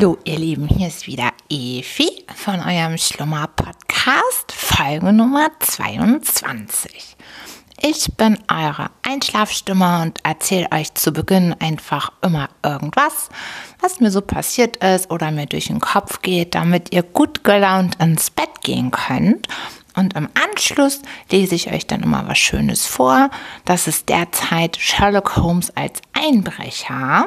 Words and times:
Hallo 0.00 0.16
ihr 0.24 0.38
Lieben, 0.38 0.66
hier 0.66 0.86
ist 0.86 1.06
wieder 1.06 1.30
Efi 1.50 2.24
von 2.34 2.58
eurem 2.60 2.96
Schlummer-Podcast, 2.96 4.50
Folge 4.50 5.12
Nummer 5.12 5.50
22. 5.58 7.18
Ich 7.82 8.10
bin 8.16 8.38
eure 8.50 8.88
Einschlafstimme 9.02 10.00
und 10.00 10.24
erzähle 10.24 10.72
euch 10.72 10.94
zu 10.94 11.12
Beginn 11.12 11.54
einfach 11.60 12.12
immer 12.22 12.48
irgendwas, 12.64 13.28
was 13.82 14.00
mir 14.00 14.10
so 14.10 14.22
passiert 14.22 14.78
ist 14.78 15.10
oder 15.10 15.30
mir 15.32 15.44
durch 15.44 15.66
den 15.66 15.80
Kopf 15.80 16.22
geht, 16.22 16.54
damit 16.54 16.94
ihr 16.94 17.02
gut 17.02 17.44
gelaunt 17.44 17.96
ins 18.00 18.30
Bett 18.30 18.62
gehen 18.62 18.90
könnt. 18.90 19.48
Und 19.96 20.14
im 20.14 20.28
Anschluss 20.50 21.02
lese 21.30 21.54
ich 21.54 21.70
euch 21.70 21.86
dann 21.86 22.02
immer 22.02 22.26
was 22.26 22.38
Schönes 22.38 22.86
vor. 22.86 23.28
Das 23.66 23.86
ist 23.86 24.08
derzeit 24.08 24.78
Sherlock 24.78 25.36
Holmes 25.36 25.76
als 25.76 26.00
Einbrecher. 26.14 27.26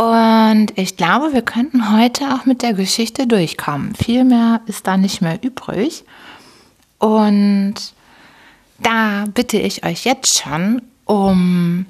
Und 0.00 0.68
ich 0.76 0.96
glaube, 0.96 1.34
wir 1.34 1.42
könnten 1.42 1.92
heute 1.94 2.32
auch 2.32 2.46
mit 2.46 2.62
der 2.62 2.72
Geschichte 2.72 3.26
durchkommen. 3.26 3.94
Viel 3.94 4.24
mehr 4.24 4.62
ist 4.64 4.86
da 4.86 4.96
nicht 4.96 5.20
mehr 5.20 5.38
übrig. 5.42 6.04
Und 6.96 7.74
da 8.78 9.26
bitte 9.34 9.58
ich 9.58 9.84
euch 9.84 10.06
jetzt 10.06 10.42
schon 10.42 10.80
um 11.04 11.84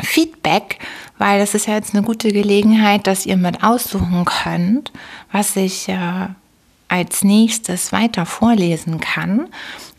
Feedback, 0.00 0.78
weil 1.18 1.40
das 1.40 1.56
ist 1.56 1.66
ja 1.66 1.74
jetzt 1.74 1.96
eine 1.96 2.04
gute 2.04 2.30
Gelegenheit, 2.30 3.08
dass 3.08 3.26
ihr 3.26 3.36
mit 3.36 3.64
aussuchen 3.64 4.24
könnt, 4.24 4.92
was 5.32 5.56
ich 5.56 5.88
äh, 5.88 6.28
als 6.86 7.24
nächstes 7.24 7.90
weiter 7.90 8.24
vorlesen 8.24 9.00
kann. 9.00 9.48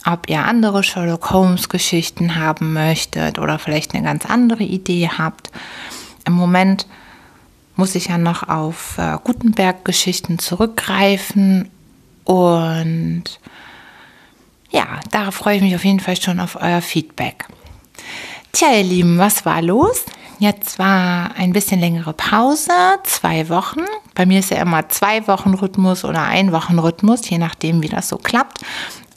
Ob 0.05 0.30
ihr 0.30 0.46
andere 0.46 0.82
Sherlock 0.82 1.30
Holmes 1.32 1.68
Geschichten 1.68 2.35
haben 2.35 2.71
möchtet 2.71 3.38
oder 3.38 3.59
vielleicht 3.59 3.94
eine 3.94 4.05
ganz 4.05 4.26
andere 4.26 4.63
Idee 4.63 5.09
habt. 5.09 5.51
Im 6.26 6.32
Moment 6.32 6.88
muss 7.77 7.95
ich 7.95 8.07
ja 8.07 8.17
noch 8.17 8.49
auf 8.49 8.97
äh, 8.97 9.17
Gutenberg-Geschichten 9.23 10.39
zurückgreifen. 10.39 11.70
Und 12.25 13.23
ja, 14.70 14.99
da 15.11 15.31
freue 15.31 15.57
ich 15.57 15.61
mich 15.61 15.75
auf 15.75 15.85
jeden 15.85 15.99
Fall 15.99 16.20
schon 16.21 16.39
auf 16.39 16.57
euer 16.59 16.81
Feedback. 16.81 17.45
Tja, 18.51 18.70
ihr 18.73 18.83
Lieben, 18.83 19.17
was 19.17 19.45
war 19.45 19.61
los? 19.61 20.03
Jetzt 20.39 20.77
war 20.77 21.31
ein 21.35 21.53
bisschen 21.53 21.79
längere 21.79 22.13
Pause, 22.13 22.71
zwei 23.03 23.49
Wochen. 23.49 23.81
Bei 24.13 24.25
mir 24.25 24.39
ist 24.39 24.51
ja 24.51 24.57
immer 24.57 24.87
zwei 24.89 25.27
Wochen 25.27 25.55
Rhythmus 25.55 26.03
oder 26.03 26.23
ein 26.23 26.51
Wochen 26.51 26.77
Rhythmus, 26.77 27.27
je 27.29 27.37
nachdem, 27.37 27.81
wie 27.81 27.89
das 27.89 28.09
so 28.09 28.17
klappt. 28.17 28.59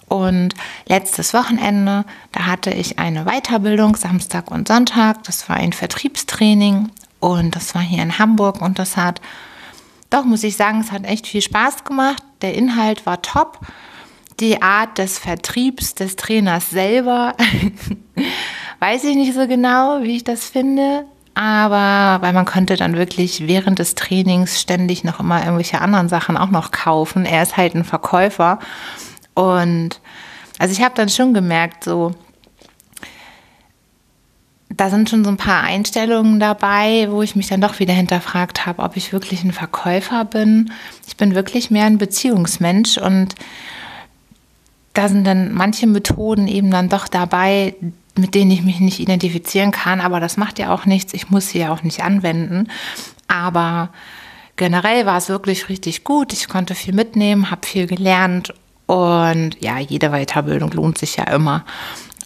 Und 0.09 0.55
letztes 0.87 1.35
Wochenende, 1.35 2.05
da 2.33 2.47
hatte 2.47 2.71
ich 2.71 2.99
eine 2.99 3.27
Weiterbildung, 3.27 3.97
Samstag 3.97 4.51
und 4.51 4.67
Sonntag. 4.67 5.23
Das 5.25 5.49
war 5.49 5.57
ein 5.57 5.73
Vertriebstraining 5.73 6.91
und 7.21 7.55
das 7.55 7.75
war 7.75 7.83
hier 7.83 8.03
in 8.03 8.19
Hamburg 8.19 8.61
und 8.61 8.79
das 8.79 8.97
hat, 8.97 9.21
doch 10.09 10.25
muss 10.25 10.43
ich 10.43 10.57
sagen, 10.57 10.81
es 10.81 10.91
hat 10.91 11.05
echt 11.05 11.27
viel 11.27 11.43
Spaß 11.43 11.85
gemacht. 11.85 12.23
Der 12.43 12.55
Inhalt 12.55 13.07
war 13.07 13.23
top. 13.23 13.61
Die 14.41 14.63
Art 14.63 14.97
des 14.97 15.19
Vertriebs 15.19 15.95
des 15.95 16.17
Trainers 16.17 16.71
selber, 16.71 17.35
weiß 18.81 19.05
ich 19.05 19.15
nicht 19.15 19.35
so 19.35 19.47
genau, 19.47 20.03
wie 20.03 20.17
ich 20.17 20.25
das 20.25 20.47
finde. 20.47 21.05
Aber 21.35 22.23
weil 22.23 22.33
man 22.33 22.47
konnte 22.47 22.77
dann 22.77 22.97
wirklich 22.97 23.47
während 23.47 23.79
des 23.79 23.95
Trainings 23.95 24.61
ständig 24.61 25.05
noch 25.05 25.21
immer 25.21 25.41
irgendwelche 25.41 25.81
anderen 25.81 26.09
Sachen 26.09 26.37
auch 26.37 26.51
noch 26.51 26.71
kaufen. 26.71 27.25
Er 27.25 27.43
ist 27.43 27.57
halt 27.57 27.75
ein 27.75 27.85
Verkäufer. 27.85 28.59
Und 29.35 30.01
also 30.59 30.73
ich 30.73 30.83
habe 30.83 30.95
dann 30.95 31.09
schon 31.09 31.35
gemerkt, 31.35 31.85
so, 31.85 32.13
da 34.77 34.89
sind 34.89 35.11
schon 35.11 35.25
so 35.25 35.31
ein 35.31 35.37
paar 35.37 35.65
Einstellungen 35.65 36.39
dabei, 36.39 37.09
wo 37.11 37.23
ich 37.23 37.35
mich 37.35 37.49
dann 37.49 37.61
doch 37.61 37.81
wieder 37.81 37.93
hinterfragt 37.93 38.67
habe, 38.67 38.83
ob 38.83 38.97
ich 38.97 39.13
wirklich 39.13 39.43
ein 39.43 39.53
Verkäufer 39.53 40.25
bin. 40.25 40.73
Ich 41.09 41.17
bin 41.17 41.35
wirklich 41.35 41.71
mehr 41.71 41.87
ein 41.87 41.99
Beziehungsmensch 41.99 42.97
und 42.97 43.35
da 44.95 45.09
sind 45.09 45.25
dann 45.25 45.53
manche 45.53 45.87
Methoden 45.87 46.47
eben 46.47 46.71
dann 46.71 46.89
doch 46.89 47.09
dabei, 47.09 47.75
mit 48.17 48.35
denen 48.35 48.51
ich 48.51 48.63
mich 48.63 48.81
nicht 48.81 49.01
identifizieren 49.01 49.71
kann, 49.73 50.01
aber 50.01 50.21
das 50.21 50.37
macht 50.37 50.59
ja 50.59 50.73
auch 50.73 50.87
nichts. 50.87 51.15
Ich 51.15 51.31
muss 51.31 51.49
sie 51.49 51.59
ja 51.59 51.73
auch 51.73 51.83
nicht 51.83 52.03
anwenden. 52.03 52.69
Aber 53.29 53.91
generell 54.57 55.07
war 55.07 55.19
es 55.19 55.29
wirklich 55.29 55.69
richtig 55.69 56.05
gut. 56.05 56.33
Ich 56.33 56.49
konnte 56.49 56.75
viel 56.75 56.95
mitnehmen, 56.95 57.51
habe 57.51 57.67
viel 57.67 57.87
gelernt 57.87 58.53
und 58.87 59.57
ja, 59.61 59.79
jede 59.79 60.11
Weiterbildung 60.11 60.73
lohnt 60.73 60.99
sich 60.99 61.17
ja 61.17 61.25
immer. 61.25 61.65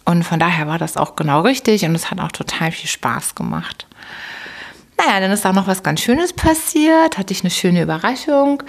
Und 0.05 0.23
von 0.23 0.39
daher 0.39 0.67
war 0.67 0.77
das 0.77 0.97
auch 0.97 1.15
genau 1.15 1.41
richtig 1.41 1.83
und 1.83 1.95
es 1.95 2.11
hat 2.11 2.19
auch 2.19 2.31
total 2.31 2.71
viel 2.71 2.89
Spaß 2.89 3.35
gemacht. 3.35 3.87
Naja, 4.97 5.19
dann 5.19 5.31
ist 5.31 5.43
da 5.43 5.51
noch 5.51 5.67
was 5.67 5.83
ganz 5.83 6.01
Schönes 6.01 6.31
passiert, 6.31 7.17
hatte 7.17 7.33
ich 7.33 7.41
eine 7.41 7.49
schöne 7.49 7.81
Überraschung. 7.81 8.63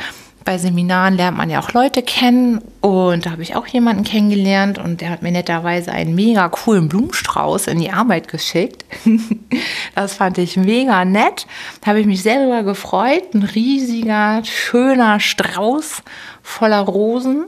Bei 0.44 0.58
Seminaren 0.58 1.16
lernt 1.16 1.36
man 1.36 1.50
ja 1.50 1.60
auch 1.60 1.72
Leute 1.72 2.02
kennen 2.02 2.62
und 2.80 3.26
da 3.26 3.32
habe 3.32 3.42
ich 3.42 3.56
auch 3.56 3.66
jemanden 3.66 4.04
kennengelernt 4.04 4.78
und 4.78 5.00
der 5.00 5.10
hat 5.10 5.20
mir 5.20 5.32
netterweise 5.32 5.90
einen 5.90 6.14
mega 6.14 6.48
coolen 6.48 6.88
Blumenstrauß 6.88 7.66
in 7.66 7.80
die 7.80 7.90
Arbeit 7.90 8.28
geschickt. 8.28 8.84
das 9.96 10.14
fand 10.14 10.38
ich 10.38 10.56
mega 10.56 11.04
nett. 11.04 11.48
Da 11.80 11.88
habe 11.88 12.00
ich 12.00 12.06
mich 12.06 12.22
sehr 12.22 12.38
darüber 12.38 12.62
gefreut. 12.62 13.34
Ein 13.34 13.42
riesiger, 13.42 14.42
schöner 14.44 15.18
Strauß 15.18 16.02
voller 16.42 16.80
Rosen 16.80 17.46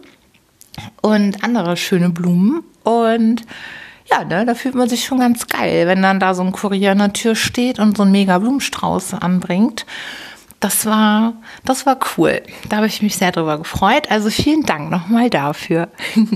und 1.01 1.45
andere 1.45 1.77
schöne 1.77 2.11
Blumen. 2.11 2.65
Und 2.89 3.43
ja, 4.11 4.25
ne, 4.25 4.47
da 4.47 4.55
fühlt 4.55 4.75
man 4.75 4.89
sich 4.89 5.05
schon 5.05 5.19
ganz 5.19 5.47
geil, 5.47 5.87
wenn 5.87 6.01
dann 6.01 6.21
da 6.21 6.33
so 6.33 6.43
ein 6.43 6.53
Kurier 6.53 6.93
an 6.93 6.99
der 6.99 7.13
Tür 7.13 7.37
steht 7.37 7.79
und 7.79 7.99
so 7.99 8.05
einen 8.05 8.13
mega 8.13 8.39
Blumenstrauß 8.39 9.13
anbringt. 9.15 9.85
Das 10.61 10.87
war, 10.87 11.35
das 11.67 11.85
war 11.85 11.99
cool. 12.17 12.41
Da 12.71 12.79
habe 12.79 12.87
ich 12.87 13.03
mich 13.03 13.17
sehr 13.17 13.31
drüber 13.31 13.59
gefreut. 13.59 14.11
Also 14.11 14.31
vielen 14.31 14.63
Dank 14.63 14.89
nochmal 14.91 15.29
dafür. 15.29 15.89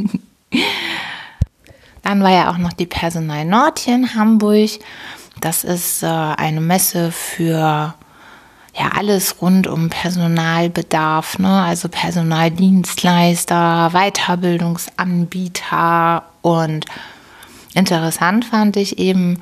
Dann 2.02 2.22
war 2.22 2.30
ja 2.30 2.50
auch 2.50 2.58
noch 2.58 2.74
die 2.74 2.84
Personal 2.84 3.46
Nord 3.46 3.78
hier 3.78 3.94
in 3.94 4.14
Hamburg. 4.14 4.68
Das 5.40 5.64
ist 5.64 6.02
äh, 6.02 6.06
eine 6.06 6.60
Messe 6.60 7.10
für 7.10 7.94
ja 8.74 8.90
alles 8.96 9.40
rund 9.40 9.66
um 9.66 9.88
Personalbedarf, 9.88 11.38
ne? 11.38 11.62
also 11.62 11.88
Personaldienstleister, 11.88 13.92
Weiterbildungsanbieter 13.92 16.24
und 16.42 16.86
interessant 17.74 18.44
fand 18.44 18.76
ich 18.76 18.98
eben 18.98 19.40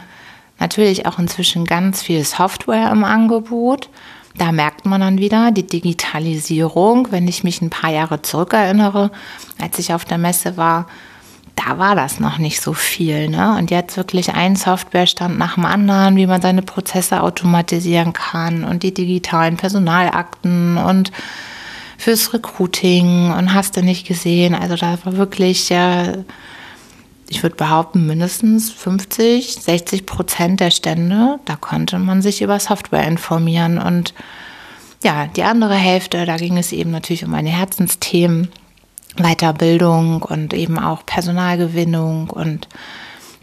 natürlich 0.58 1.06
auch 1.06 1.18
inzwischen 1.18 1.64
ganz 1.64 2.02
viel 2.02 2.24
Software 2.24 2.90
im 2.92 3.02
Angebot. 3.02 3.88
Da 4.36 4.52
merkt 4.52 4.86
man 4.86 5.00
dann 5.00 5.18
wieder 5.18 5.50
die 5.50 5.66
Digitalisierung. 5.66 7.08
Wenn 7.10 7.26
ich 7.26 7.42
mich 7.42 7.60
ein 7.62 7.70
paar 7.70 7.90
Jahre 7.90 8.22
zurückerinnere, 8.22 9.10
als 9.60 9.78
ich 9.78 9.92
auf 9.92 10.04
der 10.04 10.18
Messe 10.18 10.56
war, 10.56 10.86
da 11.56 11.78
war 11.78 11.94
das 11.94 12.20
noch 12.20 12.38
nicht 12.38 12.60
so 12.60 12.72
viel. 12.72 13.28
Ne? 13.28 13.56
Und 13.58 13.70
jetzt 13.70 13.96
wirklich 13.96 14.32
ein 14.32 14.56
Softwarestand 14.56 15.38
nach 15.38 15.54
dem 15.54 15.64
anderen, 15.64 16.16
wie 16.16 16.26
man 16.26 16.40
seine 16.40 16.62
Prozesse 16.62 17.22
automatisieren 17.22 18.12
kann 18.12 18.64
und 18.64 18.82
die 18.82 18.94
digitalen 18.94 19.56
Personalakten 19.56 20.78
und 20.78 21.10
fürs 21.98 22.32
Recruiting 22.32 23.32
und 23.32 23.52
hast 23.52 23.76
du 23.76 23.82
nicht 23.82 24.06
gesehen. 24.06 24.54
Also 24.54 24.76
da 24.76 24.98
war 25.04 25.16
wirklich, 25.16 25.70
äh, 25.70 26.24
ich 27.30 27.44
würde 27.44 27.54
behaupten, 27.54 28.06
mindestens 28.06 28.72
50, 28.72 29.54
60 29.54 30.04
Prozent 30.04 30.58
der 30.58 30.72
Stände, 30.72 31.38
da 31.44 31.54
konnte 31.54 31.98
man 32.00 32.22
sich 32.22 32.42
über 32.42 32.58
Software 32.58 33.06
informieren. 33.06 33.78
Und 33.78 34.14
ja, 35.04 35.26
die 35.26 35.44
andere 35.44 35.76
Hälfte, 35.76 36.26
da 36.26 36.36
ging 36.36 36.58
es 36.58 36.72
eben 36.72 36.90
natürlich 36.90 37.24
um 37.24 37.30
meine 37.30 37.50
Herzensthemen 37.50 38.48
Weiterbildung 39.16 40.22
und 40.22 40.54
eben 40.54 40.78
auch 40.78 41.06
Personalgewinnung. 41.06 42.30
Und 42.30 42.68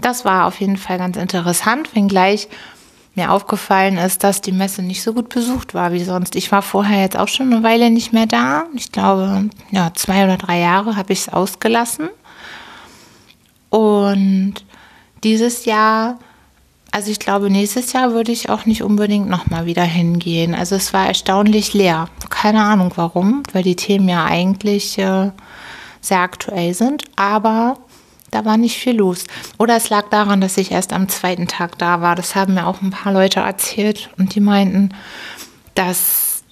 das 0.02 0.26
war 0.26 0.48
auf 0.48 0.60
jeden 0.60 0.78
Fall 0.78 0.98
ganz 0.98 1.16
interessant, 1.16 1.96
wenngleich 1.96 2.50
mir 3.16 3.32
aufgefallen 3.32 3.98
ist, 3.98 4.24
dass 4.24 4.42
die 4.42 4.52
Messe 4.52 4.82
nicht 4.82 5.02
so 5.02 5.14
gut 5.14 5.30
besucht 5.30 5.74
war 5.74 5.94
wie 5.94 6.04
sonst. 6.04 6.36
Ich 6.36 6.52
war 6.52 6.62
vorher 6.62 7.02
jetzt 7.02 7.18
auch 7.18 7.30
schon 7.30 7.52
eine 7.52 7.64
Weile 7.64 7.90
nicht 7.90 8.12
mehr 8.12 8.28
da. 8.28 8.66
Ich 8.76 8.92
glaube, 8.92 9.50
ja, 9.72 9.92
zwei 9.96 10.26
oder 10.26 10.38
drei 10.38 10.60
Jahre 10.60 10.98
habe 10.98 11.14
ich 11.14 11.22
es 11.22 11.30
ausgelassen. 11.30 12.10
Und 13.70 14.56
dieses 15.24 15.66
Jahr, 15.66 16.20
also 16.92 17.12
ich 17.12 17.20
glaube, 17.20 17.50
nächstes 17.50 17.94
Jahr 17.94 18.14
würde 18.14 18.32
ich 18.32 18.50
auch 18.50 18.66
nicht 18.66 18.84
unbedingt 18.84 19.30
nochmal 19.30 19.66
wieder 19.66 19.84
hingehen. 19.84 20.56
Also 20.56 20.76
es 20.76 20.94
war 20.94 21.08
erstaunlich 21.08 21.74
leer. 21.74 22.10
Keine 22.30 22.64
Ahnung 22.64 22.94
warum, 22.96 23.44
weil 23.54 23.64
die 23.64 23.76
Themen 23.76 24.08
ja 24.08 24.26
eigentlich 24.26 24.98
äh, 24.98 25.32
sehr 26.02 26.20
aktuell 26.20 26.74
sind, 26.74 27.04
aber 27.16 27.78
da 28.32 28.46
war 28.46 28.58
nicht 28.58 28.78
viel 28.78 28.96
los. 28.96 29.24
Oder 29.58 29.78
es 29.78 29.90
lag 29.90 30.10
daran, 30.10 30.42
dass 30.42 30.58
ich 30.58 30.72
erst 30.72 30.94
am 30.94 31.08
zweiten 31.08 31.48
Tag 31.48 31.78
da 31.78 32.02
war. 32.02 32.16
Das 32.16 32.36
haben 32.36 32.56
mir 32.56 32.68
auch 32.68 32.82
ein 32.82 32.92
paar 32.92 33.14
Leute 33.14 33.40
erzählt 33.40 34.10
und 34.18 34.36
die 34.36 34.42
meinten, 34.42 34.90
dass 35.76 36.44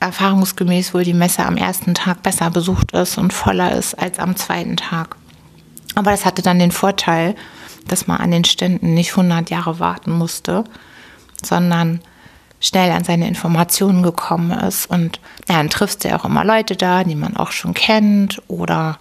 erfahrungsgemäß 0.00 0.94
wohl 0.94 1.04
die 1.04 1.14
Messe 1.14 1.44
am 1.46 1.56
ersten 1.56 1.94
Tag 1.94 2.22
besser 2.22 2.50
besucht 2.50 2.92
ist 2.92 3.18
und 3.18 3.32
voller 3.32 3.76
ist 3.76 3.98
als 3.98 4.18
am 4.18 4.36
zweiten 4.36 4.76
Tag. 4.76 5.16
Aber 5.94 6.10
das 6.10 6.24
hatte 6.24 6.42
dann 6.42 6.58
den 6.58 6.72
Vorteil, 6.72 7.34
dass 7.88 8.06
man 8.06 8.18
an 8.18 8.30
den 8.30 8.44
Ständen 8.44 8.94
nicht 8.94 9.10
100 9.10 9.50
Jahre 9.50 9.78
warten 9.78 10.12
musste, 10.12 10.64
sondern 11.42 12.00
schnell 12.60 12.92
an 12.92 13.04
seine 13.04 13.26
Informationen 13.26 14.02
gekommen 14.02 14.52
ist. 14.52 14.88
Und 14.88 15.20
ja, 15.48 15.56
dann 15.56 15.68
triffst 15.68 16.04
du 16.04 16.08
ja 16.08 16.18
auch 16.18 16.24
immer 16.24 16.44
Leute 16.44 16.76
da, 16.76 17.04
die 17.04 17.16
man 17.16 17.36
auch 17.36 17.50
schon 17.50 17.74
kennt. 17.74 18.40
Oder 18.48 18.98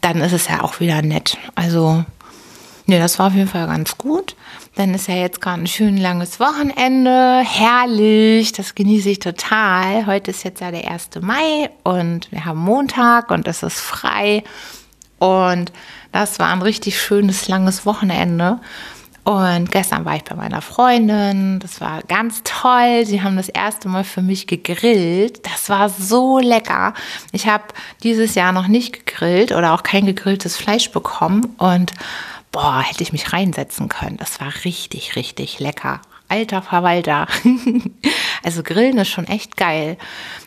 dann 0.00 0.20
ist 0.20 0.32
es 0.32 0.48
ja 0.48 0.62
auch 0.62 0.80
wieder 0.80 1.00
nett. 1.00 1.38
Also, 1.54 2.04
ne, 2.86 2.98
das 2.98 3.18
war 3.18 3.28
auf 3.28 3.34
jeden 3.34 3.48
Fall 3.48 3.68
ganz 3.68 3.96
gut. 3.96 4.34
Dann 4.74 4.94
ist 4.94 5.08
ja 5.08 5.14
jetzt 5.14 5.40
gerade 5.40 5.62
ein 5.62 5.66
schön 5.66 5.96
langes 5.96 6.40
Wochenende. 6.40 7.42
Herrlich, 7.44 8.52
das 8.52 8.74
genieße 8.74 9.10
ich 9.10 9.18
total. 9.20 10.06
Heute 10.06 10.32
ist 10.32 10.42
jetzt 10.42 10.60
ja 10.60 10.70
der 10.70 10.90
1. 10.90 11.10
Mai 11.20 11.70
und 11.84 12.30
wir 12.32 12.44
haben 12.44 12.60
Montag 12.60 13.30
und 13.30 13.46
es 13.46 13.62
ist 13.62 13.80
frei. 13.80 14.42
Und 15.20 15.70
das 16.10 16.40
war 16.40 16.48
ein 16.48 16.62
richtig 16.62 17.00
schönes 17.00 17.46
langes 17.46 17.86
Wochenende. 17.86 18.58
Und 19.22 19.70
gestern 19.70 20.04
war 20.06 20.16
ich 20.16 20.24
bei 20.24 20.34
meiner 20.34 20.62
Freundin. 20.62 21.60
Das 21.60 21.80
war 21.80 22.02
ganz 22.08 22.40
toll. 22.42 23.04
Sie 23.04 23.22
haben 23.22 23.36
das 23.36 23.50
erste 23.50 23.88
Mal 23.88 24.02
für 24.02 24.22
mich 24.22 24.46
gegrillt. 24.46 25.46
Das 25.46 25.68
war 25.68 25.88
so 25.90 26.38
lecker. 26.38 26.94
Ich 27.30 27.46
habe 27.46 27.64
dieses 28.02 28.34
Jahr 28.34 28.52
noch 28.52 28.66
nicht 28.66 29.06
gegrillt 29.06 29.52
oder 29.52 29.74
auch 29.74 29.82
kein 29.82 30.06
gegrilltes 30.06 30.56
Fleisch 30.56 30.90
bekommen. 30.90 31.54
Und 31.58 31.92
boah, 32.50 32.80
hätte 32.80 33.02
ich 33.02 33.12
mich 33.12 33.32
reinsetzen 33.32 33.88
können. 33.88 34.16
Das 34.16 34.40
war 34.40 34.52
richtig, 34.64 35.16
richtig 35.16 35.60
lecker. 35.60 36.00
Alter 36.30 36.62
Verwalter. 36.62 37.26
also 38.44 38.62
Grillen 38.62 38.98
ist 38.98 39.08
schon 39.08 39.26
echt 39.26 39.56
geil. 39.56 39.96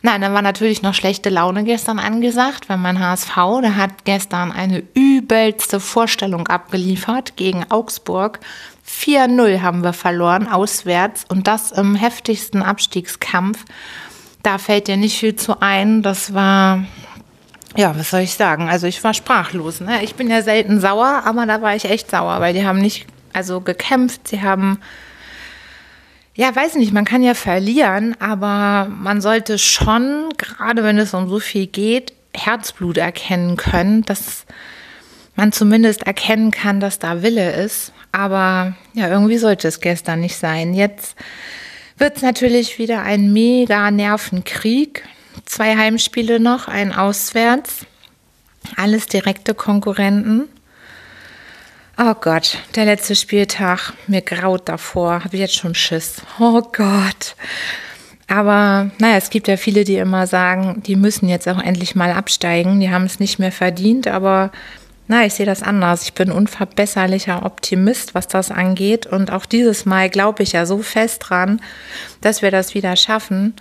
Nein, 0.01 0.21
dann 0.21 0.33
war 0.33 0.41
natürlich 0.41 0.81
noch 0.81 0.93
schlechte 0.93 1.29
Laune 1.29 1.63
gestern 1.63 1.99
angesagt, 1.99 2.69
weil 2.69 2.77
mein 2.77 2.99
HSV, 2.99 3.35
der 3.61 3.75
hat 3.75 4.05
gestern 4.05 4.51
eine 4.51 4.83
übelste 4.93 5.79
Vorstellung 5.79 6.47
abgeliefert 6.47 7.35
gegen 7.35 7.65
Augsburg. 7.69 8.39
4-0 8.87 9.61
haben 9.61 9.83
wir 9.83 9.93
verloren, 9.93 10.47
auswärts 10.47 11.25
und 11.29 11.47
das 11.47 11.71
im 11.71 11.95
heftigsten 11.95 12.61
Abstiegskampf. 12.61 13.65
Da 14.43 14.57
fällt 14.57 14.87
dir 14.87 14.97
nicht 14.97 15.17
viel 15.17 15.35
zu 15.35 15.61
ein. 15.61 16.01
Das 16.01 16.33
war, 16.33 16.83
ja, 17.75 17.97
was 17.97 18.09
soll 18.11 18.21
ich 18.21 18.33
sagen? 18.33 18.69
Also 18.69 18.87
ich 18.87 19.03
war 19.03 19.13
sprachlos. 19.13 19.79
Ne? 19.79 20.03
Ich 20.03 20.15
bin 20.15 20.29
ja 20.29 20.41
selten 20.41 20.79
sauer, 20.79 21.23
aber 21.25 21.45
da 21.45 21.61
war 21.61 21.75
ich 21.75 21.85
echt 21.85 22.11
sauer, 22.11 22.39
weil 22.41 22.53
die 22.53 22.65
haben 22.65 22.79
nicht, 22.79 23.07
also 23.31 23.61
gekämpft, 23.61 24.27
sie 24.27 24.41
haben, 24.41 24.79
ja, 26.35 26.55
weiß 26.55 26.75
nicht, 26.75 26.93
man 26.93 27.05
kann 27.05 27.21
ja 27.21 27.35
verlieren, 27.35 28.15
aber 28.19 28.89
man 28.89 29.21
sollte 29.21 29.59
schon, 29.59 30.29
gerade 30.37 30.83
wenn 30.83 30.97
es 30.97 31.13
um 31.13 31.29
so 31.29 31.39
viel 31.39 31.67
geht, 31.67 32.13
Herzblut 32.33 32.97
erkennen 32.97 33.57
können, 33.57 34.01
dass 34.03 34.45
man 35.35 35.51
zumindest 35.51 36.03
erkennen 36.03 36.51
kann, 36.51 36.79
dass 36.79 36.99
da 36.99 37.21
Wille 37.21 37.53
ist. 37.53 37.93
Aber 38.11 38.75
ja, 38.93 39.09
irgendwie 39.09 39.37
sollte 39.37 39.67
es 39.67 39.79
gestern 39.79 40.21
nicht 40.21 40.37
sein. 40.37 40.73
Jetzt 40.73 41.15
wird 41.97 42.17
es 42.17 42.23
natürlich 42.23 42.79
wieder 42.79 43.03
ein 43.03 43.31
mega 43.33 43.91
Nervenkrieg. 43.91 45.03
Zwei 45.45 45.75
Heimspiele 45.75 46.39
noch, 46.39 46.67
ein 46.67 46.93
Auswärts. 46.93 47.85
Alles 48.75 49.07
direkte 49.07 49.53
Konkurrenten. 49.53 50.47
Oh 51.95 52.15
Gott, 52.19 52.57
der 52.75 52.85
letzte 52.85 53.15
Spieltag, 53.15 53.93
mir 54.07 54.21
graut 54.21 54.67
davor, 54.67 55.23
habe 55.23 55.35
ich 55.35 55.41
jetzt 55.41 55.55
schon 55.55 55.75
Schiss. 55.75 56.23
Oh 56.39 56.61
Gott. 56.61 57.35
Aber 58.27 58.89
naja, 58.97 59.17
es 59.17 59.29
gibt 59.29 59.47
ja 59.47 59.57
viele, 59.57 59.83
die 59.83 59.97
immer 59.97 60.25
sagen, 60.25 60.81
die 60.83 60.95
müssen 60.95 61.29
jetzt 61.29 61.47
auch 61.47 61.59
endlich 61.59 61.93
mal 61.93 62.11
absteigen. 62.11 62.79
Die 62.79 62.89
haben 62.89 63.03
es 63.03 63.19
nicht 63.19 63.37
mehr 63.37 63.51
verdient, 63.51 64.07
aber 64.07 64.51
na, 65.07 65.23
ich 65.23 65.35
sehe 65.35 65.45
das 65.45 65.61
anders. 65.61 66.01
Ich 66.01 66.13
bin 66.13 66.31
unverbesserlicher 66.31 67.45
Optimist, 67.45 68.15
was 68.15 68.27
das 68.27 68.49
angeht. 68.49 69.05
Und 69.05 69.31
auch 69.31 69.45
dieses 69.45 69.85
Mal 69.85 70.09
glaube 70.09 70.41
ich 70.41 70.53
ja 70.53 70.65
so 70.65 70.79
fest 70.79 71.25
dran, 71.29 71.61
dass 72.21 72.41
wir 72.41 72.49
das 72.49 72.73
wieder 72.73 72.95
schaffen. 72.95 73.53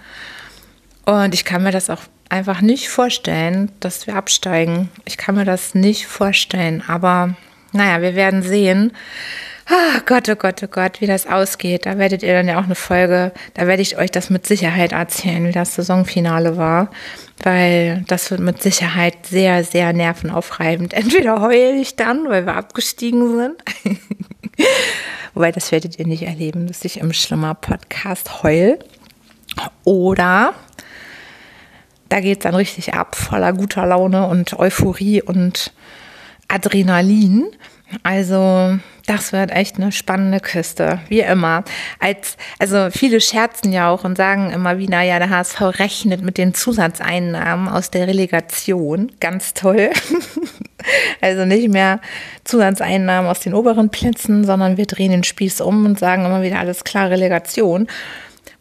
Und 1.04 1.34
ich 1.34 1.44
kann 1.44 1.64
mir 1.64 1.72
das 1.72 1.90
auch 1.90 2.02
einfach 2.30 2.62
nicht 2.62 2.88
vorstellen, 2.88 3.70
dass 3.80 4.06
wir 4.06 4.16
absteigen. 4.16 4.88
Ich 5.04 5.18
kann 5.18 5.34
mir 5.34 5.44
das 5.44 5.74
nicht 5.74 6.06
vorstellen. 6.06 6.82
Aber 6.86 7.34
naja, 7.72 8.02
wir 8.02 8.14
werden 8.14 8.42
sehen. 8.42 8.92
Oh 9.70 10.00
Gott, 10.06 10.28
oh 10.28 10.34
Gott, 10.34 10.62
oh 10.62 10.66
Gott, 10.66 11.00
wie 11.00 11.06
das 11.06 11.26
ausgeht. 11.26 11.86
Da 11.86 11.96
werdet 11.96 12.22
ihr 12.22 12.32
dann 12.32 12.48
ja 12.48 12.58
auch 12.58 12.64
eine 12.64 12.74
Folge, 12.74 13.32
da 13.54 13.66
werde 13.66 13.82
ich 13.82 13.96
euch 13.96 14.10
das 14.10 14.28
mit 14.28 14.46
Sicherheit 14.46 14.92
erzählen, 14.92 15.46
wie 15.46 15.52
das 15.52 15.74
Saisonfinale 15.74 16.56
war. 16.56 16.90
Weil 17.42 18.04
das 18.08 18.30
wird 18.30 18.40
mit 18.40 18.62
Sicherheit 18.62 19.26
sehr, 19.26 19.64
sehr 19.64 19.92
nervenaufreibend. 19.92 20.92
Entweder 20.94 21.40
heule 21.40 21.80
ich 21.80 21.96
dann, 21.96 22.28
weil 22.28 22.44
wir 22.44 22.56
abgestiegen 22.56 23.36
sind. 23.36 23.98
Wobei, 25.34 25.52
das 25.52 25.72
werdet 25.72 25.98
ihr 25.98 26.06
nicht 26.06 26.24
erleben, 26.24 26.66
dass 26.66 26.84
ich 26.84 27.00
im 27.00 27.12
schlimmer 27.12 27.54
Podcast 27.54 28.42
heul. 28.42 28.78
Oder 29.84 30.54
da 32.08 32.20
geht 32.20 32.38
es 32.38 32.42
dann 32.42 32.54
richtig 32.54 32.92
ab, 32.92 33.16
voller 33.16 33.52
guter 33.54 33.86
Laune 33.86 34.26
und 34.26 34.58
Euphorie 34.58 35.22
und 35.22 35.72
Adrenalin. 36.52 37.46
Also 38.02 38.78
das 39.06 39.32
wird 39.32 39.50
echt 39.50 39.76
eine 39.76 39.92
spannende 39.92 40.40
Küste, 40.40 41.00
wie 41.08 41.20
immer. 41.20 41.64
Als, 41.98 42.36
also 42.58 42.88
viele 42.90 43.20
scherzen 43.20 43.72
ja 43.72 43.90
auch 43.90 44.04
und 44.04 44.16
sagen 44.16 44.50
immer 44.50 44.78
wie, 44.78 44.88
naja, 44.88 45.18
der 45.18 45.30
HSV 45.30 45.60
rechnet 45.78 46.22
mit 46.22 46.38
den 46.38 46.54
Zusatzeinnahmen 46.54 47.68
aus 47.68 47.90
der 47.90 48.06
Relegation. 48.06 49.12
Ganz 49.20 49.54
toll. 49.54 49.90
also 51.20 51.44
nicht 51.44 51.68
mehr 51.68 52.00
Zusatzeinnahmen 52.44 53.30
aus 53.30 53.40
den 53.40 53.54
oberen 53.54 53.90
Plätzen, 53.90 54.44
sondern 54.44 54.76
wir 54.76 54.86
drehen 54.86 55.10
den 55.10 55.24
Spieß 55.24 55.60
um 55.60 55.84
und 55.84 55.98
sagen 55.98 56.24
immer 56.24 56.42
wieder 56.42 56.60
alles 56.60 56.84
klar, 56.84 57.10
Relegation. 57.10 57.88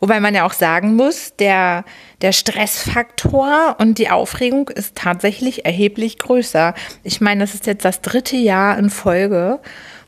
Wobei 0.01 0.19
man 0.19 0.33
ja 0.33 0.45
auch 0.47 0.53
sagen 0.53 0.95
muss, 0.95 1.35
der, 1.37 1.85
der 2.21 2.31
Stressfaktor 2.31 3.77
und 3.79 3.99
die 3.99 4.09
Aufregung 4.09 4.67
ist 4.67 4.95
tatsächlich 4.95 5.63
erheblich 5.63 6.17
größer. 6.17 6.73
Ich 7.03 7.21
meine, 7.21 7.41
das 7.41 7.53
ist 7.53 7.67
jetzt 7.67 7.85
das 7.85 8.01
dritte 8.01 8.35
Jahr 8.35 8.79
in 8.79 8.89
Folge, 8.89 9.59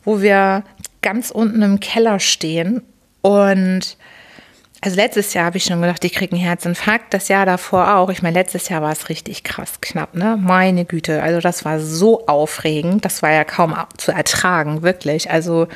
wo 0.03 0.19
wir 0.19 0.63
ganz 1.03 1.29
unten 1.29 1.61
im 1.61 1.79
Keller 1.79 2.19
stehen. 2.19 2.81
Und 3.21 3.97
also 4.81 4.95
letztes 4.95 5.35
Jahr 5.35 5.45
habe 5.45 5.57
ich 5.57 5.63
schon 5.65 5.79
gedacht, 5.79 6.03
ich 6.03 6.13
kriege 6.13 6.35
einen 6.35 6.43
Herzinfarkt. 6.43 7.13
Das 7.13 7.27
Jahr 7.27 7.45
davor 7.45 7.95
auch. 7.95 8.09
Ich 8.09 8.23
meine, 8.23 8.39
letztes 8.39 8.69
Jahr 8.69 8.81
war 8.81 8.91
es 8.91 9.09
richtig 9.09 9.43
krass 9.43 9.79
knapp, 9.79 10.15
ne? 10.15 10.39
Meine 10.41 10.85
Güte. 10.85 11.21
Also 11.21 11.39
das 11.39 11.65
war 11.65 11.79
so 11.79 12.25
aufregend. 12.25 13.05
Das 13.05 13.21
war 13.21 13.31
ja 13.31 13.43
kaum 13.43 13.75
zu 13.97 14.11
ertragen, 14.11 14.81
wirklich. 14.81 15.29
Also, 15.29 15.67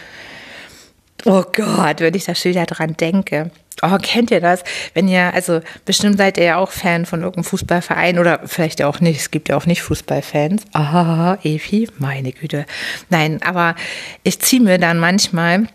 oh 1.24 1.44
Gott, 1.54 2.00
wenn 2.00 2.16
ich 2.16 2.26
da 2.26 2.34
schon 2.34 2.52
wieder 2.52 2.66
dran 2.66 2.98
denke. 2.98 3.52
Oh, 3.84 3.98
kennt 4.02 4.32
ihr 4.32 4.42
das? 4.42 4.64
Wenn 4.96 5.08
ihr, 5.08 5.34
also 5.34 5.62
bestimmt 5.86 6.18
seid 6.18 6.38
ihr 6.38 6.44
ja 6.46 6.58
auch 6.58 6.72
Fan 6.72 7.06
von 7.06 7.22
irgendeinem 7.22 7.44
Fußballverein 7.44 8.18
oder 8.18 8.42
vielleicht 8.46 8.82
auch 8.82 9.00
nicht. 9.00 9.20
Es 9.20 9.30
gibt 9.30 9.50
ja 9.50 9.58
auch 9.58 9.68
nicht 9.68 9.84
Fußballfans. 9.84 10.64
Ah, 10.74 11.38
Evi, 11.44 11.88
meine 12.00 12.32
Güte. 12.32 12.66
Nein, 13.10 13.40
aber 13.44 13.76
ich 14.24 14.40
ziehe 14.40 14.62
mir 14.62 14.80
dann 14.80 14.98
manchmal, 15.00 15.68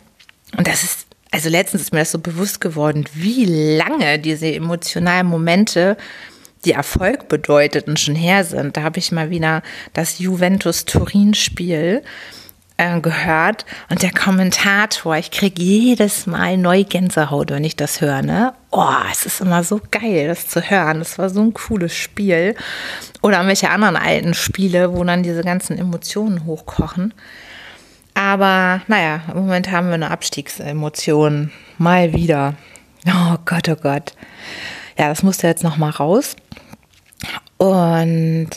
und 0.56 0.66
das 0.66 0.82
ist, 0.82 1.06
also 1.30 1.48
letztens 1.48 1.82
ist 1.82 1.92
mir 1.92 2.00
das 2.00 2.10
so 2.10 2.18
bewusst 2.18 2.60
geworden, 2.60 3.04
wie 3.14 3.44
lange 3.76 4.18
diese 4.18 4.52
emotionalen 4.52 5.28
Momente 5.28 5.96
die 6.64 6.72
Erfolg 6.72 7.28
bedeuteten 7.28 7.96
schon 7.96 8.14
her 8.14 8.44
sind. 8.44 8.76
Da 8.76 8.82
habe 8.82 8.98
ich 8.98 9.12
mal 9.12 9.30
wieder 9.30 9.62
das 9.92 10.18
Juventus-Turin-Spiel 10.18 12.02
äh, 12.82 13.00
gehört 13.00 13.64
und 13.90 14.02
der 14.02 14.12
Kommentator, 14.12 15.16
ich 15.16 15.30
kriege 15.30 15.62
jedes 15.62 16.26
Mal 16.26 16.56
neu 16.56 16.84
Gänsehaut, 16.84 17.50
wenn 17.50 17.64
ich 17.64 17.76
das 17.76 18.00
höre. 18.00 18.22
Ne? 18.22 18.52
Oh, 18.70 18.84
es 19.10 19.26
ist 19.26 19.40
immer 19.40 19.62
so 19.64 19.80
geil, 19.90 20.28
das 20.28 20.48
zu 20.48 20.60
hören. 20.62 20.98
Das 20.98 21.18
war 21.18 21.30
so 21.30 21.40
ein 21.40 21.54
cooles 21.54 21.94
Spiel. 21.94 22.54
Oder 23.22 23.46
welche 23.46 23.70
anderen 23.70 23.96
alten 23.96 24.34
Spiele, 24.34 24.94
wo 24.94 25.04
dann 25.04 25.22
diese 25.22 25.42
ganzen 25.42 25.78
Emotionen 25.78 26.44
hochkochen. 26.44 27.14
Aber 28.14 28.82
naja, 28.88 29.20
im 29.28 29.40
Moment 29.40 29.70
haben 29.70 29.88
wir 29.88 29.94
eine 29.94 30.10
Abstiegsemotion. 30.10 31.50
Mal 31.78 32.12
wieder. 32.12 32.54
Oh 33.06 33.36
Gott, 33.44 33.68
oh 33.68 33.76
Gott. 33.76 34.14
Ja, 34.98 35.08
das 35.08 35.22
musste 35.22 35.46
jetzt 35.46 35.64
noch 35.64 35.76
mal 35.76 35.90
raus. 35.90 36.36
Und 37.56 38.50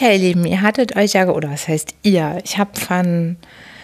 Tja, 0.00 0.12
ihr 0.12 0.18
Lieben, 0.18 0.46
ihr 0.46 0.62
hattet 0.62 0.96
euch 0.96 1.12
ja, 1.12 1.28
oder 1.28 1.50
was 1.50 1.68
heißt 1.68 1.94
ihr? 2.02 2.38
Ich 2.42 2.56
habe 2.56 2.70
von 2.80 3.36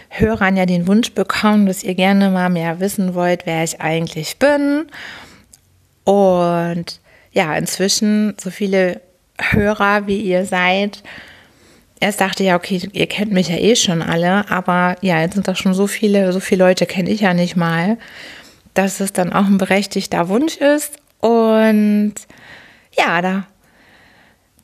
Hörern 0.08 0.56
ja 0.56 0.64
den 0.64 0.86
Wunsch 0.86 1.12
bekommen, 1.12 1.66
dass 1.66 1.84
ihr 1.84 1.94
gerne 1.94 2.30
mal 2.30 2.48
mehr 2.48 2.80
wissen 2.80 3.14
wollt, 3.14 3.44
wer 3.44 3.62
ich 3.62 3.82
eigentlich 3.82 4.38
bin. 4.38 4.86
Und 6.04 7.00
ja, 7.32 7.54
inzwischen 7.54 8.34
so 8.40 8.48
viele 8.48 9.02
Hörer, 9.38 10.06
wie 10.06 10.18
ihr 10.22 10.46
seid, 10.46 11.02
erst 12.00 12.22
dachte 12.22 12.44
ich 12.44 12.48
ja, 12.48 12.56
okay, 12.56 12.80
ihr 12.94 13.08
kennt 13.08 13.32
mich 13.32 13.48
ja 13.48 13.56
eh 13.58 13.76
schon 13.76 14.00
alle, 14.00 14.50
aber 14.50 14.96
ja, 15.02 15.20
jetzt 15.20 15.34
sind 15.34 15.46
doch 15.46 15.56
schon 15.56 15.74
so 15.74 15.86
viele, 15.86 16.32
so 16.32 16.40
viele 16.40 16.64
Leute 16.64 16.86
kenne 16.86 17.10
ich 17.10 17.20
ja 17.20 17.34
nicht 17.34 17.56
mal, 17.56 17.98
dass 18.72 19.00
es 19.00 19.12
dann 19.12 19.34
auch 19.34 19.44
ein 19.44 19.58
berechtigter 19.58 20.30
Wunsch 20.30 20.56
ist. 20.56 20.96
Und 21.20 22.14
ja, 22.96 23.20
da 23.20 23.46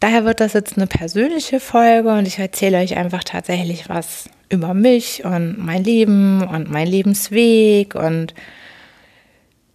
Daher 0.02 0.24
wird 0.24 0.40
das 0.40 0.54
jetzt 0.54 0.76
eine 0.76 0.88
persönliche 0.88 1.60
Folge 1.60 2.08
und 2.08 2.26
ich 2.26 2.40
erzähle 2.40 2.78
euch 2.78 2.96
einfach 2.96 3.22
tatsächlich 3.22 3.88
was 3.88 4.28
über 4.48 4.74
mich 4.74 5.24
und 5.24 5.64
mein 5.64 5.84
Leben 5.84 6.42
und 6.42 6.68
mein 6.68 6.88
Lebensweg 6.88 7.94
und 7.94 8.34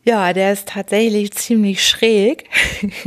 Ja, 0.03 0.33
der 0.33 0.51
ist 0.51 0.67
tatsächlich 0.67 1.31
ziemlich 1.31 1.87
schräg. 1.87 2.49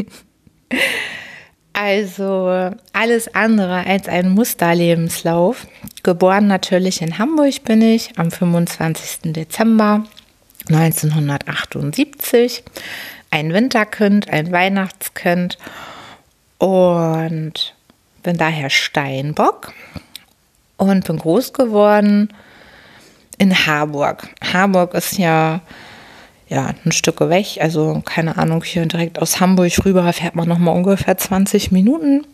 also 1.74 2.70
alles 2.94 3.34
andere 3.34 3.84
als 3.84 4.08
ein 4.08 4.30
Musterlebenslauf. 4.30 5.66
Geboren 6.02 6.46
natürlich 6.46 7.02
in 7.02 7.18
Hamburg 7.18 7.64
bin 7.64 7.82
ich 7.82 8.18
am 8.18 8.30
25. 8.30 9.34
Dezember 9.34 10.06
1978. 10.70 12.64
Ein 13.30 13.52
Winterkind, 13.52 14.30
ein 14.30 14.50
Weihnachtskind 14.50 15.58
und 16.60 17.74
bin 18.22 18.36
daher 18.36 18.70
Steinbock 18.70 19.72
und 20.76 21.06
bin 21.06 21.18
groß 21.18 21.52
geworden 21.52 22.32
in 23.38 23.66
Harburg. 23.66 24.28
Harburg 24.52 24.94
ist 24.94 25.18
ja 25.18 25.60
ja, 26.48 26.74
ein 26.84 26.92
Stück 26.92 27.20
weg, 27.20 27.58
also 27.60 28.02
keine 28.04 28.36
Ahnung, 28.36 28.64
hier 28.64 28.84
direkt 28.84 29.20
aus 29.20 29.38
Hamburg 29.38 29.72
rüber 29.84 30.12
fährt 30.12 30.34
man 30.34 30.48
nochmal 30.48 30.74
ungefähr 30.74 31.16
20 31.16 31.70
Minuten. 31.70 32.26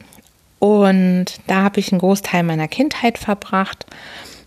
Und 0.58 1.26
da 1.46 1.62
habe 1.62 1.80
ich 1.80 1.92
einen 1.92 2.00
Großteil 2.00 2.42
meiner 2.42 2.66
Kindheit 2.66 3.18
verbracht 3.18 3.84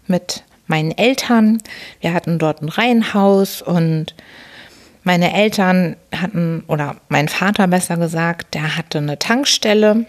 mit 0.08 0.44
meinen 0.66 0.92
Eltern. 0.92 1.62
Wir 2.02 2.14
hatten 2.14 2.40
dort 2.40 2.64
ein 2.64 2.70
Reihenhaus 2.70 3.62
und 3.62 4.16
meine 5.10 5.34
Eltern 5.34 5.96
hatten, 6.16 6.64
oder 6.68 6.98
mein 7.08 7.30
Vater 7.30 7.66
besser 7.66 7.98
gesagt, 7.98 8.54
der 8.54 8.78
hatte 8.78 9.00
eine 9.00 9.18
Tankstelle. 9.18 10.06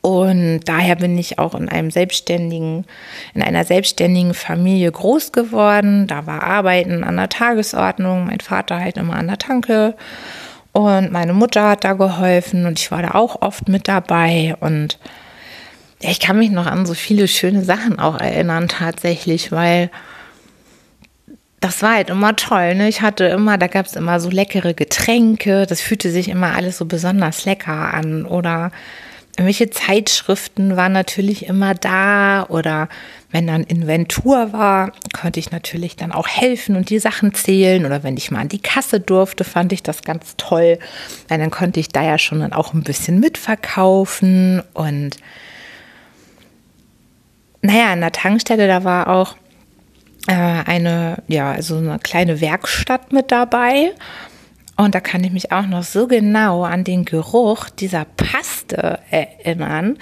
Und 0.00 0.60
daher 0.64 0.96
bin 0.96 1.18
ich 1.18 1.38
auch 1.38 1.54
in 1.54 1.68
einem 1.68 1.90
selbstständigen, 1.90 2.86
in 3.34 3.42
einer 3.42 3.66
selbstständigen 3.66 4.32
Familie 4.32 4.90
groß 4.90 5.32
geworden. 5.32 6.06
Da 6.06 6.24
war 6.24 6.42
Arbeiten 6.42 7.04
an 7.04 7.18
der 7.18 7.28
Tagesordnung, 7.28 8.24
mein 8.24 8.40
Vater 8.40 8.80
halt 8.80 8.96
immer 8.96 9.14
an 9.14 9.26
der 9.26 9.36
Tanke. 9.36 9.94
Und 10.72 11.12
meine 11.12 11.34
Mutter 11.34 11.68
hat 11.68 11.84
da 11.84 11.92
geholfen 11.92 12.64
und 12.64 12.78
ich 12.78 12.90
war 12.90 13.02
da 13.02 13.10
auch 13.10 13.42
oft 13.42 13.68
mit 13.68 13.88
dabei. 13.88 14.56
Und 14.60 14.98
ich 16.00 16.18
kann 16.18 16.38
mich 16.38 16.50
noch 16.50 16.64
an 16.64 16.86
so 16.86 16.94
viele 16.94 17.28
schöne 17.28 17.62
Sachen 17.62 17.98
auch 17.98 18.18
erinnern 18.18 18.68
tatsächlich, 18.68 19.52
weil 19.52 19.90
das 21.60 21.82
war 21.82 21.96
halt 21.96 22.10
immer 22.10 22.36
toll. 22.36 22.74
Ne? 22.74 22.88
Ich 22.88 23.02
hatte 23.02 23.24
immer, 23.24 23.58
da 23.58 23.66
gab 23.66 23.86
es 23.86 23.96
immer 23.96 24.20
so 24.20 24.30
leckere 24.30 24.74
Getränke. 24.74 25.66
Das 25.66 25.80
fühlte 25.80 26.10
sich 26.10 26.28
immer 26.28 26.54
alles 26.54 26.78
so 26.78 26.84
besonders 26.84 27.44
lecker 27.44 27.92
an. 27.94 28.24
Oder 28.26 28.70
Irgendwelche 29.38 29.70
Zeitschriften 29.70 30.76
waren 30.76 30.90
natürlich 30.90 31.46
immer 31.46 31.72
da 31.72 32.44
oder 32.48 32.88
wenn 33.30 33.46
dann 33.46 33.62
Inventur 33.62 34.52
war, 34.52 34.90
konnte 35.12 35.38
ich 35.38 35.52
natürlich 35.52 35.94
dann 35.94 36.10
auch 36.10 36.26
helfen 36.26 36.74
und 36.74 36.90
die 36.90 36.98
Sachen 36.98 37.32
zählen 37.34 37.86
oder 37.86 38.02
wenn 38.02 38.16
ich 38.16 38.32
mal 38.32 38.40
an 38.40 38.48
die 38.48 38.60
Kasse 38.60 38.98
durfte, 38.98 39.44
fand 39.44 39.72
ich 39.72 39.84
das 39.84 40.02
ganz 40.02 40.34
toll, 40.38 40.80
weil 41.28 41.38
dann 41.38 41.52
konnte 41.52 41.78
ich 41.78 41.90
da 41.90 42.02
ja 42.02 42.18
schon 42.18 42.40
dann 42.40 42.52
auch 42.52 42.74
ein 42.74 42.82
bisschen 42.82 43.20
mitverkaufen 43.20 44.60
und 44.74 45.10
naja, 47.62 47.92
an 47.92 48.00
der 48.00 48.10
Tankstelle, 48.10 48.66
da 48.66 48.82
war 48.82 49.06
auch 49.06 49.36
eine, 50.34 51.22
ja, 51.28 51.52
also 51.52 51.76
eine 51.76 51.98
kleine 51.98 52.40
Werkstatt 52.40 53.12
mit 53.12 53.32
dabei 53.32 53.92
und 54.78 54.94
da 54.94 55.00
kann 55.00 55.24
ich 55.24 55.32
mich 55.32 55.50
auch 55.50 55.66
noch 55.66 55.82
so 55.82 56.06
genau 56.06 56.62
an 56.62 56.84
den 56.84 57.04
Geruch 57.04 57.68
dieser 57.68 58.04
Paste 58.04 59.00
erinnern. 59.10 59.98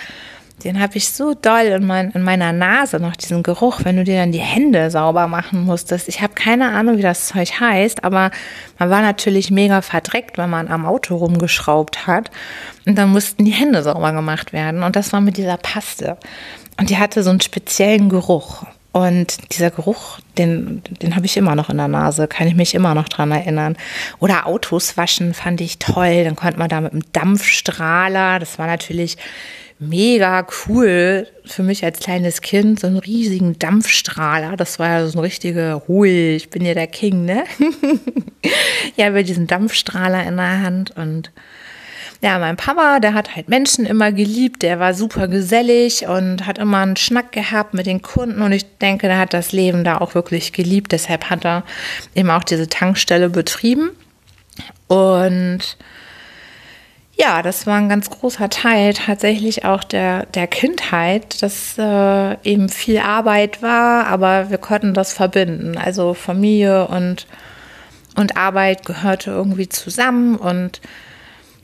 Den 0.64 0.80
habe 0.80 0.98
ich 0.98 1.08
so 1.08 1.32
doll 1.32 1.64
in, 1.64 1.86
mein, 1.86 2.10
in, 2.10 2.22
meiner 2.22 2.52
Nase 2.52 3.00
noch, 3.00 3.16
diesen 3.16 3.42
Geruch, 3.42 3.80
wenn 3.84 3.96
du 3.96 4.04
dir 4.04 4.16
dann 4.16 4.32
die 4.32 4.38
Hände 4.38 4.90
sauber 4.90 5.28
machen 5.28 5.64
musstest. 5.64 6.08
Ich 6.08 6.20
habe 6.20 6.34
keine 6.34 6.72
Ahnung, 6.72 6.98
wie 6.98 7.02
das 7.02 7.28
Zeug 7.28 7.58
heißt, 7.58 8.04
aber 8.04 8.30
man 8.78 8.90
war 8.90 9.00
natürlich 9.00 9.50
mega 9.50 9.80
verdreckt, 9.80 10.36
wenn 10.36 10.50
man 10.50 10.68
am 10.68 10.84
Auto 10.84 11.16
rumgeschraubt 11.16 12.06
hat. 12.06 12.30
Und 12.84 12.98
dann 12.98 13.10
mussten 13.10 13.46
die 13.46 13.52
Hände 13.52 13.82
sauber 13.82 14.12
gemacht 14.12 14.52
werden. 14.52 14.82
Und 14.82 14.94
das 14.94 15.10
war 15.14 15.22
mit 15.22 15.38
dieser 15.38 15.56
Paste. 15.56 16.18
Und 16.78 16.90
die 16.90 16.98
hatte 16.98 17.22
so 17.22 17.30
einen 17.30 17.40
speziellen 17.40 18.10
Geruch. 18.10 18.66
Und 18.96 19.52
dieser 19.52 19.70
Geruch, 19.70 20.20
den, 20.38 20.80
den 21.02 21.16
habe 21.16 21.26
ich 21.26 21.36
immer 21.36 21.54
noch 21.54 21.68
in 21.68 21.76
der 21.76 21.86
Nase, 21.86 22.26
kann 22.28 22.48
ich 22.48 22.54
mich 22.54 22.74
immer 22.74 22.94
noch 22.94 23.10
dran 23.10 23.30
erinnern. 23.30 23.76
Oder 24.20 24.46
Autos 24.46 24.96
waschen 24.96 25.34
fand 25.34 25.60
ich 25.60 25.78
toll. 25.78 26.24
Dann 26.24 26.34
konnte 26.34 26.58
man 26.58 26.70
da 26.70 26.80
mit 26.80 26.92
einem 26.92 27.02
Dampfstrahler, 27.12 28.38
das 28.38 28.58
war 28.58 28.66
natürlich 28.66 29.18
mega 29.78 30.46
cool 30.66 31.28
für 31.44 31.62
mich 31.62 31.84
als 31.84 32.00
kleines 32.00 32.40
Kind, 32.40 32.80
so 32.80 32.86
einen 32.86 32.96
riesigen 32.96 33.58
Dampfstrahler. 33.58 34.56
Das 34.56 34.78
war 34.78 34.88
ja 34.88 35.06
so 35.06 35.18
ein 35.18 35.22
richtiger, 35.22 35.82
hui, 35.86 36.34
ich 36.34 36.48
bin 36.48 36.64
ja 36.64 36.72
der 36.72 36.86
King, 36.86 37.26
ne? 37.26 37.44
ja, 38.96 39.10
über 39.10 39.24
diesen 39.24 39.46
Dampfstrahler 39.46 40.24
in 40.24 40.38
der 40.38 40.62
Hand 40.62 40.96
und 40.96 41.32
ja, 42.22 42.38
mein 42.38 42.56
Papa, 42.56 43.00
der 43.00 43.14
hat 43.14 43.36
halt 43.36 43.48
Menschen 43.48 43.84
immer 43.84 44.10
geliebt, 44.12 44.62
der 44.62 44.80
war 44.80 44.94
super 44.94 45.28
gesellig 45.28 46.06
und 46.06 46.46
hat 46.46 46.58
immer 46.58 46.78
einen 46.78 46.96
Schnack 46.96 47.32
gehabt 47.32 47.74
mit 47.74 47.86
den 47.86 48.02
Kunden 48.02 48.42
und 48.42 48.52
ich 48.52 48.78
denke, 48.78 49.06
der 49.06 49.18
hat 49.18 49.34
das 49.34 49.52
Leben 49.52 49.84
da 49.84 49.98
auch 49.98 50.14
wirklich 50.14 50.52
geliebt. 50.52 50.92
Deshalb 50.92 51.28
hat 51.28 51.44
er 51.44 51.64
eben 52.14 52.30
auch 52.30 52.44
diese 52.44 52.68
Tankstelle 52.68 53.28
betrieben 53.28 53.90
und 54.88 55.76
ja, 57.18 57.40
das 57.42 57.66
war 57.66 57.76
ein 57.76 57.88
ganz 57.88 58.10
großer 58.10 58.50
Teil 58.50 58.92
tatsächlich 58.92 59.64
auch 59.64 59.84
der, 59.84 60.26
der 60.26 60.46
Kindheit, 60.46 61.42
dass 61.42 61.78
äh, 61.78 62.36
eben 62.42 62.68
viel 62.68 62.98
Arbeit 62.98 63.62
war, 63.62 64.06
aber 64.06 64.50
wir 64.50 64.58
konnten 64.58 64.92
das 64.92 65.14
verbinden. 65.14 65.78
Also 65.78 66.12
Familie 66.12 66.88
und, 66.88 67.26
und 68.16 68.36
Arbeit 68.36 68.84
gehörte 68.84 69.30
irgendwie 69.30 69.68
zusammen 69.68 70.36
und 70.36 70.82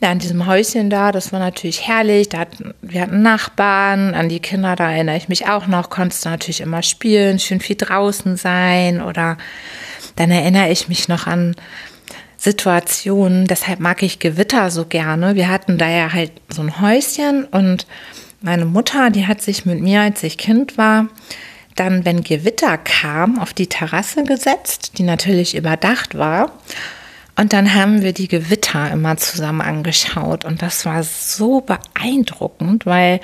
ja, 0.02 0.10
in 0.10 0.18
diesem 0.18 0.46
Häuschen 0.46 0.90
da, 0.90 1.12
das 1.12 1.32
war 1.32 1.38
natürlich 1.38 1.86
herrlich. 1.86 2.28
Da 2.28 2.40
hatten, 2.40 2.74
wir 2.82 3.02
hatten 3.02 3.22
Nachbarn, 3.22 4.14
an 4.14 4.28
die 4.28 4.40
Kinder, 4.40 4.74
da 4.74 4.90
erinnere 4.90 5.16
ich 5.16 5.28
mich 5.28 5.46
auch 5.46 5.68
noch, 5.68 5.90
konntest 5.90 6.24
natürlich 6.24 6.60
immer 6.60 6.82
spielen, 6.82 7.38
schön 7.38 7.60
viel 7.60 7.76
draußen 7.76 8.36
sein 8.36 9.00
oder 9.00 9.38
dann 10.16 10.32
erinnere 10.32 10.70
ich 10.70 10.88
mich 10.88 11.08
noch 11.08 11.28
an 11.28 11.54
Situationen, 12.36 13.46
deshalb 13.46 13.78
mag 13.78 14.02
ich 14.02 14.18
Gewitter 14.18 14.72
so 14.72 14.84
gerne. 14.84 15.36
Wir 15.36 15.48
hatten 15.48 15.78
da 15.78 15.88
ja 15.88 16.12
halt 16.12 16.32
so 16.48 16.62
ein 16.62 16.80
Häuschen 16.80 17.44
und 17.44 17.86
meine 18.40 18.64
Mutter, 18.64 19.10
die 19.10 19.28
hat 19.28 19.40
sich 19.40 19.64
mit 19.64 19.80
mir, 19.80 20.00
als 20.00 20.24
ich 20.24 20.36
Kind 20.36 20.76
war, 20.76 21.06
dann, 21.76 22.04
wenn 22.04 22.24
Gewitter 22.24 22.76
kam, 22.76 23.38
auf 23.38 23.54
die 23.54 23.68
Terrasse 23.68 24.24
gesetzt, 24.24 24.98
die 24.98 25.04
natürlich 25.04 25.56
überdacht 25.56 26.18
war. 26.18 26.50
Und 27.36 27.52
dann 27.52 27.74
haben 27.74 28.02
wir 28.02 28.12
die 28.12 28.28
Gewitter 28.28 28.90
immer 28.90 29.16
zusammen 29.16 29.62
angeschaut 29.62 30.44
und 30.44 30.60
das 30.60 30.84
war 30.84 31.02
so 31.02 31.62
beeindruckend, 31.62 32.84
weil 32.84 33.20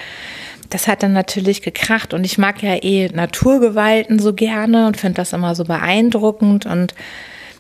das 0.71 0.89
hat 0.89 1.03
dann 1.03 1.13
natürlich 1.13 1.63
gekracht 1.63 2.15
und 2.15 2.25
ich 2.25 2.39
mag 2.39 2.63
ja 2.63 2.83
eh 2.83 3.09
Naturgewalten 3.09 4.19
so 4.19 4.33
gerne 4.33 4.87
und 4.87 4.97
finde 4.97 5.17
das 5.17 5.33
immer 5.33 5.55
so 5.55 5.65
beeindruckend 5.65 6.67
und 6.67 6.95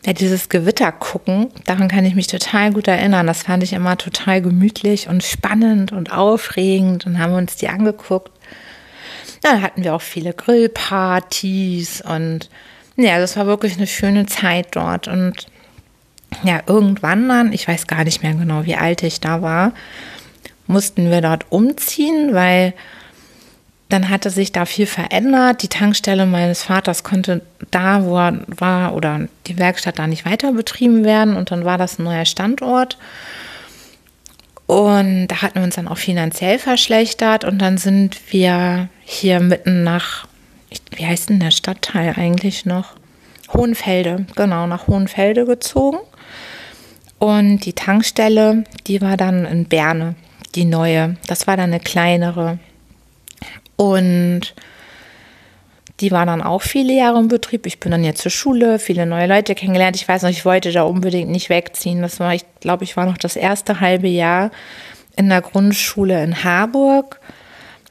ja, 0.06 0.12
dieses 0.12 0.48
Gewitter 0.48 0.92
gucken, 0.92 1.48
daran 1.66 1.88
kann 1.88 2.04
ich 2.04 2.14
mich 2.14 2.28
total 2.28 2.72
gut 2.72 2.86
erinnern. 2.86 3.26
Das 3.26 3.42
fand 3.42 3.62
ich 3.62 3.72
immer 3.72 3.98
total 3.98 4.40
gemütlich 4.40 5.08
und 5.08 5.24
spannend 5.24 5.92
und 5.92 6.12
aufregend 6.12 7.04
und 7.04 7.18
haben 7.18 7.34
uns 7.34 7.56
die 7.56 7.68
angeguckt. 7.68 8.30
Dann 9.42 9.60
hatten 9.60 9.84
wir 9.84 9.94
auch 9.94 10.02
viele 10.02 10.32
Grillpartys 10.32 12.00
und 12.00 12.48
ja, 12.96 13.18
das 13.18 13.36
war 13.36 13.46
wirklich 13.46 13.76
eine 13.76 13.86
schöne 13.86 14.26
Zeit 14.26 14.68
dort 14.72 15.08
und 15.08 15.46
ja, 16.42 16.60
irgendwann 16.66 17.28
dann, 17.28 17.52
ich 17.52 17.66
weiß 17.66 17.86
gar 17.86 18.04
nicht 18.04 18.22
mehr 18.22 18.34
genau, 18.34 18.64
wie 18.64 18.76
alt 18.76 19.02
ich 19.02 19.20
da 19.20 19.42
war, 19.42 19.72
mussten 20.66 21.10
wir 21.10 21.20
dort 21.20 21.46
umziehen, 21.50 22.34
weil 22.34 22.74
dann 23.88 24.10
hatte 24.10 24.28
sich 24.30 24.52
da 24.52 24.66
viel 24.66 24.86
verändert. 24.86 25.62
Die 25.62 25.68
Tankstelle 25.68 26.26
meines 26.26 26.62
Vaters 26.62 27.04
konnte 27.04 27.40
da, 27.70 28.04
wo 28.04 28.18
er 28.18 28.40
war, 28.46 28.94
oder 28.94 29.28
die 29.46 29.58
Werkstatt 29.58 29.98
da 29.98 30.06
nicht 30.06 30.26
weiter 30.26 30.52
betrieben 30.52 31.04
werden. 31.04 31.36
Und 31.36 31.50
dann 31.50 31.64
war 31.64 31.78
das 31.78 31.98
ein 31.98 32.04
neuer 32.04 32.26
Standort. 32.26 32.98
Und 34.66 35.28
da 35.28 35.40
hatten 35.40 35.56
wir 35.56 35.62
uns 35.62 35.76
dann 35.76 35.88
auch 35.88 35.96
finanziell 35.96 36.58
verschlechtert. 36.58 37.44
Und 37.44 37.58
dann 37.60 37.78
sind 37.78 38.20
wir 38.30 38.90
hier 39.04 39.40
mitten 39.40 39.84
nach, 39.84 40.28
wie 40.94 41.06
heißt 41.06 41.30
denn 41.30 41.40
der 41.40 41.50
Stadtteil 41.50 42.14
eigentlich 42.18 42.66
noch? 42.66 42.92
Hohenfelde, 43.54 44.26
genau, 44.36 44.66
nach 44.66 44.86
Hohenfelde 44.86 45.46
gezogen. 45.46 45.98
Und 47.18 47.60
die 47.60 47.72
Tankstelle, 47.72 48.64
die 48.86 49.00
war 49.00 49.16
dann 49.16 49.44
in 49.44 49.64
Berne, 49.64 50.14
die 50.54 50.64
neue. 50.64 51.16
Das 51.26 51.46
war 51.46 51.56
dann 51.56 51.72
eine 51.72 51.80
kleinere. 51.80 52.58
Und 53.76 54.54
die 56.00 56.12
war 56.12 56.26
dann 56.26 56.42
auch 56.42 56.62
viele 56.62 56.92
Jahre 56.92 57.18
im 57.18 57.28
Betrieb. 57.28 57.66
Ich 57.66 57.80
bin 57.80 57.90
dann 57.90 58.04
jetzt 58.04 58.22
zur 58.22 58.30
Schule, 58.30 58.78
viele 58.78 59.04
neue 59.04 59.26
Leute 59.26 59.54
kennengelernt. 59.54 59.96
Ich 59.96 60.06
weiß 60.06 60.22
noch, 60.22 60.30
ich 60.30 60.44
wollte 60.44 60.70
da 60.70 60.82
unbedingt 60.82 61.30
nicht 61.30 61.50
wegziehen. 61.50 62.02
Das 62.02 62.20
war, 62.20 62.34
ich 62.34 62.44
glaube, 62.60 62.84
ich 62.84 62.96
war 62.96 63.06
noch 63.06 63.18
das 63.18 63.34
erste 63.34 63.80
halbe 63.80 64.08
Jahr 64.08 64.50
in 65.16 65.28
der 65.28 65.40
Grundschule 65.40 66.22
in 66.22 66.44
Harburg. 66.44 67.20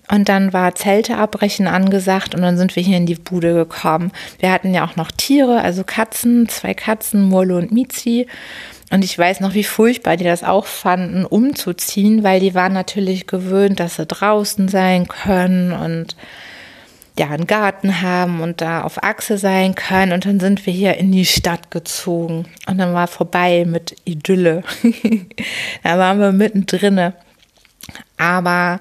Und 0.10 0.30
dann 0.30 0.54
war 0.54 0.74
Zelte 0.76 1.18
abbrechen 1.18 1.68
angesagt 1.68 2.34
und 2.34 2.42
dann 2.42 2.58
sind 2.58 2.78
wir 2.78 2.84
hier 2.84 2.96
in 2.96 3.06
die 3.06 3.16
Bude 3.16 3.54
gekommen. 3.54 4.14
Wir 4.40 4.54
hatten 4.54 4.74
ja 4.74 4.86
auch 4.86 4.96
noch 4.96 5.12
Tiere, 5.12 5.62
also 5.62 5.84
Katzen, 5.84 6.48
zwei 6.48 6.74
Katzen, 6.74 7.24
Molo 7.24 7.58
und 7.58 7.74
Mizi. 7.74 8.28
Und 8.90 9.04
ich 9.04 9.18
weiß 9.18 9.42
noch, 9.42 9.54
wie 9.54 9.66
furchtbar 9.66 10.16
die 10.16 10.24
das 10.24 10.44
auch 10.44 10.66
fanden, 10.66 11.26
umzuziehen, 11.26 12.24
weil 12.24 12.40
die 12.40 12.56
waren 12.56 12.74
natürlich 12.74 13.28
gewöhnt, 13.28 13.80
dass 13.80 13.98
sie 13.98 14.06
draußen 14.06 14.70
sein 14.70 15.08
können 15.08 15.74
und 15.74 16.16
ja, 17.20 17.30
einen 17.30 17.48
Garten 17.48 18.02
haben 18.02 18.42
und 18.42 18.62
da 18.62 18.84
auf 18.84 19.04
Achse 19.04 19.38
sein 19.38 19.76
können. 19.76 20.12
Und 20.12 20.26
dann 20.26 20.40
sind 20.40 20.66
wir 20.66 20.74
hier 20.74 20.98
in 20.98 21.12
die 21.12 21.26
Stadt 21.26 21.72
gezogen. 21.72 22.46
Und 22.68 22.78
dann 22.78 22.94
war 22.94 23.08
vorbei 23.08 23.66
mit 23.68 23.96
Idylle. 24.06 24.64
da 25.84 25.98
waren 25.98 26.20
wir 26.20 26.32
mittendrin. 26.32 27.14
Aber 28.18 28.80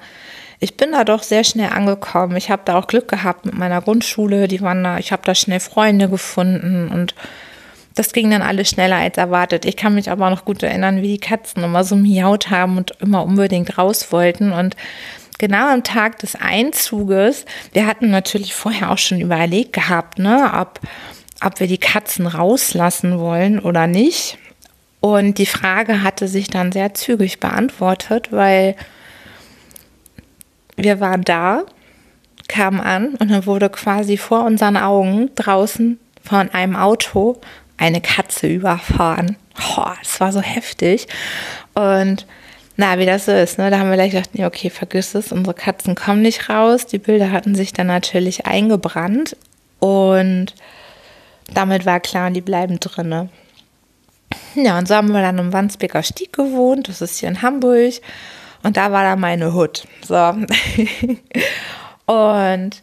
ich 0.60 0.76
bin 0.76 0.92
da 0.92 1.04
doch 1.04 1.22
sehr 1.22 1.44
schnell 1.44 1.70
angekommen. 1.70 2.36
Ich 2.36 2.50
habe 2.50 2.62
da 2.64 2.78
auch 2.78 2.86
Glück 2.86 3.08
gehabt 3.08 3.46
mit 3.46 3.56
meiner 3.56 3.80
Grundschule. 3.80 4.48
Die 4.48 4.60
waren 4.60 4.84
da, 4.84 4.98
ich 4.98 5.12
habe 5.12 5.22
da 5.24 5.34
schnell 5.34 5.60
Freunde 5.60 6.08
gefunden 6.08 6.88
und 6.88 7.14
das 7.96 8.12
ging 8.12 8.30
dann 8.30 8.42
alles 8.42 8.68
schneller 8.68 8.96
als 8.96 9.16
erwartet. 9.16 9.64
Ich 9.64 9.76
kann 9.76 9.94
mich 9.94 10.10
aber 10.10 10.28
noch 10.28 10.44
gut 10.44 10.62
erinnern, 10.62 11.00
wie 11.00 11.14
die 11.14 11.18
Katzen 11.18 11.64
immer 11.64 11.82
so 11.82 11.96
miaut 11.96 12.50
haben 12.50 12.76
und 12.76 12.92
immer 13.00 13.24
unbedingt 13.24 13.78
raus 13.78 14.12
wollten. 14.12 14.52
Und 14.52 14.76
genau 15.38 15.72
am 15.72 15.82
Tag 15.82 16.18
des 16.18 16.36
Einzuges, 16.36 17.46
wir 17.72 17.86
hatten 17.86 18.10
natürlich 18.10 18.54
vorher 18.54 18.90
auch 18.90 18.98
schon 18.98 19.20
überlegt 19.20 19.72
gehabt, 19.72 20.18
ne, 20.18 20.52
ob, 20.60 20.78
ob 21.42 21.58
wir 21.58 21.66
die 21.66 21.78
Katzen 21.78 22.26
rauslassen 22.26 23.18
wollen 23.18 23.58
oder 23.58 23.86
nicht. 23.86 24.36
Und 25.00 25.38
die 25.38 25.46
Frage 25.46 26.02
hatte 26.02 26.28
sich 26.28 26.48
dann 26.48 26.72
sehr 26.72 26.92
zügig 26.92 27.40
beantwortet, 27.40 28.28
weil 28.30 28.76
wir 30.76 31.00
waren 31.00 31.22
da, 31.22 31.62
kamen 32.46 32.80
an 32.80 33.14
und 33.14 33.30
dann 33.30 33.46
wurde 33.46 33.70
quasi 33.70 34.18
vor 34.18 34.44
unseren 34.44 34.76
Augen 34.76 35.30
draußen 35.34 35.98
von 36.22 36.50
einem 36.50 36.76
Auto 36.76 37.40
eine 37.76 38.00
Katze 38.00 38.46
überfahren. 38.46 39.36
Oh, 39.76 39.90
das 40.02 40.20
war 40.20 40.32
so 40.32 40.40
heftig. 40.40 41.06
Und 41.74 42.26
na, 42.76 42.98
wie 42.98 43.06
das 43.06 43.24
so 43.26 43.32
ist, 43.32 43.58
ne? 43.58 43.70
Da 43.70 43.78
haben 43.78 43.88
wir 43.88 43.96
gleich 43.96 44.12
gedacht, 44.12 44.30
nee, 44.34 44.44
okay, 44.44 44.68
vergiss 44.68 45.14
es, 45.14 45.32
unsere 45.32 45.54
Katzen 45.54 45.94
kommen 45.94 46.22
nicht 46.22 46.50
raus. 46.50 46.86
Die 46.86 46.98
Bilder 46.98 47.32
hatten 47.32 47.54
sich 47.54 47.72
dann 47.72 47.86
natürlich 47.86 48.46
eingebrannt 48.46 49.36
und 49.78 50.54
damit 51.52 51.86
war 51.86 52.00
klar, 52.00 52.30
die 52.30 52.40
bleiben 52.40 52.78
drinne. 52.80 53.30
Ja, 54.54 54.78
und 54.78 54.88
so 54.88 54.94
haben 54.94 55.12
wir 55.12 55.22
dann 55.22 55.38
im 55.38 55.52
Wandsbeker 55.52 56.02
Stieg 56.02 56.32
gewohnt, 56.32 56.88
das 56.88 57.00
ist 57.00 57.18
hier 57.18 57.28
in 57.28 57.42
Hamburg. 57.42 57.94
Und 58.62 58.76
da 58.76 58.90
war 58.90 59.04
dann 59.04 59.20
meine 59.20 59.52
Hut. 59.54 59.86
So. 60.04 60.16
und 62.06 62.82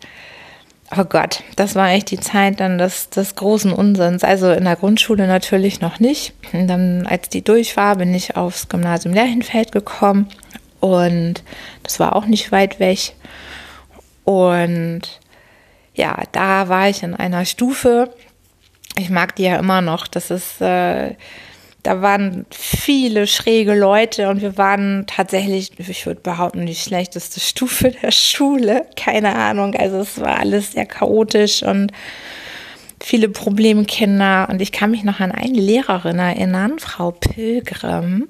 oh 0.97 1.05
Gott, 1.05 1.43
das 1.55 1.75
war 1.75 1.89
echt 1.91 2.11
die 2.11 2.19
Zeit 2.19 2.59
dann 2.59 2.77
des, 2.77 3.09
des 3.09 3.35
großen 3.35 3.71
Unsinns. 3.71 4.23
Also 4.23 4.51
in 4.51 4.65
der 4.65 4.75
Grundschule 4.75 5.27
natürlich 5.27 5.81
noch 5.81 5.99
nicht. 5.99 6.33
Und 6.51 6.67
dann, 6.67 7.05
als 7.07 7.29
die 7.29 7.43
durch 7.43 7.77
war, 7.77 7.95
bin 7.95 8.13
ich 8.13 8.35
aufs 8.35 8.69
Gymnasium 8.69 9.13
Lerchenfeld 9.13 9.71
gekommen. 9.71 10.29
Und 10.79 11.43
das 11.83 11.99
war 11.99 12.15
auch 12.15 12.25
nicht 12.25 12.51
weit 12.51 12.79
weg. 12.79 13.13
Und 14.23 15.01
ja, 15.95 16.23
da 16.31 16.69
war 16.69 16.89
ich 16.89 17.03
in 17.03 17.13
einer 17.13 17.45
Stufe. 17.45 18.13
Ich 18.97 19.09
mag 19.09 19.35
die 19.35 19.43
ja 19.43 19.57
immer 19.57 19.81
noch. 19.81 20.07
Das 20.07 20.31
ist 20.31 20.61
äh, 20.61 21.15
da 21.83 22.01
waren 22.01 22.45
viele 22.49 23.27
schräge 23.27 23.75
Leute 23.75 24.29
und 24.29 24.41
wir 24.41 24.57
waren 24.57 25.03
tatsächlich, 25.05 25.77
ich 25.77 26.05
würde 26.05 26.21
behaupten, 26.21 26.65
die 26.65 26.75
schlechteste 26.75 27.41
Stufe 27.41 27.91
der 27.91 28.11
Schule. 28.11 28.85
Keine 28.95 29.35
Ahnung. 29.35 29.75
Also 29.75 29.97
es 29.97 30.19
war 30.19 30.39
alles 30.39 30.71
sehr 30.71 30.85
chaotisch 30.85 31.61
und 31.61 31.91
viele 33.01 33.27
Problemkinder. 33.27 34.47
Und 34.49 34.61
ich 34.61 34.71
kann 34.71 34.91
mich 34.91 35.03
noch 35.03 35.19
an 35.19 35.33
eine 35.33 35.59
Lehrerin 35.59 36.19
erinnern, 36.19 36.79
Frau 36.79 37.11
Pilgrim 37.11 38.29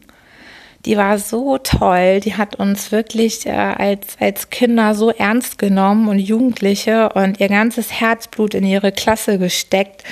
die 0.85 0.97
war 0.97 1.17
so 1.17 1.57
toll. 1.57 2.19
Die 2.19 2.35
hat 2.35 2.55
uns 2.55 2.91
wirklich 2.91 3.45
äh, 3.45 3.51
als, 3.51 4.17
als 4.19 4.49
Kinder 4.49 4.95
so 4.95 5.11
ernst 5.11 5.57
genommen 5.57 6.09
und 6.09 6.19
Jugendliche 6.19 7.09
und 7.09 7.39
ihr 7.39 7.47
ganzes 7.47 7.91
Herzblut 7.91 8.53
in 8.53 8.65
ihre 8.65 8.91
Klasse 8.91 9.39
gesteckt. 9.39 10.03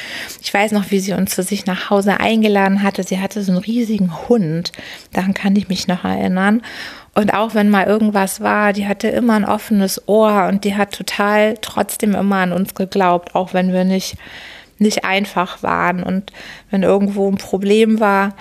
Ich 0.42 0.54
weiß 0.54 0.72
noch, 0.72 0.90
wie 0.90 1.00
sie 1.00 1.14
uns 1.14 1.36
zu 1.36 1.44
sich 1.44 1.66
nach 1.66 1.90
Hause 1.90 2.20
eingeladen 2.20 2.84
hatte. 2.84 3.04
Sie 3.04 3.20
hatte 3.20 3.42
so 3.44 3.52
einen 3.52 3.62
riesigen 3.62 4.30
Hund. 4.30 4.72
Daran 5.12 5.34
kann 5.34 5.56
ich 5.58 5.68
mich 5.68 5.88
noch 5.88 6.06
erinnern. 6.06 6.62
Und 7.14 7.34
auch 7.34 7.54
wenn 7.54 7.70
mal 7.70 7.88
irgendwas 7.88 8.40
war, 8.40 8.72
die 8.72 8.88
hatte 8.88 9.10
immer 9.10 9.34
ein 9.34 9.44
offenes 9.44 10.08
Ohr 10.08 10.48
und 10.48 10.64
die 10.64 10.78
hat 10.78 10.94
total 10.94 11.56
trotzdem 11.62 12.16
immer 12.16 12.38
an 12.38 12.54
uns 12.54 12.74
geglaubt, 12.74 13.36
auch 13.36 13.54
wenn 13.54 13.74
wir 13.74 13.84
nicht, 13.84 14.16
nicht 14.80 15.04
einfach 15.04 15.62
waren. 15.62 16.02
Und 16.02 16.32
wenn 16.70 16.84
irgendwo 16.84 17.30
ein 17.30 17.36
Problem 17.36 18.00
war, 18.00 18.34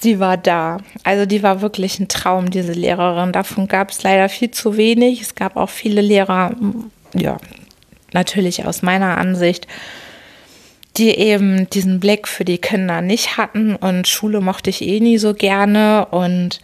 sie 0.00 0.20
war 0.20 0.36
da. 0.36 0.78
Also 1.04 1.26
die 1.26 1.42
war 1.42 1.60
wirklich 1.60 1.98
ein 1.98 2.08
Traum, 2.08 2.50
diese 2.50 2.72
Lehrerin. 2.72 3.32
Davon 3.32 3.68
gab 3.68 3.90
es 3.90 4.02
leider 4.02 4.28
viel 4.28 4.50
zu 4.50 4.76
wenig. 4.76 5.20
Es 5.20 5.34
gab 5.34 5.56
auch 5.56 5.70
viele 5.70 6.00
Lehrer, 6.00 6.54
ja, 7.14 7.38
natürlich 8.12 8.64
aus 8.66 8.82
meiner 8.82 9.18
Ansicht, 9.18 9.66
die 10.96 11.10
eben 11.10 11.68
diesen 11.70 12.00
Blick 12.00 12.28
für 12.28 12.44
die 12.44 12.58
Kinder 12.58 13.00
nicht 13.00 13.36
hatten. 13.36 13.76
Und 13.76 14.08
Schule 14.08 14.40
mochte 14.40 14.70
ich 14.70 14.82
eh 14.82 15.00
nie 15.00 15.18
so 15.18 15.34
gerne. 15.34 16.06
Und 16.10 16.60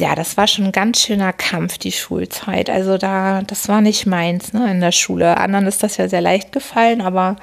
ja, 0.00 0.14
das 0.14 0.36
war 0.36 0.46
schon 0.46 0.66
ein 0.66 0.72
ganz 0.72 1.02
schöner 1.02 1.32
Kampf, 1.32 1.78
die 1.78 1.92
Schulzeit. 1.92 2.70
Also 2.70 2.98
da, 2.98 3.42
das 3.42 3.68
war 3.68 3.80
nicht 3.80 4.06
meins, 4.06 4.52
ne, 4.52 4.70
in 4.70 4.80
der 4.80 4.92
Schule. 4.92 5.36
Anderen 5.36 5.66
ist 5.66 5.82
das 5.82 5.96
ja 5.96 6.08
sehr 6.08 6.20
leicht 6.20 6.52
gefallen, 6.52 7.00
aber 7.00 7.36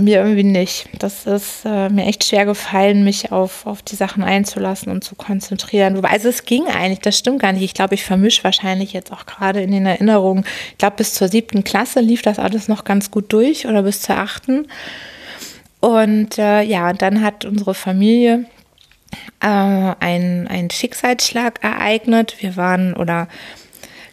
mir 0.00 0.18
irgendwie 0.18 0.44
nicht. 0.44 0.88
Das 0.98 1.26
ist 1.26 1.64
äh, 1.64 1.88
mir 1.88 2.06
echt 2.06 2.24
schwer 2.24 2.44
gefallen, 2.44 3.04
mich 3.04 3.32
auf, 3.32 3.66
auf 3.66 3.82
die 3.82 3.96
Sachen 3.96 4.22
einzulassen 4.22 4.90
und 4.92 5.04
zu 5.04 5.14
konzentrieren. 5.14 5.96
Wobei, 5.96 6.10
also 6.10 6.28
es 6.28 6.44
ging 6.44 6.66
eigentlich, 6.66 7.00
das 7.00 7.18
stimmt 7.18 7.40
gar 7.40 7.52
nicht. 7.52 7.62
Ich 7.62 7.74
glaube, 7.74 7.94
ich 7.94 8.04
vermische 8.04 8.44
wahrscheinlich 8.44 8.92
jetzt 8.92 9.12
auch 9.12 9.26
gerade 9.26 9.60
in 9.60 9.70
den 9.70 9.86
Erinnerungen. 9.86 10.44
Ich 10.72 10.78
glaube, 10.78 10.96
bis 10.96 11.14
zur 11.14 11.28
siebten 11.28 11.64
Klasse 11.64 12.00
lief 12.00 12.22
das 12.22 12.38
alles 12.38 12.68
noch 12.68 12.84
ganz 12.84 13.10
gut 13.10 13.32
durch 13.32 13.66
oder 13.66 13.82
bis 13.82 14.00
zur 14.02 14.16
achten. 14.16 14.66
Und 15.80 16.38
äh, 16.38 16.62
ja, 16.62 16.92
dann 16.92 17.22
hat 17.22 17.44
unsere 17.44 17.74
Familie 17.74 18.44
äh, 19.40 19.46
einen 19.46 20.70
Schicksalsschlag 20.70 21.62
ereignet. 21.62 22.36
Wir 22.40 22.56
waren 22.56 22.94
oder 22.94 23.28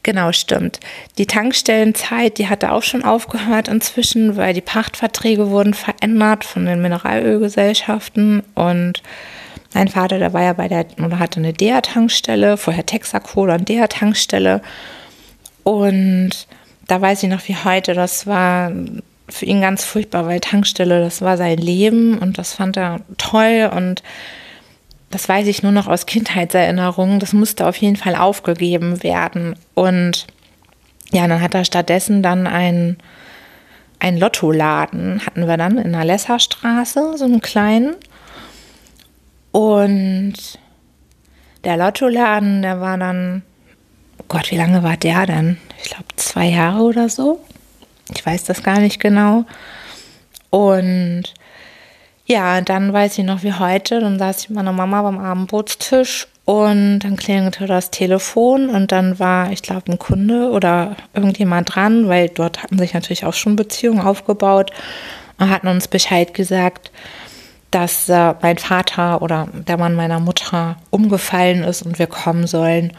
Genau, 0.03 0.31
stimmt. 0.31 0.79
Die 1.17 1.25
Tankstellenzeit, 1.25 2.37
die 2.37 2.47
hatte 2.47 2.71
auch 2.71 2.83
schon 2.83 3.03
aufgehört 3.03 3.67
inzwischen, 3.67 4.37
weil 4.37 4.53
die 4.53 4.61
Pachtverträge 4.61 5.49
wurden 5.49 5.73
verändert 5.73 6.45
von 6.45 6.65
den 6.65 6.81
Mineralölgesellschaften 6.81 8.43
und 8.55 9.03
mein 9.73 9.89
Vater, 9.89 10.17
der 10.17 10.33
war 10.33 10.43
ja 10.43 10.53
bei 10.53 10.67
der, 10.67 10.85
oder 10.97 11.19
hatte 11.19 11.39
eine 11.39 11.53
DEA-Tankstelle, 11.53 12.57
vorher 12.57 12.85
Texaco 12.85 13.41
oder 13.41 13.53
eine 13.53 13.63
DEA-Tankstelle. 13.63 14.61
Und 15.63 16.47
da 16.87 17.01
weiß 17.01 17.23
ich 17.23 17.29
noch 17.29 17.47
wie 17.47 17.55
heute, 17.55 17.93
das 17.93 18.25
war 18.25 18.71
für 19.29 19.45
ihn 19.45 19.61
ganz 19.61 19.83
furchtbar, 19.83 20.25
weil 20.25 20.39
Tankstelle, 20.39 21.01
das 21.01 21.21
war 21.21 21.37
sein 21.37 21.57
Leben 21.57 22.17
und 22.17 22.37
das 22.37 22.53
fand 22.53 22.77
er 22.77 23.01
toll 23.17 23.69
und 23.75 24.01
das 25.09 25.29
weiß 25.29 25.47
ich 25.47 25.63
nur 25.63 25.71
noch 25.71 25.87
aus 25.87 26.05
Kindheitserinnerungen, 26.05 27.19
das 27.19 27.33
musste 27.33 27.65
auf 27.65 27.77
jeden 27.77 27.95
Fall 27.95 28.15
aufgegeben 28.15 29.03
werden. 29.03 29.55
Und 29.73 30.27
ja, 31.11 31.27
dann 31.27 31.41
hat 31.41 31.55
er 31.55 31.63
stattdessen 31.63 32.21
dann 32.21 32.45
ein, 32.45 32.97
ein 33.99 34.17
Lottoladen, 34.17 35.25
hatten 35.25 35.47
wir 35.47 35.57
dann 35.57 35.77
in 35.77 35.93
der 35.93 36.03
Lesserstraße, 36.03 37.17
so 37.17 37.25
einen 37.25 37.41
kleinen. 37.41 37.95
Und 39.51 40.59
der 41.63 41.77
Lottoladen, 41.77 42.61
der 42.61 42.81
war 42.81 42.97
dann, 42.97 43.43
oh 44.19 44.25
Gott, 44.27 44.51
wie 44.51 44.57
lange 44.57 44.83
war 44.83 44.97
der 44.97 45.25
denn? 45.25 45.57
Ich 45.81 45.89
glaube 45.89 46.05
zwei 46.17 46.47
Jahre 46.47 46.83
oder 46.83 47.07
so. 47.07 47.39
Ich 48.13 48.25
weiß 48.25 48.43
das 48.43 48.61
gar 48.61 48.79
nicht 48.79 48.99
genau. 48.99 49.45
Und 50.49 51.33
ja, 52.27 52.59
dann 52.59 52.91
weiß 52.91 53.17
ich 53.17 53.23
noch 53.23 53.43
wie 53.43 53.53
heute, 53.53 54.01
dann 54.01 54.19
saß 54.19 54.41
ich 54.41 54.49
mit 54.49 54.57
meiner 54.57 54.73
Mama 54.73 55.01
beim 55.01 55.17
Abendbrotstisch 55.17 56.27
und 56.43 56.99
dann 56.99 57.15
klingelte 57.15 57.67
das 57.67 57.89
Telefon 57.89 58.69
und 58.69 58.91
dann 58.91 59.17
war, 59.17 59.51
ich 59.53 59.61
glaube, 59.61 59.93
ein 59.93 59.97
Kunde 59.97 60.51
oder 60.51 60.97
irgendjemand 61.13 61.73
dran, 61.73 62.09
weil 62.09 62.27
dort 62.27 62.61
hatten 62.61 62.77
sich 62.77 62.93
natürlich 62.93 63.25
auch 63.25 63.33
schon 63.33 63.55
Beziehungen 63.55 64.01
aufgebaut 64.01 64.71
und 65.39 65.49
hatten 65.49 65.69
uns 65.69 65.87
Bescheid 65.87 66.33
gesagt, 66.33 66.91
dass 67.71 68.09
äh, 68.09 68.33
mein 68.41 68.57
Vater 68.57 69.21
oder 69.21 69.47
der 69.53 69.77
Mann 69.77 69.95
meiner 69.95 70.19
Mutter 70.19 70.75
umgefallen 70.89 71.63
ist 71.63 71.81
und 71.83 71.97
wir 71.97 72.07
kommen 72.07 72.45
sollen. 72.45 72.91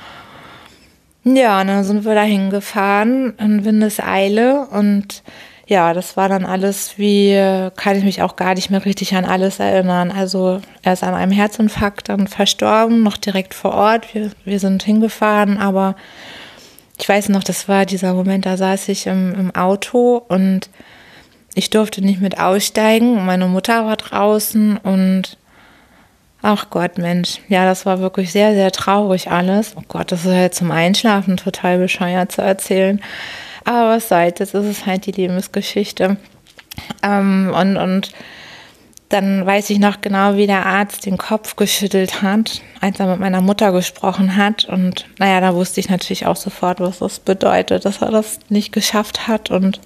Ja, 1.24 1.60
und 1.60 1.66
dann 1.66 1.84
sind 1.84 2.06
wir 2.06 2.14
da 2.14 2.22
hingefahren 2.22 3.34
in 3.38 3.64
Windeseile 3.66 4.66
und 4.70 5.22
ja, 5.68 5.92
das 5.92 6.16
war 6.16 6.30
dann 6.30 6.46
alles 6.46 6.96
wie, 6.96 7.34
kann 7.76 7.96
ich 7.96 8.02
mich 8.02 8.22
auch 8.22 8.36
gar 8.36 8.54
nicht 8.54 8.70
mehr 8.70 8.86
richtig 8.86 9.14
an 9.14 9.26
alles 9.26 9.60
erinnern. 9.60 10.10
Also 10.10 10.62
er 10.82 10.94
ist 10.94 11.04
an 11.04 11.14
einem 11.14 11.30
Herzinfarkt 11.30 12.08
dann 12.08 12.26
verstorben, 12.26 13.02
noch 13.02 13.18
direkt 13.18 13.52
vor 13.52 13.74
Ort. 13.74 14.14
Wir, 14.14 14.30
wir 14.46 14.60
sind 14.60 14.82
hingefahren, 14.82 15.58
aber 15.58 15.94
ich 16.98 17.06
weiß 17.06 17.28
noch, 17.28 17.44
das 17.44 17.68
war 17.68 17.84
dieser 17.84 18.14
Moment, 18.14 18.46
da 18.46 18.56
saß 18.56 18.88
ich 18.88 19.06
im, 19.06 19.34
im 19.34 19.54
Auto 19.54 20.22
und 20.28 20.70
ich 21.54 21.68
durfte 21.68 22.00
nicht 22.00 22.22
mit 22.22 22.38
aussteigen. 22.38 23.26
Meine 23.26 23.46
Mutter 23.46 23.84
war 23.84 23.96
draußen 23.96 24.78
und 24.78 25.36
ach 26.40 26.70
Gott, 26.70 26.96
Mensch, 26.96 27.40
ja, 27.48 27.66
das 27.66 27.84
war 27.84 28.00
wirklich 28.00 28.32
sehr, 28.32 28.54
sehr 28.54 28.72
traurig 28.72 29.30
alles. 29.30 29.74
Oh 29.76 29.82
Gott, 29.86 30.12
das 30.12 30.24
ist 30.24 30.32
halt 30.32 30.54
zum 30.54 30.70
Einschlafen 30.70 31.36
total 31.36 31.76
bescheuert 31.76 32.32
zu 32.32 32.40
erzählen. 32.40 33.02
Aber 33.68 33.90
was 33.90 34.08
seid, 34.08 34.40
das 34.40 34.54
ist 34.54 34.64
es 34.64 34.86
halt 34.86 35.04
die 35.04 35.12
Lebensgeschichte. 35.12 36.16
Ähm, 37.02 37.52
und, 37.54 37.76
und 37.76 38.12
dann 39.10 39.44
weiß 39.44 39.68
ich 39.68 39.78
noch 39.78 40.00
genau, 40.00 40.36
wie 40.36 40.46
der 40.46 40.64
Arzt 40.64 41.04
den 41.04 41.18
Kopf 41.18 41.54
geschüttelt 41.54 42.22
hat, 42.22 42.62
als 42.80 42.98
er 42.98 43.08
mit 43.08 43.20
meiner 43.20 43.42
Mutter 43.42 43.70
gesprochen 43.72 44.36
hat. 44.36 44.64
Und 44.64 45.04
naja, 45.18 45.42
da 45.42 45.54
wusste 45.54 45.80
ich 45.80 45.90
natürlich 45.90 46.24
auch 46.24 46.36
sofort, 46.36 46.80
was 46.80 47.00
das 47.00 47.18
bedeutet, 47.18 47.84
dass 47.84 48.00
er 48.00 48.10
das 48.10 48.38
nicht 48.48 48.72
geschafft 48.72 49.28
hat. 49.28 49.50
Und 49.50 49.82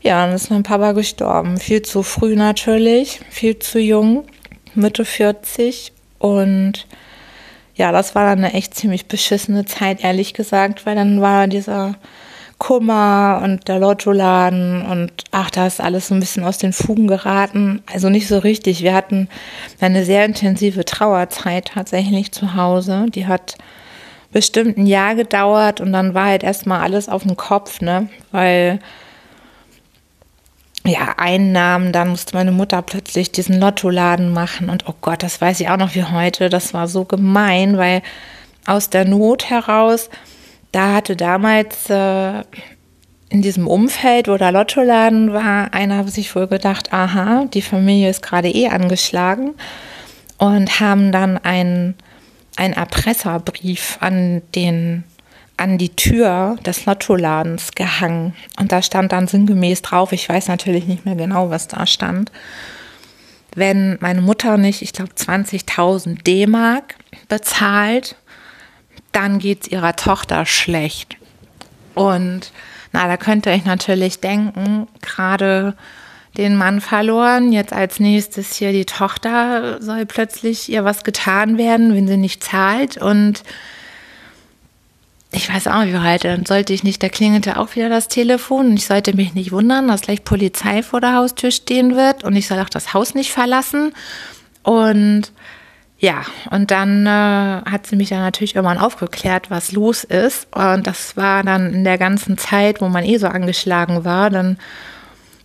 ja, 0.00 0.26
dann 0.26 0.34
ist 0.34 0.50
mein 0.50 0.64
Papa 0.64 0.90
gestorben. 0.90 1.58
Viel 1.58 1.82
zu 1.82 2.02
früh 2.02 2.34
natürlich, 2.34 3.20
viel 3.30 3.60
zu 3.60 3.78
jung, 3.78 4.24
Mitte 4.74 5.04
40. 5.04 5.92
Und 6.18 6.88
ja, 7.76 7.92
das 7.92 8.16
war 8.16 8.26
dann 8.26 8.44
eine 8.44 8.54
echt 8.54 8.74
ziemlich 8.74 9.06
beschissene 9.06 9.66
Zeit, 9.66 10.02
ehrlich 10.02 10.34
gesagt, 10.34 10.84
weil 10.84 10.96
dann 10.96 11.20
war 11.20 11.46
dieser 11.46 11.94
Kummer 12.62 13.40
und 13.42 13.66
der 13.66 13.80
Lottoladen 13.80 14.86
und 14.86 15.10
ach, 15.32 15.50
da 15.50 15.66
ist 15.66 15.80
alles 15.80 16.06
so 16.06 16.14
ein 16.14 16.20
bisschen 16.20 16.44
aus 16.44 16.58
den 16.58 16.72
Fugen 16.72 17.08
geraten. 17.08 17.82
Also 17.92 18.08
nicht 18.08 18.28
so 18.28 18.38
richtig. 18.38 18.84
Wir 18.84 18.94
hatten 18.94 19.28
eine 19.80 20.04
sehr 20.04 20.24
intensive 20.24 20.84
Trauerzeit 20.84 21.72
tatsächlich 21.74 22.30
zu 22.30 22.54
Hause. 22.54 23.06
Die 23.08 23.26
hat 23.26 23.56
bestimmt 24.30 24.78
ein 24.78 24.86
Jahr 24.86 25.16
gedauert 25.16 25.80
und 25.80 25.92
dann 25.92 26.14
war 26.14 26.26
halt 26.26 26.44
erstmal 26.44 26.82
alles 26.82 27.08
auf 27.08 27.24
dem 27.24 27.36
Kopf, 27.36 27.80
ne? 27.80 28.08
Weil 28.30 28.78
ja, 30.84 31.16
Einnahmen, 31.16 31.90
dann 31.90 32.10
musste 32.10 32.36
meine 32.36 32.52
Mutter 32.52 32.80
plötzlich 32.82 33.32
diesen 33.32 33.58
Lottoladen 33.58 34.32
machen 34.32 34.70
und 34.70 34.88
oh 34.88 34.94
Gott, 35.00 35.24
das 35.24 35.40
weiß 35.40 35.58
ich 35.58 35.68
auch 35.68 35.78
noch 35.78 35.96
wie 35.96 36.04
heute. 36.04 36.48
Das 36.48 36.72
war 36.74 36.86
so 36.86 37.06
gemein, 37.06 37.76
weil 37.76 38.02
aus 38.66 38.88
der 38.88 39.04
Not 39.04 39.50
heraus 39.50 40.10
da 40.72 40.94
hatte 40.94 41.16
damals 41.16 41.88
äh, 41.90 42.42
in 43.28 43.40
diesem 43.40 43.66
Umfeld, 43.66 44.28
wo 44.28 44.36
der 44.36 44.52
Lottoladen 44.52 45.32
war, 45.32 45.72
einer 45.72 46.06
sich 46.08 46.34
wohl 46.34 46.46
gedacht, 46.46 46.92
aha, 46.92 47.46
die 47.46 47.62
Familie 47.62 48.10
ist 48.10 48.22
gerade 48.22 48.48
eh 48.48 48.68
angeschlagen 48.68 49.54
und 50.38 50.80
haben 50.80 51.12
dann 51.12 51.38
einen, 51.38 51.94
Erpresserbrief 52.56 53.96
an 54.00 54.42
den 54.54 55.04
an 55.56 55.78
die 55.78 55.94
Tür 55.94 56.56
des 56.64 56.86
Lottoladens 56.86 57.72
gehangen. 57.72 58.34
Und 58.58 58.72
da 58.72 58.82
stand 58.82 59.12
dann 59.12 59.26
sinngemäß 59.28 59.82
drauf, 59.82 60.12
ich 60.12 60.28
weiß 60.28 60.48
natürlich 60.48 60.86
nicht 60.86 61.04
mehr 61.04 61.14
genau, 61.14 61.50
was 61.50 61.68
da 61.68 61.86
stand, 61.86 62.32
wenn 63.54 63.98
meine 64.00 64.22
Mutter 64.22 64.56
nicht, 64.56 64.82
ich 64.82 64.92
glaube, 64.92 65.12
20.000 65.12 66.22
D-Mark 66.22 66.96
bezahlt, 67.28 68.16
dann 69.12 69.38
geht 69.38 69.62
es 69.62 69.68
ihrer 69.68 69.96
Tochter 69.96 70.46
schlecht. 70.46 71.16
Und 71.94 72.52
na, 72.92 73.06
da 73.06 73.16
könnte 73.16 73.50
ich 73.52 73.64
natürlich 73.64 74.20
denken, 74.20 74.88
gerade 75.00 75.74
den 76.36 76.56
Mann 76.56 76.80
verloren, 76.80 77.52
jetzt 77.52 77.72
als 77.72 78.00
nächstes 78.00 78.54
hier 78.54 78.72
die 78.72 78.86
Tochter 78.86 79.82
soll 79.82 80.06
plötzlich 80.06 80.70
ihr 80.70 80.84
was 80.84 81.04
getan 81.04 81.58
werden, 81.58 81.94
wenn 81.94 82.08
sie 82.08 82.16
nicht 82.16 82.42
zahlt. 82.42 82.96
Und 82.96 83.42
ich 85.30 85.52
weiß 85.52 85.66
auch 85.68 85.84
nicht, 85.84 85.92
wie 85.92 85.98
heute, 85.98 86.28
dann 86.28 86.46
sollte 86.46 86.72
ich 86.72 86.84
nicht, 86.84 87.02
da 87.02 87.08
klingelte 87.08 87.58
auch 87.58 87.74
wieder 87.74 87.90
das 87.90 88.08
Telefon. 88.08 88.68
Und 88.68 88.76
ich 88.76 88.86
sollte 88.86 89.14
mich 89.14 89.34
nicht 89.34 89.52
wundern, 89.52 89.88
dass 89.88 90.02
gleich 90.02 90.24
Polizei 90.24 90.82
vor 90.82 91.00
der 91.00 91.14
Haustür 91.14 91.50
stehen 91.50 91.96
wird. 91.96 92.24
Und 92.24 92.34
ich 92.34 92.48
soll 92.48 92.60
auch 92.60 92.70
das 92.70 92.94
Haus 92.94 93.14
nicht 93.14 93.30
verlassen. 93.30 93.94
Und 94.62 95.32
ja, 96.02 96.22
und 96.50 96.72
dann 96.72 97.06
äh, 97.06 97.62
hat 97.70 97.86
sie 97.86 97.94
mich 97.94 98.08
dann 98.08 98.22
natürlich 98.22 98.56
irgendwann 98.56 98.78
aufgeklärt, 98.78 99.52
was 99.52 99.70
los 99.70 100.02
ist. 100.02 100.48
Und 100.52 100.88
das 100.88 101.16
war 101.16 101.44
dann 101.44 101.72
in 101.72 101.84
der 101.84 101.96
ganzen 101.96 102.36
Zeit, 102.36 102.80
wo 102.80 102.88
man 102.88 103.04
eh 103.04 103.18
so 103.18 103.28
angeschlagen 103.28 104.04
war, 104.04 104.28
dann 104.28 104.58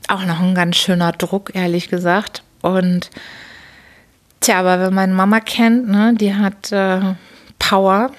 auch 0.08 0.26
noch 0.26 0.40
ein 0.40 0.56
ganz 0.56 0.78
schöner 0.78 1.12
Druck, 1.12 1.54
ehrlich 1.54 1.90
gesagt. 1.90 2.42
Und 2.64 3.12
tja, 4.40 4.58
aber 4.58 4.80
wenn 4.80 4.96
man 4.96 5.14
Mama 5.14 5.42
kennt, 5.42 5.90
ne, 5.90 6.16
die 6.16 6.34
hat 6.34 6.72
äh, 6.72 7.14
Power, 7.60 8.10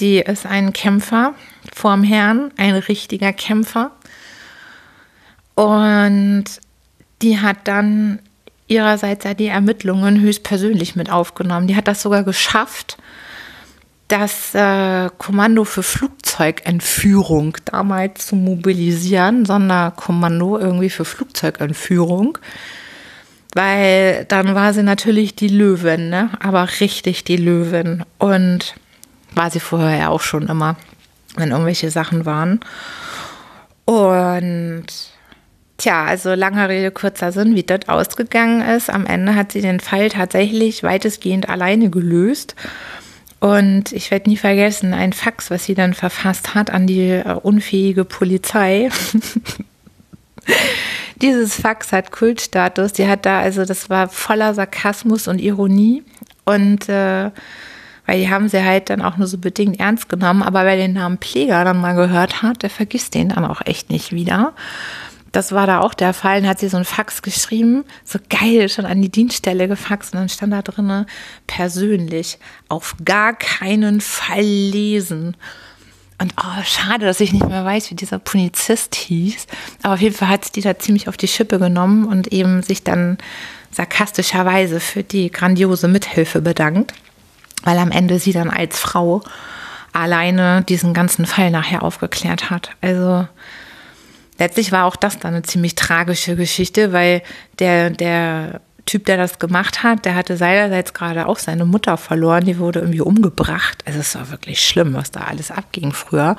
die 0.00 0.16
ist 0.16 0.46
ein 0.46 0.72
Kämpfer 0.72 1.34
vorm 1.74 2.04
Herrn, 2.04 2.52
ein 2.56 2.74
richtiger 2.74 3.34
Kämpfer. 3.34 3.90
Und 5.56 6.44
die 7.20 7.38
hat 7.38 7.58
dann 7.64 8.18
ihrerseits 8.72 9.24
ja 9.24 9.34
die 9.34 9.46
Ermittlungen 9.46 10.20
höchstpersönlich 10.20 10.96
mit 10.96 11.10
aufgenommen. 11.10 11.66
Die 11.66 11.76
hat 11.76 11.88
das 11.88 12.02
sogar 12.02 12.24
geschafft, 12.24 12.96
das 14.08 14.54
äh, 14.54 15.08
Kommando 15.18 15.64
für 15.64 15.82
Flugzeugentführung 15.82 17.56
damals 17.64 18.26
zu 18.26 18.36
mobilisieren, 18.36 19.44
Sonderkommando 19.44 20.58
irgendwie 20.58 20.90
für 20.90 21.04
Flugzeugentführung. 21.04 22.38
Weil 23.54 24.24
dann 24.26 24.54
war 24.54 24.72
sie 24.72 24.82
natürlich 24.82 25.34
die 25.34 25.48
Löwin, 25.48 26.08
ne? 26.08 26.30
aber 26.40 26.68
richtig 26.80 27.24
die 27.24 27.36
Löwin. 27.36 28.04
Und 28.18 28.74
war 29.34 29.50
sie 29.50 29.60
vorher 29.60 29.98
ja 29.98 30.08
auch 30.08 30.22
schon 30.22 30.48
immer, 30.48 30.76
wenn 31.36 31.50
irgendwelche 31.50 31.90
Sachen 31.90 32.24
waren. 32.24 32.60
Und 33.84 34.86
Tja, 35.82 36.04
also 36.04 36.34
langer 36.34 36.68
Rede, 36.68 36.92
kurzer 36.92 37.32
Sinn, 37.32 37.56
wie 37.56 37.64
das 37.64 37.88
ausgegangen 37.88 38.60
ist. 38.60 38.88
Am 38.88 39.04
Ende 39.04 39.34
hat 39.34 39.50
sie 39.50 39.60
den 39.60 39.80
Fall 39.80 40.10
tatsächlich 40.10 40.84
weitestgehend 40.84 41.48
alleine 41.48 41.90
gelöst. 41.90 42.54
Und 43.40 43.90
ich 43.90 44.12
werde 44.12 44.30
nie 44.30 44.36
vergessen, 44.36 44.94
ein 44.94 45.12
Fax, 45.12 45.50
was 45.50 45.64
sie 45.64 45.74
dann 45.74 45.92
verfasst 45.92 46.54
hat 46.54 46.70
an 46.70 46.86
die 46.86 47.08
äh, 47.10 47.34
unfähige 47.34 48.04
Polizei. 48.04 48.90
Dieses 51.20 51.56
Fax 51.56 51.90
hat 51.90 52.12
Kultstatus. 52.12 52.92
Die 52.92 53.08
hat 53.08 53.26
da, 53.26 53.40
also 53.40 53.64
das 53.64 53.90
war 53.90 54.08
voller 54.08 54.54
Sarkasmus 54.54 55.26
und 55.26 55.40
Ironie. 55.40 56.04
Und 56.44 56.88
äh, 56.88 57.32
weil 58.06 58.20
die 58.20 58.30
haben 58.30 58.48
sie 58.48 58.62
halt 58.62 58.88
dann 58.88 59.02
auch 59.02 59.16
nur 59.16 59.26
so 59.26 59.38
bedingt 59.38 59.80
ernst 59.80 60.08
genommen. 60.08 60.44
Aber 60.44 60.64
wer 60.64 60.76
den 60.76 60.92
Namen 60.92 61.18
Pfleger 61.18 61.64
dann 61.64 61.80
mal 61.80 61.96
gehört 61.96 62.40
hat, 62.40 62.62
der 62.62 62.70
vergisst 62.70 63.14
den 63.14 63.30
dann 63.30 63.44
auch 63.44 63.62
echt 63.64 63.90
nicht 63.90 64.12
wieder. 64.12 64.52
Das 65.32 65.52
war 65.52 65.66
da 65.66 65.80
auch 65.80 65.94
der 65.94 66.12
Fall. 66.12 66.40
Dann 66.40 66.50
hat 66.50 66.60
sie 66.60 66.68
so 66.68 66.76
ein 66.76 66.84
Fax 66.84 67.22
geschrieben, 67.22 67.84
so 68.04 68.18
geil, 68.28 68.68
schon 68.68 68.84
an 68.84 69.00
die 69.00 69.10
Dienststelle 69.10 69.66
gefaxt. 69.66 70.12
Und 70.12 70.20
dann 70.20 70.28
stand 70.28 70.52
da 70.52 70.62
drin, 70.62 71.06
persönlich, 71.46 72.38
auf 72.68 72.94
gar 73.02 73.32
keinen 73.34 74.02
Fall 74.02 74.42
lesen. 74.42 75.36
Und 76.18 76.34
oh, 76.38 76.62
schade, 76.64 77.06
dass 77.06 77.18
ich 77.18 77.32
nicht 77.32 77.48
mehr 77.48 77.64
weiß, 77.64 77.90
wie 77.90 77.96
dieser 77.96 78.18
Polizist 78.18 78.94
hieß. 78.94 79.46
Aber 79.82 79.94
auf 79.94 80.00
jeden 80.00 80.14
Fall 80.14 80.28
hat 80.28 80.44
sie 80.44 80.52
die 80.52 80.60
da 80.60 80.78
ziemlich 80.78 81.08
auf 81.08 81.16
die 81.16 81.26
Schippe 81.26 81.58
genommen 81.58 82.04
und 82.04 82.28
eben 82.28 82.62
sich 82.62 82.84
dann 82.84 83.18
sarkastischerweise 83.72 84.80
für 84.80 85.02
die 85.02 85.32
grandiose 85.32 85.88
Mithilfe 85.88 86.42
bedankt. 86.42 86.92
Weil 87.64 87.78
am 87.78 87.90
Ende 87.90 88.18
sie 88.18 88.32
dann 88.32 88.50
als 88.50 88.78
Frau 88.78 89.22
alleine 89.92 90.62
diesen 90.62 90.94
ganzen 90.94 91.26
Fall 91.26 91.50
nachher 91.50 91.82
aufgeklärt 91.82 92.50
hat. 92.50 92.70
Also 92.82 93.26
letztlich 94.38 94.72
war 94.72 94.84
auch 94.84 94.96
das 94.96 95.18
dann 95.18 95.34
eine 95.34 95.42
ziemlich 95.42 95.74
tragische 95.74 96.36
Geschichte, 96.36 96.92
weil 96.92 97.22
der, 97.58 97.90
der 97.90 98.60
Typ, 98.84 99.04
der 99.06 99.16
das 99.16 99.38
gemacht 99.38 99.82
hat, 99.82 100.04
der 100.04 100.14
hatte 100.14 100.36
seinerseits 100.36 100.92
gerade 100.92 101.26
auch 101.26 101.38
seine 101.38 101.64
Mutter 101.64 101.96
verloren, 101.96 102.44
die 102.44 102.58
wurde 102.58 102.80
irgendwie 102.80 103.00
umgebracht. 103.00 103.82
Also 103.86 104.00
es 104.00 104.14
war 104.14 104.30
wirklich 104.30 104.64
schlimm, 104.64 104.94
was 104.94 105.10
da 105.10 105.20
alles 105.20 105.50
abging 105.50 105.92
früher. 105.92 106.36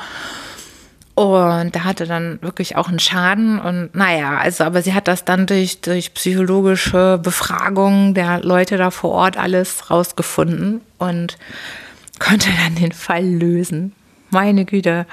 Und 1.15 1.75
da 1.75 1.84
hatte 1.84 2.08
dann 2.08 2.41
wirklich 2.41 2.75
auch 2.75 2.89
einen 2.89 2.99
Schaden 2.99 3.60
und 3.60 3.93
naja, 3.93 4.38
also 4.38 4.63
aber 4.63 4.82
sie 4.82 4.95
hat 4.95 5.08
das 5.08 5.25
dann 5.25 5.45
durch, 5.45 5.79
durch 5.82 6.15
psychologische 6.15 7.19
Befragungen 7.21 8.15
der 8.15 8.41
Leute 8.41 8.77
da 8.77 8.89
vor 8.89 9.12
Ort 9.12 9.38
alles 9.38 9.91
rausgefunden 9.91 10.82
und 10.97 11.38
konnte 12.17 12.49
dann 12.63 12.75
den 12.75 12.91
Fall 12.91 13.25
lösen. 13.25 13.93
Meine 14.32 14.65
Güte. 14.65 15.06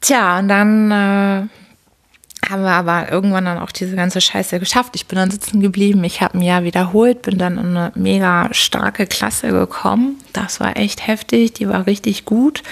Tja, 0.00 0.38
und 0.38 0.48
dann 0.48 0.90
äh, 0.90 1.48
haben 2.48 2.62
wir 2.62 2.70
aber 2.70 3.10
irgendwann 3.10 3.44
dann 3.44 3.58
auch 3.58 3.72
diese 3.72 3.96
ganze 3.96 4.20
Scheiße 4.20 4.58
geschafft. 4.58 4.92
Ich 4.94 5.06
bin 5.06 5.16
dann 5.16 5.30
sitzen 5.30 5.60
geblieben, 5.60 6.02
ich 6.04 6.20
habe 6.20 6.38
ein 6.38 6.42
Jahr 6.42 6.62
wiederholt, 6.62 7.22
bin 7.22 7.38
dann 7.38 7.58
in 7.58 7.76
eine 7.76 7.92
mega 7.94 8.48
starke 8.52 9.06
Klasse 9.06 9.50
gekommen. 9.50 10.16
Das 10.32 10.60
war 10.60 10.76
echt 10.76 11.06
heftig, 11.06 11.52
die 11.54 11.68
war 11.68 11.86
richtig 11.86 12.24
gut 12.24 12.62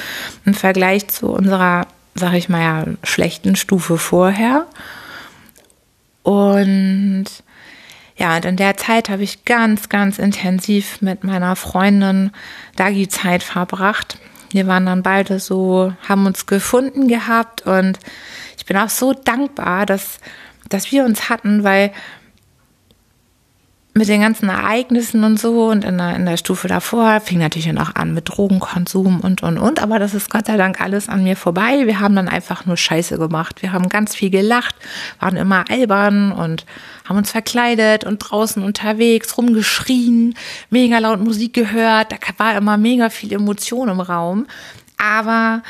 im 0.45 0.55
Vergleich 0.55 1.09
zu 1.09 1.29
unserer, 1.29 1.87
sag 2.15 2.35
ich 2.35 2.49
mal 2.49 2.63
ja, 2.63 2.85
schlechten 3.03 3.57
Stufe 3.57 3.99
vorher. 3.99 4.67
Und 6.23 7.27
ja, 8.17 8.37
und 8.37 8.45
in 8.47 8.57
der 8.57 8.77
Zeit 8.79 9.11
habe 9.11 9.25
ich 9.25 9.45
ganz, 9.45 9.91
ganz 9.91 10.19
intensiv 10.19 11.03
mit 11.03 11.23
meiner 11.23 11.55
Freundin 11.55 12.31
Dagi 12.77 13.09
Zeit 13.09 13.43
verbracht 13.43 14.19
Wir 14.51 14.67
waren 14.67 14.87
dann 14.87 15.03
beide 15.03 15.39
so, 15.39 15.93
haben 16.09 16.27
uns 16.27 16.47
gefunden 16.47 17.09
gehabt 17.09 17.63
und 17.63 17.99
ich 18.57 18.67
bin 18.67 18.77
auch 18.77 18.89
so 18.89 19.13
dankbar, 19.13 19.87
dass, 19.87 20.19
dass 20.69 20.91
wir 20.93 21.05
uns 21.05 21.29
hatten, 21.29 21.65
weil 21.65 21.93
mit 23.97 24.09
den 24.09 24.21
ganzen 24.21 24.51
Ereignissen 24.51 25.25
und 25.25 25.41
so 25.41 25.69
und 25.71 25.83
in 25.83 25.97
der, 25.97 26.17
in 26.17 26.27
der 26.27 26.37
Stufe 26.37 26.69
davor 26.69 27.19
fing 27.21 27.39
natürlich 27.39 27.67
dann 27.67 27.79
auch 27.79 27.95
an 27.95 28.13
mit 28.13 28.29
Drogenkonsum 28.29 29.21
und 29.21 29.43
und 29.43 29.59
und, 29.59 29.83
aber 29.83 29.99
das 29.99 30.13
ist 30.13 30.31
Gott 30.31 30.47
sei 30.47 30.59
Dank 30.59 30.83
alles 30.83 31.09
an 31.09 31.25
mir 31.25 31.35
vorbei. 31.35 31.87
Wir 31.87 31.99
haben 31.99 32.15
dann 32.15 32.29
einfach 32.29 32.67
nur 32.67 32.77
Scheiße 32.77 33.17
gemacht. 33.17 33.63
Wir 33.63 33.73
haben 33.73 33.89
ganz 33.89 34.15
viel 34.15 34.29
gelacht, 34.29 34.75
waren 35.19 35.37
immer 35.37 35.65
albern 35.71 36.31
und 36.31 36.67
haben 37.07 37.17
uns 37.17 37.31
verkleidet 37.31 38.05
und 38.05 38.19
draußen 38.19 38.63
unterwegs 38.63 39.39
rumgeschrien, 39.39 40.35
mega 40.69 40.99
laut 40.99 41.21
Musik 41.21 41.55
gehört. 41.55 42.13
Da 42.13 42.17
war 42.37 42.55
immer 42.55 42.77
mega 42.77 43.09
viel 43.09 43.33
Emotion 43.33 43.89
im 43.89 44.01
Raum, 44.01 44.47
aber 44.99 45.63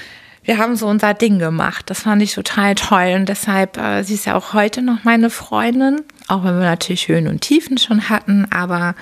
wir 0.46 0.58
haben 0.58 0.76
so 0.76 0.86
unser 0.86 1.12
Ding 1.12 1.38
gemacht. 1.38 1.90
Das 1.90 2.02
fand 2.02 2.22
ich 2.22 2.34
total 2.34 2.74
toll 2.74 3.12
und 3.16 3.28
deshalb, 3.28 3.76
äh, 3.76 4.02
sie 4.02 4.14
ist 4.14 4.24
ja 4.24 4.34
auch 4.34 4.54
heute 4.54 4.80
noch 4.80 5.04
meine 5.04 5.28
Freundin 5.28 6.02
auch 6.28 6.44
wenn 6.44 6.58
wir 6.58 6.66
natürlich 6.66 7.08
Höhen 7.08 7.28
und 7.28 7.40
Tiefen 7.40 7.78
schon 7.78 8.08
hatten, 8.08 8.46
aber 8.50 8.94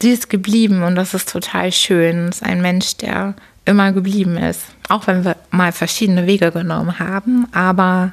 sie 0.00 0.10
ist 0.10 0.30
geblieben 0.30 0.82
und 0.82 0.94
das 0.94 1.14
ist 1.14 1.30
total 1.30 1.72
schön. 1.72 2.28
Es 2.28 2.36
ist 2.36 2.42
ein 2.42 2.62
Mensch, 2.62 2.96
der 2.96 3.34
immer 3.64 3.92
geblieben 3.92 4.36
ist. 4.36 4.62
Auch 4.88 5.06
wenn 5.06 5.24
wir 5.24 5.36
mal 5.50 5.72
verschiedene 5.72 6.26
Wege 6.26 6.50
genommen 6.52 6.98
haben, 6.98 7.46
aber 7.52 8.12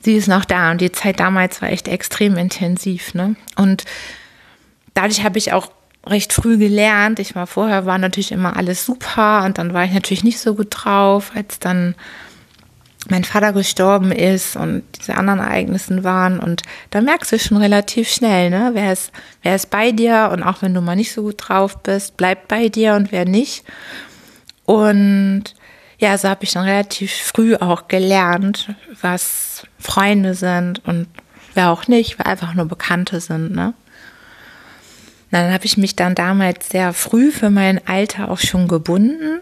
sie 0.00 0.14
ist 0.14 0.28
noch 0.28 0.44
da 0.44 0.70
und 0.70 0.80
die 0.80 0.92
Zeit 0.92 1.20
damals 1.20 1.62
war 1.62 1.70
echt 1.70 1.88
extrem 1.88 2.36
intensiv. 2.36 3.14
Ne? 3.14 3.36
Und 3.56 3.84
dadurch 4.94 5.22
habe 5.24 5.38
ich 5.38 5.52
auch 5.52 5.70
recht 6.06 6.32
früh 6.32 6.58
gelernt. 6.58 7.18
Ich 7.18 7.34
war 7.34 7.46
vorher, 7.46 7.86
war 7.86 7.98
natürlich 7.98 8.32
immer 8.32 8.56
alles 8.56 8.84
super 8.84 9.44
und 9.44 9.58
dann 9.58 9.74
war 9.74 9.84
ich 9.84 9.92
natürlich 9.92 10.24
nicht 10.24 10.40
so 10.40 10.54
gut 10.54 10.68
drauf, 10.70 11.32
als 11.34 11.58
dann 11.58 11.94
mein 13.08 13.24
Vater 13.24 13.52
gestorben 13.52 14.12
ist 14.12 14.56
und 14.56 14.82
diese 14.98 15.16
anderen 15.16 15.40
Ereignissen 15.40 16.04
waren. 16.04 16.38
Und 16.38 16.62
da 16.90 17.00
merkst 17.00 17.32
du 17.32 17.38
schon 17.38 17.56
relativ 17.56 18.08
schnell, 18.08 18.50
ne? 18.50 18.70
Wer 18.74 18.92
ist, 18.92 19.10
wer 19.42 19.56
ist 19.56 19.70
bei 19.70 19.90
dir? 19.90 20.30
Und 20.32 20.42
auch 20.42 20.62
wenn 20.62 20.74
du 20.74 20.80
mal 20.80 20.96
nicht 20.96 21.12
so 21.12 21.22
gut 21.22 21.36
drauf 21.38 21.78
bist, 21.82 22.16
bleibt 22.16 22.48
bei 22.48 22.68
dir 22.68 22.94
und 22.94 23.10
wer 23.10 23.24
nicht. 23.24 23.64
Und 24.66 25.44
ja, 25.98 26.16
so 26.16 26.28
habe 26.28 26.44
ich 26.44 26.52
dann 26.52 26.64
relativ 26.64 27.12
früh 27.12 27.56
auch 27.56 27.88
gelernt, 27.88 28.74
was 29.00 29.66
Freunde 29.78 30.34
sind 30.34 30.84
und 30.86 31.06
wer 31.54 31.70
auch 31.70 31.88
nicht, 31.88 32.18
wer 32.18 32.26
einfach 32.26 32.54
nur 32.54 32.66
Bekannte 32.66 33.20
sind, 33.20 33.52
ne? 33.52 33.74
Dann 35.30 35.52
habe 35.52 35.64
ich 35.64 35.76
mich 35.76 35.94
dann 35.94 36.14
damals 36.14 36.70
sehr 36.70 36.92
früh 36.92 37.30
für 37.30 37.50
mein 37.50 37.86
Alter 37.86 38.30
auch 38.30 38.40
schon 38.40 38.66
gebunden 38.68 39.40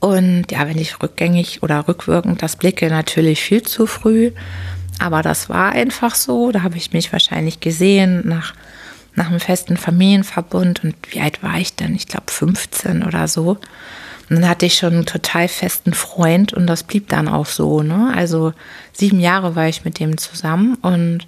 und 0.00 0.52
ja, 0.52 0.68
wenn 0.68 0.78
ich 0.78 1.02
rückgängig 1.02 1.62
oder 1.62 1.88
rückwirkend 1.88 2.42
das 2.42 2.56
blicke, 2.56 2.88
natürlich 2.88 3.42
viel 3.42 3.62
zu 3.62 3.86
früh. 3.86 4.32
Aber 4.98 5.22
das 5.22 5.48
war 5.48 5.72
einfach 5.72 6.14
so. 6.14 6.52
Da 6.52 6.62
habe 6.62 6.76
ich 6.76 6.92
mich 6.92 7.12
wahrscheinlich 7.12 7.60
gesehen 7.60 8.22
nach, 8.26 8.54
nach 9.14 9.28
einem 9.28 9.40
festen 9.40 9.76
Familienverbund. 9.76 10.84
Und 10.84 10.94
wie 11.10 11.20
alt 11.20 11.42
war 11.42 11.58
ich 11.58 11.74
denn? 11.74 11.94
Ich 11.94 12.06
glaube 12.06 12.30
15 12.30 13.02
oder 13.04 13.26
so. 13.26 13.58
Und 14.28 14.36
dann 14.40 14.48
hatte 14.48 14.66
ich 14.66 14.74
schon 14.74 14.94
einen 14.94 15.06
total 15.06 15.48
festen 15.48 15.94
Freund 15.94 16.52
und 16.52 16.66
das 16.66 16.82
blieb 16.82 17.08
dann 17.08 17.28
auch 17.28 17.46
so. 17.46 17.82
Ne? 17.82 18.12
Also 18.14 18.52
sieben 18.92 19.20
Jahre 19.20 19.54
war 19.54 19.68
ich 19.68 19.84
mit 19.84 19.98
dem 20.00 20.18
zusammen 20.18 20.74
und 20.82 21.26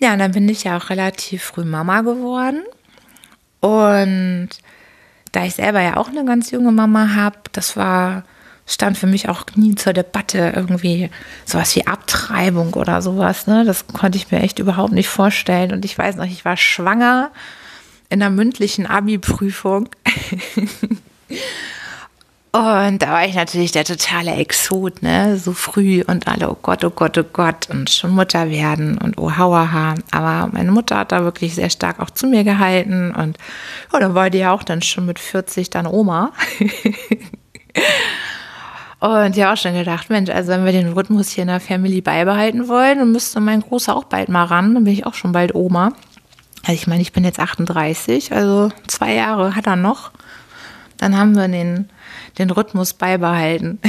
ja, 0.00 0.14
und 0.14 0.18
dann 0.18 0.32
bin 0.32 0.48
ich 0.48 0.64
ja 0.64 0.78
auch 0.78 0.90
relativ 0.90 1.44
früh 1.44 1.64
Mama 1.64 2.00
geworden. 2.00 2.62
Und 3.60 4.48
da 5.32 5.44
ich 5.44 5.54
selber 5.54 5.80
ja 5.82 5.96
auch 5.96 6.08
eine 6.08 6.24
ganz 6.24 6.50
junge 6.50 6.72
Mama 6.72 7.14
habe, 7.14 7.36
das 7.52 7.76
war, 7.76 8.24
stand 8.66 8.96
für 8.96 9.06
mich 9.06 9.28
auch 9.28 9.44
nie 9.54 9.74
zur 9.74 9.92
Debatte 9.92 10.52
irgendwie 10.56 11.10
sowas 11.44 11.76
wie 11.76 11.86
Abtreibung 11.86 12.72
oder 12.74 13.02
sowas. 13.02 13.46
Ne? 13.46 13.64
Das 13.64 13.86
konnte 13.86 14.16
ich 14.16 14.30
mir 14.30 14.40
echt 14.40 14.58
überhaupt 14.58 14.92
nicht 14.92 15.08
vorstellen. 15.08 15.72
Und 15.72 15.84
ich 15.84 15.96
weiß 15.96 16.16
noch, 16.16 16.24
ich 16.24 16.44
war 16.44 16.56
schwanger 16.56 17.30
in 18.08 18.20
der 18.20 18.30
mündlichen 18.30 18.86
Abi-Prüfung. 18.86 19.90
Und 22.52 23.00
da 23.00 23.12
war 23.12 23.24
ich 23.24 23.36
natürlich 23.36 23.70
der 23.70 23.84
totale 23.84 24.32
Exot, 24.32 25.02
ne? 25.02 25.36
So 25.36 25.52
früh 25.52 26.02
und 26.04 26.26
alle, 26.26 26.50
oh 26.50 26.56
Gott, 26.60 26.84
oh 26.84 26.90
Gott, 26.90 27.16
oh 27.16 27.24
Gott, 27.32 27.70
und 27.70 27.90
schon 27.90 28.10
Mutter 28.10 28.50
werden 28.50 28.98
und 28.98 29.18
oh 29.18 29.36
hauaha. 29.36 29.94
Aber 30.10 30.50
meine 30.52 30.72
Mutter 30.72 30.98
hat 30.98 31.12
da 31.12 31.22
wirklich 31.22 31.54
sehr 31.54 31.70
stark 31.70 32.00
auch 32.00 32.10
zu 32.10 32.26
mir 32.26 32.42
gehalten 32.42 33.14
und 33.14 33.38
ja, 33.92 34.00
dann 34.00 34.14
war 34.14 34.30
die 34.30 34.38
ja 34.38 34.50
auch 34.50 34.64
dann 34.64 34.82
schon 34.82 35.06
mit 35.06 35.20
40 35.20 35.70
dann 35.70 35.86
Oma. 35.86 36.32
und 38.98 39.36
ja 39.36 39.52
auch 39.52 39.56
schon 39.56 39.74
gedacht, 39.74 40.10
Mensch, 40.10 40.30
also 40.30 40.50
wenn 40.50 40.64
wir 40.64 40.72
den 40.72 40.92
Rhythmus 40.92 41.30
hier 41.30 41.42
in 41.42 41.48
der 41.48 41.60
Family 41.60 42.00
beibehalten 42.00 42.66
wollen, 42.66 42.98
dann 42.98 43.12
müsste 43.12 43.38
mein 43.38 43.60
Großer 43.60 43.94
auch 43.94 44.04
bald 44.04 44.28
mal 44.28 44.44
ran, 44.44 44.74
dann 44.74 44.82
bin 44.82 44.92
ich 44.92 45.06
auch 45.06 45.14
schon 45.14 45.30
bald 45.30 45.54
Oma. 45.54 45.92
Also 46.62 46.72
ich 46.72 46.88
meine, 46.88 47.00
ich 47.00 47.12
bin 47.12 47.22
jetzt 47.22 47.38
38, 47.38 48.32
also 48.32 48.72
zwei 48.88 49.14
Jahre 49.14 49.54
hat 49.54 49.68
er 49.68 49.76
noch. 49.76 50.10
Dann 50.98 51.16
haben 51.16 51.36
wir 51.36 51.46
den 51.46 51.88
den 52.38 52.50
Rhythmus 52.50 52.94
beibehalten. 52.94 53.78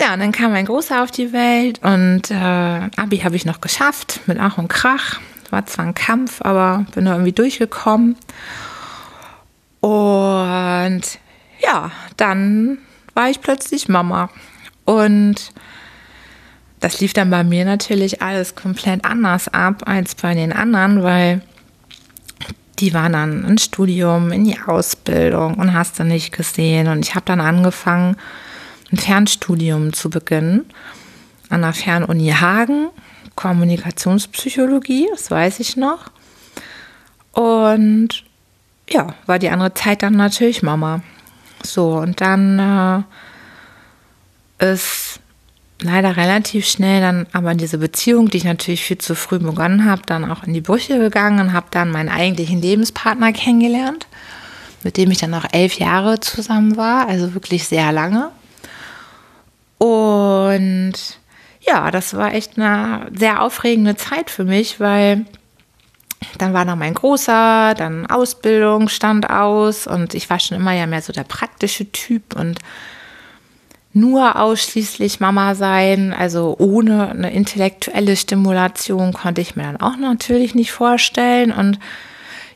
ja, 0.00 0.14
und 0.14 0.20
dann 0.20 0.32
kam 0.32 0.52
mein 0.52 0.66
Großer 0.66 1.02
auf 1.02 1.10
die 1.10 1.32
Welt 1.32 1.80
und 1.82 2.30
äh, 2.30 2.34
Abi 2.34 3.18
habe 3.18 3.36
ich 3.36 3.44
noch 3.44 3.60
geschafft 3.60 4.20
mit 4.26 4.38
Ach 4.40 4.58
und 4.58 4.68
Krach. 4.68 5.20
War 5.50 5.66
zwar 5.66 5.86
ein 5.86 5.94
Kampf, 5.94 6.42
aber 6.42 6.86
bin 6.94 7.06
da 7.06 7.12
irgendwie 7.12 7.32
durchgekommen. 7.32 8.16
Und 9.80 11.02
ja, 11.60 11.90
dann 12.16 12.78
war 13.14 13.30
ich 13.30 13.40
plötzlich 13.40 13.88
Mama. 13.88 14.30
Und 14.84 15.52
das 16.80 17.00
lief 17.00 17.12
dann 17.12 17.30
bei 17.30 17.44
mir 17.44 17.64
natürlich 17.64 18.22
alles 18.22 18.54
komplett 18.54 19.04
anders 19.04 19.48
ab 19.48 19.82
als 19.86 20.14
bei 20.14 20.34
den 20.34 20.52
anderen, 20.52 21.02
weil 21.02 21.42
die 22.80 22.94
waren 22.94 23.12
dann 23.12 23.44
ins 23.44 23.64
Studium, 23.64 24.32
in 24.32 24.44
die 24.44 24.58
Ausbildung 24.58 25.54
und 25.54 25.74
hast 25.74 25.98
du 25.98 26.04
nicht 26.04 26.32
gesehen. 26.32 26.88
Und 26.88 27.06
ich 27.06 27.14
habe 27.14 27.26
dann 27.26 27.40
angefangen, 27.40 28.16
ein 28.90 28.96
Fernstudium 28.96 29.92
zu 29.92 30.10
beginnen 30.10 30.66
an 31.48 31.62
der 31.62 31.72
Fernuni 31.72 32.30
Hagen, 32.30 32.88
Kommunikationspsychologie, 33.36 35.08
das 35.10 35.30
weiß 35.30 35.60
ich 35.60 35.76
noch. 35.76 36.10
Und 37.32 38.24
ja, 38.88 39.14
war 39.26 39.38
die 39.38 39.50
andere 39.50 39.74
Zeit 39.74 40.02
dann 40.02 40.14
natürlich 40.14 40.62
Mama. 40.62 41.02
So, 41.62 41.96
und 41.98 42.20
dann 42.20 43.04
äh, 44.58 44.72
ist 44.72 45.19
leider 45.82 46.16
relativ 46.16 46.66
schnell 46.66 47.00
dann 47.00 47.26
aber 47.32 47.54
diese 47.54 47.78
Beziehung, 47.78 48.28
die 48.28 48.38
ich 48.38 48.44
natürlich 48.44 48.84
viel 48.84 48.98
zu 48.98 49.14
früh 49.14 49.38
begonnen 49.38 49.84
habe, 49.84 50.02
dann 50.06 50.30
auch 50.30 50.44
in 50.44 50.52
die 50.52 50.60
Brüche 50.60 50.98
gegangen 50.98 51.40
und 51.40 51.52
habe 51.52 51.66
dann 51.70 51.90
meinen 51.90 52.08
eigentlichen 52.08 52.60
Lebenspartner 52.60 53.32
kennengelernt, 53.32 54.06
mit 54.82 54.96
dem 54.96 55.10
ich 55.10 55.18
dann 55.18 55.34
auch 55.34 55.46
elf 55.52 55.78
Jahre 55.78 56.20
zusammen 56.20 56.76
war, 56.76 57.08
also 57.08 57.34
wirklich 57.34 57.66
sehr 57.66 57.92
lange. 57.92 58.30
Und 59.78 60.94
ja, 61.60 61.90
das 61.90 62.14
war 62.14 62.34
echt 62.34 62.58
eine 62.58 63.06
sehr 63.16 63.42
aufregende 63.42 63.96
Zeit 63.96 64.30
für 64.30 64.44
mich, 64.44 64.80
weil 64.80 65.24
dann 66.38 66.52
war 66.52 66.64
noch 66.64 66.76
mein 66.76 66.94
Großer, 66.94 67.74
dann 67.74 68.06
Ausbildung 68.06 68.88
stand 68.88 69.30
aus 69.30 69.86
und 69.86 70.14
ich 70.14 70.28
war 70.28 70.38
schon 70.38 70.58
immer 70.58 70.72
ja 70.72 70.86
mehr 70.86 71.02
so 71.02 71.12
der 71.12 71.24
praktische 71.24 71.90
Typ 71.90 72.36
und 72.36 72.58
nur 73.92 74.36
ausschließlich 74.36 75.20
Mama 75.20 75.54
sein, 75.54 76.12
also 76.12 76.54
ohne 76.58 77.08
eine 77.08 77.32
intellektuelle 77.32 78.16
Stimulation 78.16 79.12
konnte 79.12 79.40
ich 79.40 79.56
mir 79.56 79.64
dann 79.64 79.80
auch 79.80 79.96
natürlich 79.96 80.54
nicht 80.54 80.70
vorstellen. 80.70 81.50
Und 81.50 81.78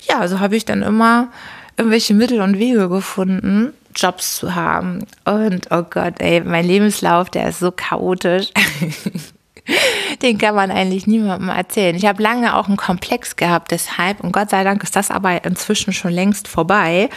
ja, 0.09 0.27
so 0.29 0.39
habe 0.39 0.57
ich 0.57 0.65
dann 0.65 0.83
immer 0.83 1.29
irgendwelche 1.77 2.15
Mittel 2.15 2.41
und 2.41 2.59
Wege 2.59 2.89
gefunden, 2.89 3.73
Jobs 3.97 4.37
zu 4.37 4.55
haben. 4.55 5.07
Und 5.25 5.69
oh 5.71 5.83
Gott, 5.83 6.15
ey, 6.19 6.41
mein 6.41 6.67
Lebenslauf, 6.67 7.31
der 7.31 7.49
ist 7.49 7.59
so 7.59 7.73
chaotisch. 7.73 8.51
Den 10.23 10.37
kann 10.37 10.55
man 10.55 10.71
eigentlich 10.71 11.07
niemandem 11.07 11.49
erzählen. 11.49 11.97
Ich 11.97 12.05
habe 12.05 12.23
lange 12.23 12.55
auch 12.55 12.69
einen 12.69 12.77
Komplex 12.77 13.37
gehabt, 13.37 13.71
deshalb, 13.71 14.21
und 14.21 14.33
Gott 14.33 14.51
sei 14.51 14.63
Dank 14.63 14.83
ist 14.83 14.95
das 14.95 15.11
aber 15.11 15.45
inzwischen 15.45 15.93
schon 15.93 16.13
längst 16.13 16.49
vorbei. 16.49 17.09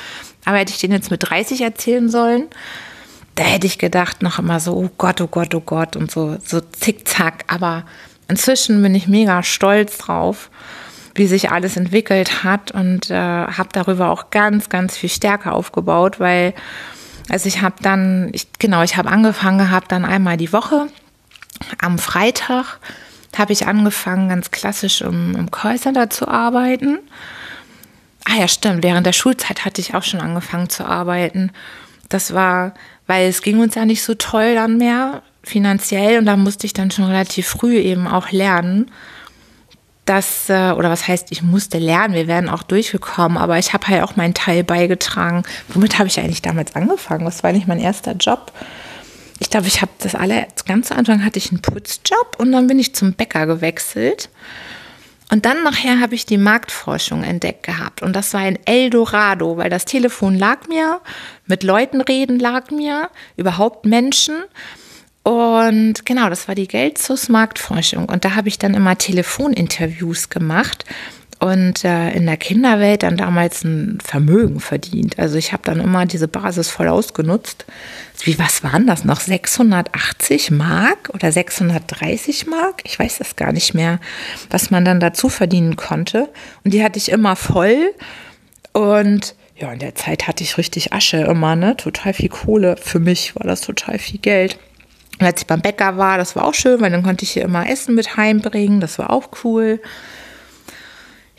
Aber 0.45 0.57
hätte 0.57 0.71
ich 0.71 0.79
den 0.79 0.93
jetzt 0.93 1.11
mit 1.11 1.29
30 1.29 1.61
erzählen 1.61 2.09
sollen, 2.09 2.45
da 3.37 3.43
hätte 3.43 3.67
ich 3.67 3.77
gedacht 3.77 4.21
noch 4.21 4.39
immer 4.39 4.59
so, 4.59 4.75
oh 4.75 4.89
Gott, 4.97 5.21
oh 5.21 5.27
Gott, 5.27 5.53
oh 5.55 5.61
Gott 5.61 5.95
und 5.95 6.11
so, 6.11 6.37
so 6.43 6.59
zickzack. 6.59 7.45
Aber 7.47 7.83
inzwischen 8.27 8.81
bin 8.81 8.93
ich 8.95 9.07
mega 9.07 9.43
stolz 9.43 9.97
drauf, 9.97 10.49
wie 11.15 11.27
sich 11.27 11.51
alles 11.51 11.77
entwickelt 11.77 12.43
hat 12.43 12.71
und 12.71 13.09
äh, 13.09 13.15
habe 13.15 13.69
darüber 13.71 14.09
auch 14.09 14.29
ganz, 14.29 14.69
ganz 14.69 14.97
viel 14.97 15.09
Stärke 15.09 15.51
aufgebaut, 15.51 16.19
weil 16.19 16.53
also 17.29 17.47
ich 17.47 17.61
habe 17.61 17.75
dann, 17.81 18.29
ich, 18.33 18.47
genau, 18.59 18.83
ich 18.83 18.97
habe 18.97 19.09
angefangen 19.09 19.57
gehabt 19.57 19.91
dann 19.91 20.05
einmal 20.05 20.37
die 20.37 20.53
Woche. 20.53 20.87
Am 21.81 21.99
Freitag 21.99 22.79
habe 23.37 23.53
ich 23.53 23.67
angefangen, 23.67 24.29
ganz 24.29 24.51
klassisch 24.51 25.01
im, 25.01 25.35
im 25.35 25.51
Callcenter 25.51 26.09
zu 26.09 26.27
arbeiten 26.27 26.99
Ah 28.29 28.39
ja, 28.39 28.47
stimmt. 28.49 28.83
Während 28.83 29.07
der 29.07 29.13
Schulzeit 29.13 29.63
hatte 29.63 29.79
ich 29.79 29.95
auch 29.95 30.03
schon 30.03 30.19
angefangen 30.19 30.69
zu 30.69 30.85
arbeiten. 30.85 31.51
Das 32.09 32.33
war, 32.33 32.73
weil 33.07 33.27
es 33.27 33.41
ging 33.41 33.59
uns 33.59 33.75
ja 33.75 33.85
nicht 33.85 34.03
so 34.03 34.13
toll 34.13 34.55
dann 34.55 34.77
mehr 34.77 35.23
finanziell 35.43 36.19
und 36.19 36.25
da 36.25 36.35
musste 36.35 36.65
ich 36.65 36.73
dann 36.73 36.91
schon 36.91 37.05
relativ 37.05 37.47
früh 37.47 37.77
eben 37.77 38.07
auch 38.07 38.31
lernen, 38.31 38.91
dass, 40.05 40.49
äh, 40.49 40.71
oder 40.71 40.89
was 40.89 41.07
heißt, 41.07 41.31
ich 41.31 41.41
musste 41.41 41.79
lernen, 41.79 42.13
wir 42.13 42.27
wären 42.27 42.49
auch 42.49 42.63
durchgekommen, 42.63 43.37
aber 43.37 43.57
ich 43.57 43.73
habe 43.73 43.87
halt 43.87 44.03
auch 44.03 44.15
meinen 44.15 44.33
Teil 44.33 44.63
beigetragen. 44.63 45.43
Womit 45.69 45.99
habe 45.99 46.07
ich 46.07 46.19
eigentlich 46.19 46.41
damals 46.41 46.75
angefangen? 46.75 47.25
Das 47.25 47.43
war 47.43 47.51
nicht 47.51 47.67
mein 47.67 47.79
erster 47.79 48.13
Job. 48.13 48.51
Ich 49.39 49.49
glaube, 49.49 49.67
ich 49.67 49.81
habe 49.81 49.91
das 49.99 50.15
alle, 50.15 50.47
ganz 50.65 50.87
zu 50.87 50.95
Anfang 50.95 51.23
hatte 51.23 51.37
ich 51.37 51.51
einen 51.51 51.61
Putzjob 51.61 52.37
und 52.37 52.51
dann 52.51 52.67
bin 52.67 52.79
ich 52.79 52.95
zum 52.95 53.13
Bäcker 53.13 53.45
gewechselt. 53.45 54.29
Und 55.29 55.45
dann 55.45 55.63
nachher 55.63 55.99
habe 55.99 56.15
ich 56.15 56.25
die 56.25 56.37
Marktforschung 56.37 57.23
entdeckt 57.23 57.63
gehabt. 57.63 58.01
Und 58.01 58.15
das 58.15 58.33
war 58.33 58.41
ein 58.41 58.59
Eldorado, 58.65 59.57
weil 59.57 59.69
das 59.69 59.85
Telefon 59.85 60.35
lag 60.35 60.67
mir, 60.67 61.01
mit 61.45 61.63
Leuten 61.63 61.99
reden 61.99 62.39
lag 62.39 62.71
mir, 62.71 63.09
überhaupt 63.35 63.85
Menschen. 63.85 64.35
Und 65.23 66.05
genau, 66.05 66.29
das 66.29 66.47
war 66.47 66.55
die 66.55 66.69
Geldsus 66.69 67.27
Marktforschung. 67.27 68.05
Und 68.05 68.23
da 68.23 68.35
habe 68.35 68.47
ich 68.47 68.57
dann 68.57 68.73
immer 68.73 68.97
Telefoninterviews 68.97 70.29
gemacht 70.29 70.85
und 71.39 71.83
äh, 71.83 72.11
in 72.11 72.25
der 72.25 72.37
Kinderwelt 72.37 73.03
dann 73.03 73.15
damals 73.15 73.63
ein 73.63 73.99
Vermögen 74.03 74.59
verdient. 74.59 75.19
Also 75.19 75.37
ich 75.37 75.53
habe 75.53 75.61
dann 75.63 75.79
immer 75.79 76.05
diese 76.07 76.27
Basis 76.27 76.69
voll 76.69 76.87
ausgenutzt. 76.87 77.65
Wie, 78.23 78.39
was 78.39 78.63
waren 78.63 78.87
das 78.87 79.03
noch? 79.03 79.19
680 79.19 80.49
Mark 80.49 81.11
oder 81.13 81.31
630 81.31 82.47
Mark? 82.47 82.81
Ich 82.85 82.97
weiß 82.97 83.19
das 83.19 83.35
gar 83.35 83.51
nicht 83.51 83.75
mehr, 83.75 83.99
was 84.49 84.71
man 84.71 84.83
dann 84.83 84.99
dazu 84.99 85.29
verdienen 85.29 85.75
konnte. 85.75 86.29
Und 86.63 86.73
die 86.73 86.83
hatte 86.83 86.97
ich 86.97 87.11
immer 87.11 87.35
voll. 87.35 87.93
Und 88.73 89.35
ja, 89.55 89.71
in 89.71 89.79
der 89.79 89.93
Zeit 89.93 90.27
hatte 90.27 90.43
ich 90.43 90.57
richtig 90.57 90.93
Asche 90.93 91.17
immer, 91.17 91.55
ne? 91.55 91.77
Total 91.77 92.13
viel 92.13 92.29
Kohle. 92.29 92.77
Für 92.77 92.99
mich 92.99 93.35
war 93.35 93.45
das 93.45 93.61
total 93.61 93.99
viel 93.99 94.19
Geld. 94.19 94.57
Und 95.19 95.25
als 95.25 95.41
ich 95.41 95.47
beim 95.47 95.61
Bäcker 95.61 95.97
war, 95.97 96.17
das 96.17 96.35
war 96.35 96.45
auch 96.45 96.53
schön, 96.55 96.81
weil 96.81 96.91
dann 96.91 97.03
konnte 97.03 97.23
ich 97.23 97.31
hier 97.31 97.43
immer 97.43 97.69
Essen 97.69 97.93
mit 97.93 98.17
heimbringen. 98.17 98.79
Das 98.79 98.97
war 98.97 99.11
auch 99.11 99.29
cool. 99.43 99.79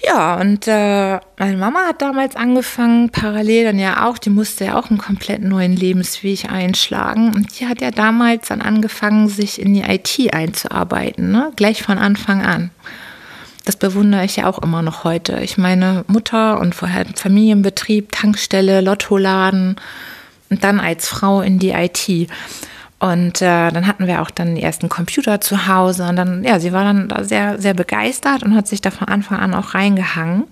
Ja, 0.01 0.41
und 0.41 0.69
äh, 0.69 1.19
meine 1.39 1.57
Mama 1.57 1.81
hat 1.89 2.03
damals 2.03 2.37
angefangen, 2.37 3.11
parallel 3.11 3.65
dann 3.65 3.79
ja 3.81 4.07
auch, 4.07 4.19
die 4.19 4.31
musste 4.31 4.67
ja 4.67 4.79
auch 4.79 4.91
einen 4.91 4.99
komplett 4.99 5.43
neuen 5.43 5.75
Lebensweg 5.75 6.51
einschlagen. 6.51 7.35
Und 7.35 7.59
die 7.59 7.67
hat 7.67 7.81
ja 7.81 7.91
damals 7.91 8.49
dann 8.49 8.63
angefangen, 8.63 9.29
sich 9.29 9.61
in 9.61 9.75
die 9.75 9.83
IT 9.83 10.33
einzuarbeiten, 10.33 11.33
ne? 11.33 11.53
gleich 11.57 11.83
von 11.83 11.99
Anfang 11.99 12.47
an. 12.47 12.71
Das 13.65 13.77
bewundere 13.77 14.25
ich 14.25 14.37
ja 14.37 14.47
auch 14.47 14.61
immer 14.61 14.83
noch 14.83 15.05
heute. 15.05 15.41
Ich 15.41 15.59
meine, 15.59 16.05
Mutter 16.07 16.61
und 16.61 16.75
vorher 16.75 17.05
Familienbetrieb, 17.17 18.13
Tankstelle, 18.13 18.81
Lottoladen 18.81 19.77
und 20.49 20.65
dann 20.65 20.81
als 20.81 21.09
Frau 21.09 21.43
in 21.43 21.59
die 21.59 21.73
IT. 21.73 22.31
Und 23.01 23.41
äh, 23.43 23.71
dann 23.71 23.87
hatten 23.87 24.07
wir 24.09 24.23
auch 24.23 24.31
dann 24.31 24.57
die 24.57 24.63
ersten 24.63 24.89
Computer 24.89 25.41
zu 25.41 25.69
Hause 25.69 26.09
und 26.09 26.17
dann, 26.17 26.43
ja, 26.43 26.59
sie 26.59 26.73
war 26.73 26.83
dann 26.83 27.13
sehr, 27.25 27.61
sehr 27.61 27.75
begeistert 27.75 28.43
und 28.43 28.57
hat 28.57 28.67
sich 28.67 28.81
da 28.81 28.91
von 28.91 29.07
Anfang 29.07 29.39
an 29.39 29.55
auch 29.55 29.75
reingehangen 29.75 30.45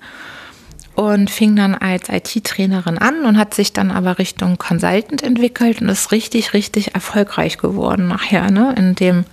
und 0.94 1.28
fing 1.28 1.56
dann 1.56 1.74
als 1.74 2.08
IT-Trainerin 2.08 2.98
an 2.98 3.24
und 3.24 3.36
hat 3.36 3.52
sich 3.52 3.72
dann 3.72 3.90
aber 3.90 4.18
Richtung 4.18 4.58
Consultant 4.58 5.22
entwickelt 5.22 5.82
und 5.82 5.88
ist 5.88 6.12
richtig, 6.12 6.54
richtig 6.54 6.94
erfolgreich 6.94 7.58
geworden 7.58 8.08
nachher, 8.08 8.50
ne, 8.50 8.74
in 8.78 8.94
dem, 8.94 9.24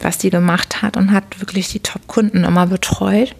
was 0.00 0.18
die 0.18 0.30
gemacht 0.30 0.82
hat 0.82 0.96
und 0.96 1.12
hat 1.12 1.40
wirklich 1.40 1.68
die 1.68 1.80
Top-Kunden 1.80 2.44
immer 2.44 2.66
betreut. 2.66 3.34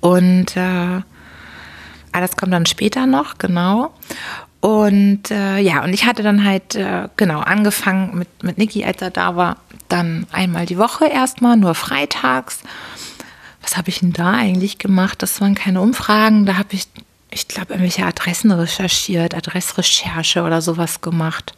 Und 0.00 0.56
äh, 0.56 1.02
das 2.12 2.36
kommt 2.36 2.52
dann 2.52 2.66
später 2.66 3.06
noch, 3.06 3.38
genau. 3.38 3.92
Und 4.64 5.30
äh, 5.30 5.58
ja, 5.58 5.84
und 5.84 5.92
ich 5.92 6.06
hatte 6.06 6.22
dann 6.22 6.42
halt 6.42 6.74
äh, 6.74 7.08
genau 7.18 7.40
angefangen 7.40 8.16
mit, 8.16 8.42
mit 8.42 8.56
Niki, 8.56 8.82
als 8.82 9.02
er 9.02 9.10
da 9.10 9.36
war, 9.36 9.58
dann 9.88 10.26
einmal 10.32 10.64
die 10.64 10.78
Woche 10.78 11.04
erstmal, 11.04 11.58
nur 11.58 11.74
freitags. 11.74 12.60
Was 13.60 13.76
habe 13.76 13.90
ich 13.90 14.00
denn 14.00 14.14
da 14.14 14.30
eigentlich 14.30 14.78
gemacht? 14.78 15.20
Das 15.20 15.38
waren 15.42 15.54
keine 15.54 15.82
Umfragen, 15.82 16.46
da 16.46 16.56
habe 16.56 16.68
ich, 16.70 16.86
ich 17.30 17.46
glaube, 17.46 17.74
irgendwelche 17.74 18.06
Adressen 18.06 18.52
recherchiert, 18.52 19.34
Adressrecherche 19.34 20.42
oder 20.42 20.62
sowas 20.62 21.02
gemacht. 21.02 21.52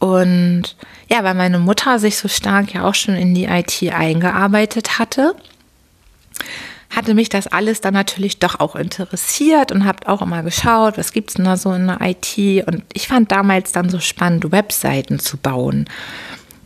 Und 0.00 0.76
ja, 1.08 1.24
weil 1.24 1.34
meine 1.34 1.60
Mutter 1.60 1.98
sich 1.98 2.18
so 2.18 2.28
stark 2.28 2.74
ja 2.74 2.84
auch 2.84 2.94
schon 2.94 3.14
in 3.14 3.34
die 3.34 3.46
IT 3.46 3.82
eingearbeitet 3.90 4.98
hatte, 4.98 5.34
hatte 6.90 7.14
mich 7.14 7.28
das 7.28 7.46
alles 7.46 7.80
dann 7.80 7.94
natürlich 7.94 8.40
doch 8.40 8.58
auch 8.58 8.74
interessiert 8.74 9.70
und 9.70 9.84
habe 9.84 10.08
auch 10.08 10.22
immer 10.22 10.42
geschaut, 10.42 10.98
was 10.98 11.12
gibt 11.12 11.30
es 11.30 11.34
denn 11.34 11.44
da 11.44 11.56
so 11.56 11.72
in 11.72 11.86
der 11.86 11.98
IT. 12.00 12.66
Und 12.66 12.82
ich 12.92 13.06
fand 13.06 13.30
damals 13.30 13.72
dann 13.72 13.88
so 13.88 14.00
spannend, 14.00 14.50
Webseiten 14.50 15.20
zu 15.20 15.36
bauen. 15.36 15.88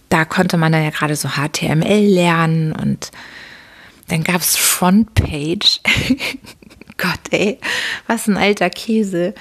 Da 0.09 0.25
konnte 0.25 0.57
man 0.57 0.73
dann 0.73 0.83
ja 0.83 0.91
gerade 0.91 1.17
so 1.17 1.29
HTML 1.29 2.07
lernen 2.07 2.73
und 2.73 3.11
dann 4.09 4.25
gab 4.25 4.41
es 4.41 4.57
Frontpage. 4.57 5.81
Gott, 6.97 7.21
ey, 7.31 7.59
was 8.07 8.27
ein 8.27 8.37
alter 8.37 8.71
Käse. 8.71 9.35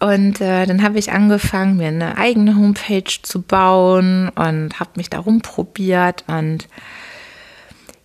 Und 0.00 0.40
äh, 0.40 0.66
dann 0.66 0.82
habe 0.82 0.98
ich 0.98 1.10
angefangen, 1.12 1.76
mir 1.76 1.88
eine 1.88 2.18
eigene 2.18 2.54
Homepage 2.54 3.10
zu 3.22 3.42
bauen 3.42 4.28
und 4.28 4.78
habe 4.78 4.90
mich 4.96 5.10
da 5.10 5.18
rumprobiert 5.18 6.24
und 6.28 6.68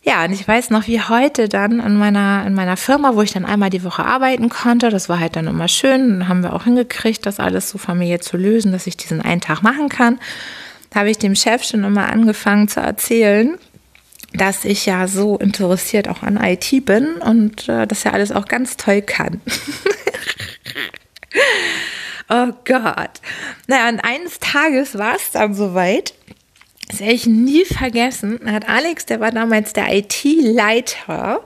ja, 0.06 0.26
und 0.26 0.34
ich 0.34 0.46
weiß 0.46 0.70
noch, 0.70 0.88
wie 0.88 1.02
heute 1.02 1.48
dann 1.48 1.80
in 1.80 1.96
meiner, 1.96 2.46
in 2.46 2.54
meiner 2.54 2.76
Firma, 2.76 3.16
wo 3.16 3.22
ich 3.22 3.32
dann 3.32 3.46
einmal 3.46 3.70
die 3.70 3.86
Woche 3.86 4.04
arbeiten 4.04 4.50
konnte, 4.50 4.90
das 4.90 5.08
war 5.08 5.18
halt 5.18 5.38
dann 5.38 5.48
immer 5.48 5.70
schön, 5.70 6.20
dann 6.20 6.28
haben 6.28 6.44
wir 6.44 6.52
auch 6.52 6.66
hingekriegt, 6.66 7.26
das 7.26 7.40
alles 7.40 7.70
so 7.70 7.78
familiär 7.78 8.20
zu 8.20 8.36
lösen, 8.36 8.74
dass 8.74 8.86
ich 8.86 8.98
diesen 8.98 9.22
einen 9.22 9.40
Tag 9.40 9.62
machen 9.62 9.88
kann. 9.88 10.20
Habe 10.94 11.10
ich 11.10 11.20
dem 11.20 11.36
Chef 11.36 11.64
schon 11.64 11.86
immer 11.86 12.12
angefangen 12.12 12.68
zu 12.68 12.82
erzählen, 12.82 13.58
dass 14.34 14.66
ich 14.66 14.86
ja 14.86 15.08
so 15.08 15.38
interessiert 15.38 16.10
auch 16.10 16.22
an 16.22 16.36
IT 16.36 16.86
bin 16.86 17.16
und 17.16 17.70
äh, 17.70 17.88
das 17.88 18.04
ja 18.04 18.12
alles 18.12 18.34
auch 18.34 18.46
ganz 18.46 18.76
toll 18.76 19.02
kann. 19.02 19.40
oh 22.30 22.48
Gott. 22.66 23.22
Naja, 23.68 23.88
und 23.88 24.02
eines 24.02 24.40
Tages 24.40 24.98
war 24.98 25.16
es 25.16 25.32
dann 25.32 25.54
soweit 25.54 26.14
das 26.94 27.00
werde 27.00 27.14
ich 27.14 27.26
nie 27.26 27.66
vergessen. 27.66 28.40
Hat 28.46 28.70
Alex, 28.70 29.08
der 29.08 29.20
war 29.20 29.32
damals 29.32 29.74
der 29.74 29.92
IT-Leiter 29.92 31.42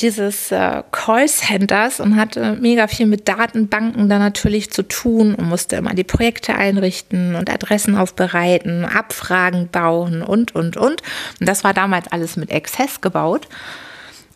dieses 0.00 0.50
äh, 0.50 0.82
Callcenters 0.90 2.00
und 2.00 2.16
hatte 2.16 2.56
mega 2.60 2.88
viel 2.88 3.06
mit 3.06 3.28
Datenbanken 3.28 4.08
da 4.08 4.18
natürlich 4.18 4.72
zu 4.72 4.82
tun 4.82 5.36
und 5.36 5.48
musste 5.48 5.76
immer 5.76 5.94
die 5.94 6.02
Projekte 6.02 6.56
einrichten 6.56 7.36
und 7.36 7.48
Adressen 7.48 7.94
aufbereiten, 7.96 8.84
Abfragen 8.84 9.68
bauen 9.68 10.22
und, 10.22 10.56
und, 10.56 10.76
und. 10.76 11.02
Und 11.02 11.48
das 11.48 11.62
war 11.62 11.72
damals 11.72 12.10
alles 12.10 12.36
mit 12.36 12.52
Access 12.52 13.00
gebaut. 13.00 13.46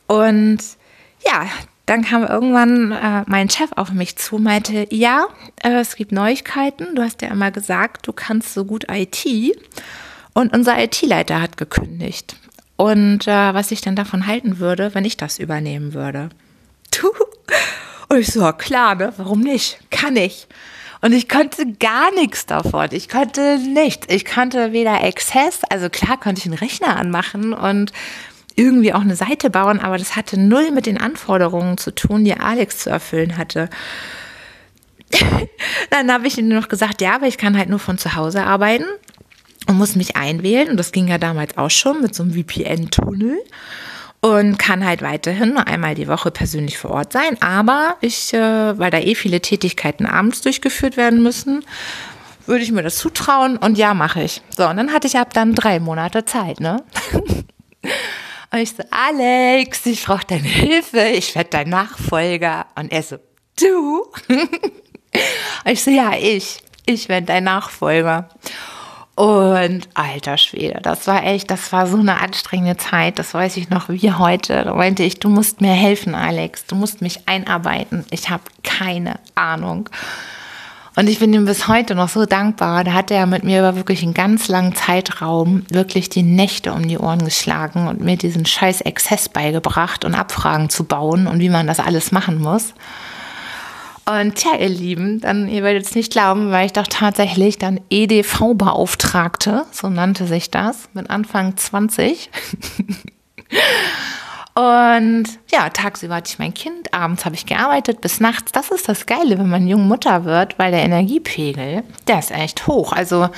Und 0.07 0.59
ja, 1.27 1.49
dann 1.87 2.05
kam 2.05 2.23
irgendwann 2.25 2.93
äh, 2.93 3.25
mein 3.27 3.51
Chef 3.51 3.71
auf 3.75 3.91
mich 3.91 4.17
zu, 4.17 4.39
meinte, 4.39 4.87
ja, 4.91 5.27
äh, 5.65 5.81
es 5.81 5.97
gibt 5.97 6.13
Neuigkeiten. 6.13 6.95
Du 6.95 7.03
hast 7.03 7.23
ja 7.23 7.29
immer 7.29 7.51
gesagt, 7.51 8.07
du 8.07 8.13
kannst 8.13 8.55
so 8.55 8.65
gut 8.65 8.87
IT. 8.89 9.27
Und 10.35 10.53
unser 10.53 10.83
IT-Leiter 10.83 11.41
hat 11.41 11.57
gekündigt. 11.57 12.37
Und 12.77 13.29
äh, 13.29 13.55
was 13.55 13.71
ich 13.71 13.81
dann 13.81 13.97
davon 13.97 14.27
halten 14.27 14.59
würde, 14.59 14.95
wenn 14.95 15.05
ich 15.05 15.17
das 15.17 15.39
übernehmen 15.39 15.95
würde. 15.95 16.29
Du. 16.91 17.09
Und 18.09 18.19
ich 18.19 18.33
so, 18.33 18.53
klar, 18.53 18.97
ne? 18.97 19.13
Warum 19.17 19.41
nicht? 19.41 19.79
Kann 19.91 20.17
ich. 20.17 20.49
Und 21.01 21.13
ich 21.13 21.29
konnte 21.29 21.73
gar 21.73 22.13
nichts 22.15 22.47
davon. 22.47 22.89
Ich 22.91 23.09
konnte 23.09 23.59
nichts. 23.59 24.07
Ich 24.11 24.25
konnte 24.25 24.73
weder 24.73 25.05
Access, 25.05 25.63
also 25.71 25.89
klar 25.89 26.19
konnte 26.19 26.41
ich 26.41 26.47
einen 26.47 26.55
Rechner 26.55 26.97
anmachen 26.97 27.53
und 27.53 27.93
irgendwie 28.57 28.93
auch 28.93 29.03
eine 29.03 29.17
Seite 29.17 29.51
bauen, 29.51 29.81
aber 29.81 29.99
das 29.99 30.17
hatte 30.17 30.39
null 30.41 30.71
mit 30.71 30.87
den 30.87 30.99
Anforderungen 30.99 31.77
zu 31.77 31.95
tun, 31.95 32.25
die 32.25 32.35
Alex 32.35 32.79
zu 32.79 32.91
erfüllen 32.91 33.37
hatte. 33.37 33.69
Dann 35.91 36.11
habe 36.11 36.27
ich 36.27 36.39
ihm 36.39 36.49
noch 36.49 36.69
gesagt, 36.69 37.01
ja, 37.01 37.17
aber 37.17 37.27
ich 37.27 37.37
kann 37.37 37.59
halt 37.59 37.69
nur 37.69 37.79
von 37.79 37.99
zu 37.99 38.15
Hause 38.15 38.43
arbeiten 38.45 38.85
und 39.67 39.79
muss 39.79 39.97
mich 39.97 40.17
einwählen. 40.17 40.69
Und 40.69 40.77
das 40.77 40.93
ging 40.93 41.09
ja 41.09 41.19
damals 41.19 41.57
auch 41.57 41.71
schon 41.71 42.01
mit 42.01 42.15
so 42.15 42.23
einem 42.23 42.33
VPN-Tunnel. 42.33 43.39
Und 44.21 44.59
kann 44.59 44.87
halt 44.87 45.03
weiterhin 45.03 45.51
nur 45.53 45.67
einmal 45.67 45.95
die 45.95 46.09
Woche 46.09 46.31
persönlich 46.31 46.79
vor 46.79 46.93
Ort 46.93 47.13
sein. 47.13 47.37
Aber 47.43 47.97
ich, 48.01 48.33
äh, 48.33 48.79
weil 48.79 48.91
da 48.91 48.99
eh 48.99 49.15
viele 49.15 49.43
Tätigkeiten 49.43 50.07
abends 50.07 50.41
durchgeführt 50.41 50.97
werden 50.97 51.23
müssen, 51.23 51.63
würde 52.47 52.65
ich 52.65 52.73
mir 52.73 52.83
das 52.83 52.97
zutrauen. 52.97 53.59
Und 53.59 53.77
ja, 53.77 53.93
mache 53.93 54.23
ich. 54.23 54.41
So, 54.57 54.67
und 54.67 54.79
dann 54.79 54.93
hatte 54.95 55.07
ich 55.07 55.19
ab 55.19 55.35
dann 55.35 55.55
drei 55.55 55.79
Monate 55.79 56.25
Zeit, 56.25 56.59
ne? 56.61 56.83
und 58.51 58.59
ich 58.59 58.71
so, 58.71 58.83
Alex, 58.91 59.85
ich 59.85 60.05
brauche 60.05 60.27
deine 60.27 60.49
Hilfe. 60.49 61.01
Ich 61.01 61.35
werde 61.35 61.51
dein 61.51 61.69
Nachfolger. 61.69 62.65
Und 62.77 62.93
er 62.93 63.03
so, 63.03 63.19
du? 63.61 64.07
und 64.29 65.71
ich 65.71 65.85
so, 65.85 65.91
ja, 65.91 66.13
ich. 66.19 66.63
Ich 66.87 67.11
werde 67.11 67.27
dein 67.27 67.45
Nachfolger. 67.45 68.31
Und 69.17 69.89
alter 69.95 70.37
Schwede, 70.39 70.81
das 70.83 71.07
war 71.07 71.25
echt, 71.25 71.49
das 71.51 71.73
war 71.73 71.87
so 71.87 71.99
eine 71.99 72.21
anstrengende 72.21 72.77
Zeit, 72.77 73.21
das 73.21 73.33
weiß 73.33 73.57
ich 73.59 73.71
noch 73.71 73.89
wie 73.89 74.13
heute. 74.13 74.65
Da 74.65 74.75
meinte 74.75 75.05
ich, 75.05 75.21
du 75.21 75.29
musst 75.29 75.61
mir 75.61 75.73
helfen, 75.73 76.17
Alex, 76.17 76.67
du 76.67 76.75
musst 76.75 77.01
mich 77.01 77.29
einarbeiten. 77.29 78.05
Ich 78.11 78.29
habe 78.31 78.43
keine 78.65 79.21
Ahnung. 79.37 79.89
Und 80.97 81.09
ich 81.09 81.19
bin 81.21 81.33
ihm 81.33 81.45
bis 81.45 81.69
heute 81.69 81.95
noch 81.95 82.09
so 82.09 82.25
dankbar. 82.25 82.85
Da 82.85 82.93
hat 82.93 83.11
er 83.11 83.27
mit 83.27 83.45
mir 83.45 83.61
über 83.61 83.77
wirklich 83.77 84.03
einen 84.03 84.15
ganz 84.15 84.49
langen 84.49 84.75
Zeitraum 84.75 85.65
wirklich 85.69 86.09
die 86.09 86.23
Nächte 86.23 86.73
um 86.73 86.87
die 86.87 86.99
Ohren 86.99 87.25
geschlagen 87.25 87.89
und 87.89 88.01
mir 88.01 88.17
diesen 88.17 88.47
scheiß 88.47 88.81
Exzess 88.81 89.29
beigebracht 89.29 90.05
und 90.05 90.15
Abfragen 90.15 90.71
zu 90.71 90.85
bauen 90.85 91.27
und 91.27 91.39
wie 91.41 91.51
man 91.51 91.67
das 91.67 91.81
alles 91.81 92.13
machen 92.13 92.41
muss. 92.41 92.75
Und 94.07 94.35
tja, 94.35 94.57
ihr 94.59 94.69
Lieben, 94.69 95.21
dann, 95.21 95.49
ihr 95.49 95.63
werdet 95.63 95.87
es 95.87 95.95
nicht 95.95 96.13
glauben, 96.13 96.51
weil 96.51 96.67
ich 96.67 96.73
doch 96.73 96.87
tatsächlich 96.87 97.59
dann 97.59 97.81
EDV-Beauftragte, 97.91 99.65
so 99.71 99.89
nannte 99.89 100.27
sich 100.27 100.51
das, 100.51 100.91
mit 100.93 101.09
Anfang 101.09 101.57
20. 101.57 102.31
Und 104.55 105.25
ja, 105.51 105.69
tagsüber 105.71 106.17
hatte 106.17 106.31
ich 106.31 106.39
mein 106.39 106.55
Kind, 106.55 106.95
abends 106.95 107.25
habe 107.25 107.35
ich 107.35 107.47
gearbeitet 107.47 108.01
bis 108.01 108.21
nachts. 108.21 108.53
Das 108.53 108.71
ist 108.71 108.89
das 108.89 109.07
Geile, 109.07 109.39
wenn 109.39 109.49
man 109.49 109.67
jung 109.67 109.89
Mutter 109.89 110.25
wird, 110.25 110.59
weil 110.61 110.71
der 110.71 110.85
Energiepegel, 110.85 111.83
der 112.07 112.19
ist 112.21 112.31
echt 112.31 112.69
hoch. 112.69 112.93
Also 112.93 113.31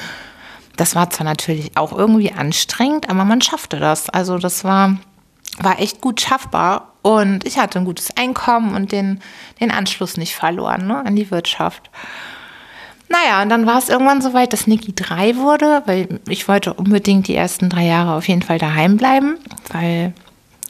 das 0.76 0.94
war 0.94 1.08
zwar 1.08 1.24
natürlich 1.24 1.74
auch 1.76 1.92
irgendwie 1.92 2.32
anstrengend, 2.32 3.08
aber 3.08 3.24
man 3.24 3.40
schaffte 3.40 3.78
das. 3.78 4.10
Also 4.10 4.36
das 4.36 4.62
war, 4.62 4.98
war 5.60 5.80
echt 5.80 6.00
gut 6.00 6.20
schaffbar. 6.20 6.92
Und 7.02 7.46
ich 7.46 7.58
hatte 7.58 7.78
ein 7.78 7.84
gutes 7.84 8.16
Einkommen 8.16 8.74
und 8.74 8.90
den, 8.90 9.20
den 9.60 9.70
Anschluss 9.70 10.16
nicht 10.16 10.34
verloren 10.34 10.88
ne, 10.88 11.06
an 11.06 11.14
die 11.14 11.30
Wirtschaft. 11.30 11.90
Naja, 13.08 13.42
und 13.42 13.48
dann 13.48 13.66
war 13.66 13.78
es 13.78 13.88
irgendwann 13.88 14.20
so 14.20 14.34
weit, 14.34 14.52
dass 14.52 14.66
Niki 14.66 14.92
drei 14.92 15.36
wurde, 15.36 15.82
weil 15.86 16.20
ich 16.28 16.48
wollte 16.48 16.74
unbedingt 16.74 17.28
die 17.28 17.36
ersten 17.36 17.68
drei 17.68 17.84
Jahre 17.84 18.14
auf 18.14 18.26
jeden 18.26 18.42
Fall 18.42 18.58
daheim 18.58 18.96
bleiben, 18.96 19.38
weil 19.72 20.12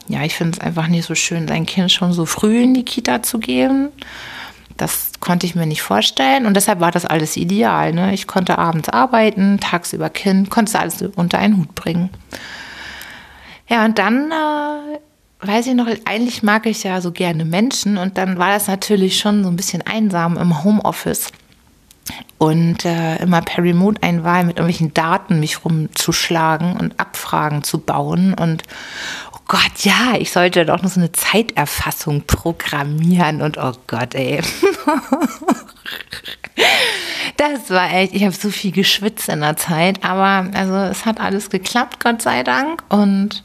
ja, 0.08 0.22
ich 0.22 0.34
finde 0.34 0.58
es 0.58 0.60
einfach 0.60 0.86
nicht 0.88 1.06
so 1.06 1.14
schön, 1.14 1.48
sein 1.48 1.66
Kind 1.66 1.90
schon 1.90 2.12
so 2.12 2.26
früh 2.26 2.62
in 2.62 2.74
die 2.74 2.84
Kita 2.84 3.22
zu 3.22 3.38
geben. 3.38 3.88
Das 4.76 5.12
konnte 5.20 5.46
ich 5.46 5.54
mir 5.54 5.66
nicht 5.66 5.80
vorstellen 5.80 6.44
und 6.44 6.54
deshalb 6.54 6.80
war 6.80 6.90
das 6.90 7.06
alles 7.06 7.36
ideal. 7.38 7.94
Ne? 7.94 8.12
Ich 8.12 8.26
konnte 8.26 8.58
abends 8.58 8.90
arbeiten, 8.90 9.58
tagsüber 9.58 10.10
Kind, 10.10 10.50
konnte 10.50 10.68
es 10.68 10.76
alles 10.76 11.02
unter 11.16 11.38
einen 11.38 11.56
Hut 11.56 11.74
bringen. 11.74 12.10
Ja, 13.68 13.84
und 13.84 13.98
dann 13.98 14.30
äh, 14.30 14.98
weiß 15.46 15.66
ich 15.66 15.74
noch, 15.74 15.88
eigentlich 16.04 16.42
mag 16.42 16.66
ich 16.66 16.84
ja 16.84 17.00
so 17.00 17.12
gerne 17.12 17.44
Menschen 17.44 17.98
und 17.98 18.16
dann 18.18 18.38
war 18.38 18.50
das 18.50 18.68
natürlich 18.68 19.18
schon 19.18 19.42
so 19.42 19.50
ein 19.50 19.56
bisschen 19.56 19.82
einsam 19.82 20.36
im 20.36 20.64
Homeoffice 20.64 21.32
und 22.38 22.84
äh, 22.84 23.16
immer 23.16 23.42
per 23.42 23.64
Remote 23.64 24.02
Einwahl 24.02 24.44
mit 24.44 24.58
irgendwelchen 24.58 24.94
Daten 24.94 25.40
mich 25.40 25.64
rumzuschlagen 25.64 26.76
und 26.76 27.00
Abfragen 27.00 27.64
zu 27.64 27.78
bauen 27.78 28.34
und 28.34 28.62
oh 29.32 29.38
Gott, 29.48 29.80
ja, 29.80 30.14
ich 30.18 30.30
sollte 30.32 30.64
doch 30.64 30.82
noch 30.82 30.90
so 30.90 31.00
eine 31.00 31.12
Zeiterfassung 31.12 32.22
programmieren 32.26 33.42
und 33.42 33.58
oh 33.58 33.72
Gott, 33.86 34.14
ey. 34.14 34.40
Das 37.36 37.70
war 37.70 37.92
echt, 37.92 38.14
ich 38.14 38.24
habe 38.24 38.34
so 38.34 38.50
viel 38.50 38.72
geschwitzt 38.72 39.28
in 39.28 39.40
der 39.40 39.56
Zeit, 39.56 40.02
aber 40.04 40.48
also 40.54 40.74
es 40.76 41.04
hat 41.04 41.20
alles 41.20 41.50
geklappt, 41.50 42.02
Gott 42.02 42.22
sei 42.22 42.42
Dank 42.42 42.82
und 42.88 43.44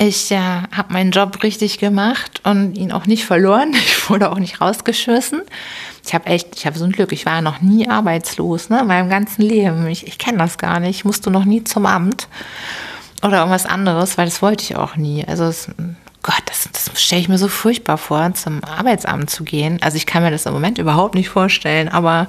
ich 0.00 0.30
äh, 0.30 0.38
habe 0.38 0.92
meinen 0.92 1.10
Job 1.10 1.42
richtig 1.42 1.78
gemacht 1.78 2.40
und 2.44 2.78
ihn 2.78 2.92
auch 2.92 3.06
nicht 3.06 3.24
verloren. 3.24 3.72
Ich 3.74 4.08
wurde 4.08 4.30
auch 4.30 4.38
nicht 4.38 4.60
rausgeschmissen. 4.60 5.42
Ich 6.06 6.14
habe 6.14 6.26
echt, 6.26 6.56
ich 6.56 6.66
habe 6.66 6.78
so 6.78 6.84
ein 6.84 6.92
Glück. 6.92 7.12
Ich 7.12 7.26
war 7.26 7.42
noch 7.42 7.60
nie 7.60 7.88
arbeitslos, 7.88 8.70
ne, 8.70 8.80
in 8.80 8.86
meinem 8.86 9.10
ganzen 9.10 9.42
Leben. 9.42 9.86
Ich, 9.88 10.06
ich 10.06 10.16
kenne 10.16 10.38
das 10.38 10.56
gar 10.56 10.80
nicht. 10.80 10.96
Ich 10.96 11.04
musste 11.04 11.30
noch 11.30 11.44
nie 11.44 11.64
zum 11.64 11.84
Amt 11.84 12.28
oder 13.22 13.38
irgendwas 13.38 13.66
anderes, 13.66 14.16
weil 14.16 14.24
das 14.24 14.40
wollte 14.40 14.62
ich 14.62 14.76
auch 14.76 14.96
nie. 14.96 15.26
Also 15.26 15.44
es, 15.44 15.68
Gott, 16.22 16.42
das, 16.46 16.68
das 16.72 17.02
stelle 17.02 17.20
ich 17.20 17.28
mir 17.28 17.36
so 17.36 17.48
furchtbar 17.48 17.98
vor, 17.98 18.32
zum 18.34 18.62
Arbeitsamt 18.64 19.28
zu 19.28 19.44
gehen. 19.44 19.78
Also 19.82 19.96
ich 19.96 20.06
kann 20.06 20.22
mir 20.22 20.30
das 20.30 20.46
im 20.46 20.52
Moment 20.52 20.78
überhaupt 20.78 21.16
nicht 21.16 21.28
vorstellen, 21.28 21.88
aber 21.88 22.28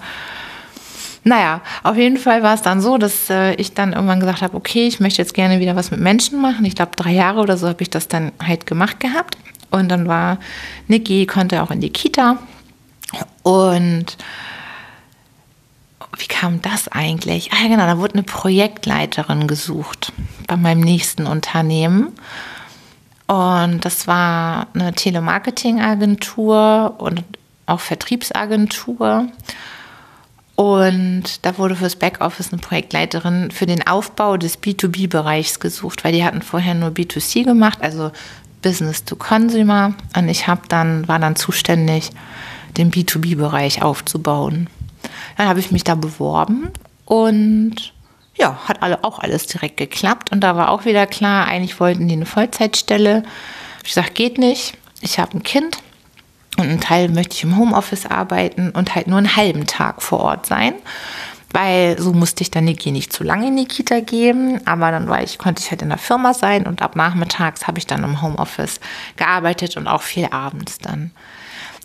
naja, 1.23 1.61
auf 1.83 1.97
jeden 1.97 2.17
Fall 2.17 2.43
war 2.43 2.53
es 2.53 2.61
dann 2.61 2.81
so, 2.81 2.97
dass 2.97 3.29
äh, 3.29 3.53
ich 3.55 3.73
dann 3.73 3.93
irgendwann 3.93 4.19
gesagt 4.19 4.41
habe, 4.41 4.55
okay, 4.55 4.87
ich 4.87 4.99
möchte 4.99 5.21
jetzt 5.21 5.33
gerne 5.33 5.59
wieder 5.59 5.75
was 5.75 5.91
mit 5.91 5.99
Menschen 5.99 6.41
machen. 6.41 6.65
Ich 6.65 6.75
glaube, 6.75 6.91
drei 6.95 7.11
Jahre 7.11 7.41
oder 7.41 7.57
so 7.57 7.67
habe 7.67 7.81
ich 7.81 7.89
das 7.89 8.07
dann 8.07 8.31
halt 8.41 8.65
gemacht 8.65 8.99
gehabt. 8.99 9.37
Und 9.69 9.89
dann 9.89 10.07
war 10.07 10.39
Niki, 10.87 11.25
konnte 11.25 11.61
auch 11.61 11.71
in 11.71 11.81
die 11.81 11.91
Kita. 11.91 12.37
Und 13.43 14.17
wie 16.17 16.27
kam 16.27 16.61
das 16.61 16.87
eigentlich? 16.87 17.51
Ah, 17.53 17.67
genau, 17.67 17.85
da 17.85 17.97
wurde 17.97 18.15
eine 18.15 18.23
Projektleiterin 18.23 19.47
gesucht 19.47 20.11
bei 20.47 20.57
meinem 20.57 20.81
nächsten 20.81 21.27
Unternehmen. 21.27 22.13
Und 23.27 23.85
das 23.85 24.07
war 24.07 24.67
eine 24.73 24.93
Telemarketing-Agentur 24.93 26.95
und 26.97 27.23
auch 27.67 27.79
Vertriebsagentur. 27.79 29.27
Und 30.59 31.45
da 31.45 31.57
wurde 31.57 31.77
fürs 31.77 31.95
Backoffice 31.95 32.51
eine 32.51 32.61
Projektleiterin 32.61 33.49
für 33.49 33.65
den 33.65 33.87
Aufbau 33.87 34.35
des 34.35 34.61
B2B-Bereichs 34.61 35.61
gesucht, 35.61 36.03
weil 36.03 36.11
die 36.11 36.25
hatten 36.25 36.41
vorher 36.41 36.73
nur 36.73 36.89
B2C 36.89 37.45
gemacht, 37.45 37.77
also 37.81 38.11
Business 38.61 39.05
to 39.05 39.15
Consumer. 39.15 39.93
Und 40.17 40.27
ich 40.27 40.47
habe 40.47 40.63
dann, 40.67 41.07
war 41.07 41.17
dann 41.17 41.37
zuständig, 41.37 42.09
den 42.75 42.91
B2B-Bereich 42.91 43.83
aufzubauen. 43.83 44.67
Dann 45.37 45.47
habe 45.47 45.61
ich 45.61 45.71
mich 45.71 45.85
da 45.85 45.95
beworben 45.95 46.67
und 47.05 47.93
ja, 48.35 48.59
hat 48.65 48.83
alle, 48.83 49.05
auch 49.05 49.19
alles 49.19 49.47
direkt 49.47 49.77
geklappt. 49.77 50.33
Und 50.33 50.41
da 50.41 50.57
war 50.57 50.71
auch 50.71 50.83
wieder 50.83 51.07
klar, 51.07 51.47
eigentlich 51.47 51.79
wollten 51.79 52.09
die 52.09 52.15
eine 52.15 52.25
Vollzeitstelle. 52.25 53.23
Ich 53.83 53.91
gesagt, 53.91 54.13
geht 54.13 54.37
nicht. 54.37 54.73
Ich 54.99 55.19
habe 55.19 55.37
ein 55.37 55.43
Kind 55.43 55.77
und 56.59 56.69
einen 56.69 56.81
Teil 56.81 57.09
möchte 57.09 57.35
ich 57.35 57.43
im 57.43 57.57
Homeoffice 57.57 58.05
arbeiten 58.05 58.71
und 58.71 58.95
halt 58.95 59.07
nur 59.07 59.17
einen 59.17 59.35
halben 59.35 59.65
Tag 59.65 60.01
vor 60.01 60.19
Ort 60.19 60.45
sein. 60.45 60.73
Weil 61.51 61.99
so 61.99 62.13
musste 62.13 62.43
ich 62.43 62.51
dann 62.51 62.65
Niki 62.65 62.91
nicht 62.91 63.11
zu 63.11 63.23
lange 63.23 63.47
in 63.47 63.57
die 63.57 63.65
Kita 63.65 64.01
geben, 64.01 64.61
aber 64.65 64.91
dann 64.91 65.09
war 65.09 65.23
ich, 65.23 65.39
konnte 65.39 65.63
ich 65.63 65.71
halt 65.71 65.81
in 65.81 65.89
der 65.89 65.97
Firma 65.97 66.35
sein 66.35 66.67
und 66.67 66.83
ab 66.83 66.95
nachmittags 66.95 67.65
habe 67.65 67.79
ich 67.79 67.87
dann 67.87 68.03
im 68.03 68.21
Homeoffice 68.21 68.79
gearbeitet 69.15 69.75
und 69.75 69.87
auch 69.87 70.03
viel 70.03 70.27
abends 70.29 70.77
dann. 70.77 71.11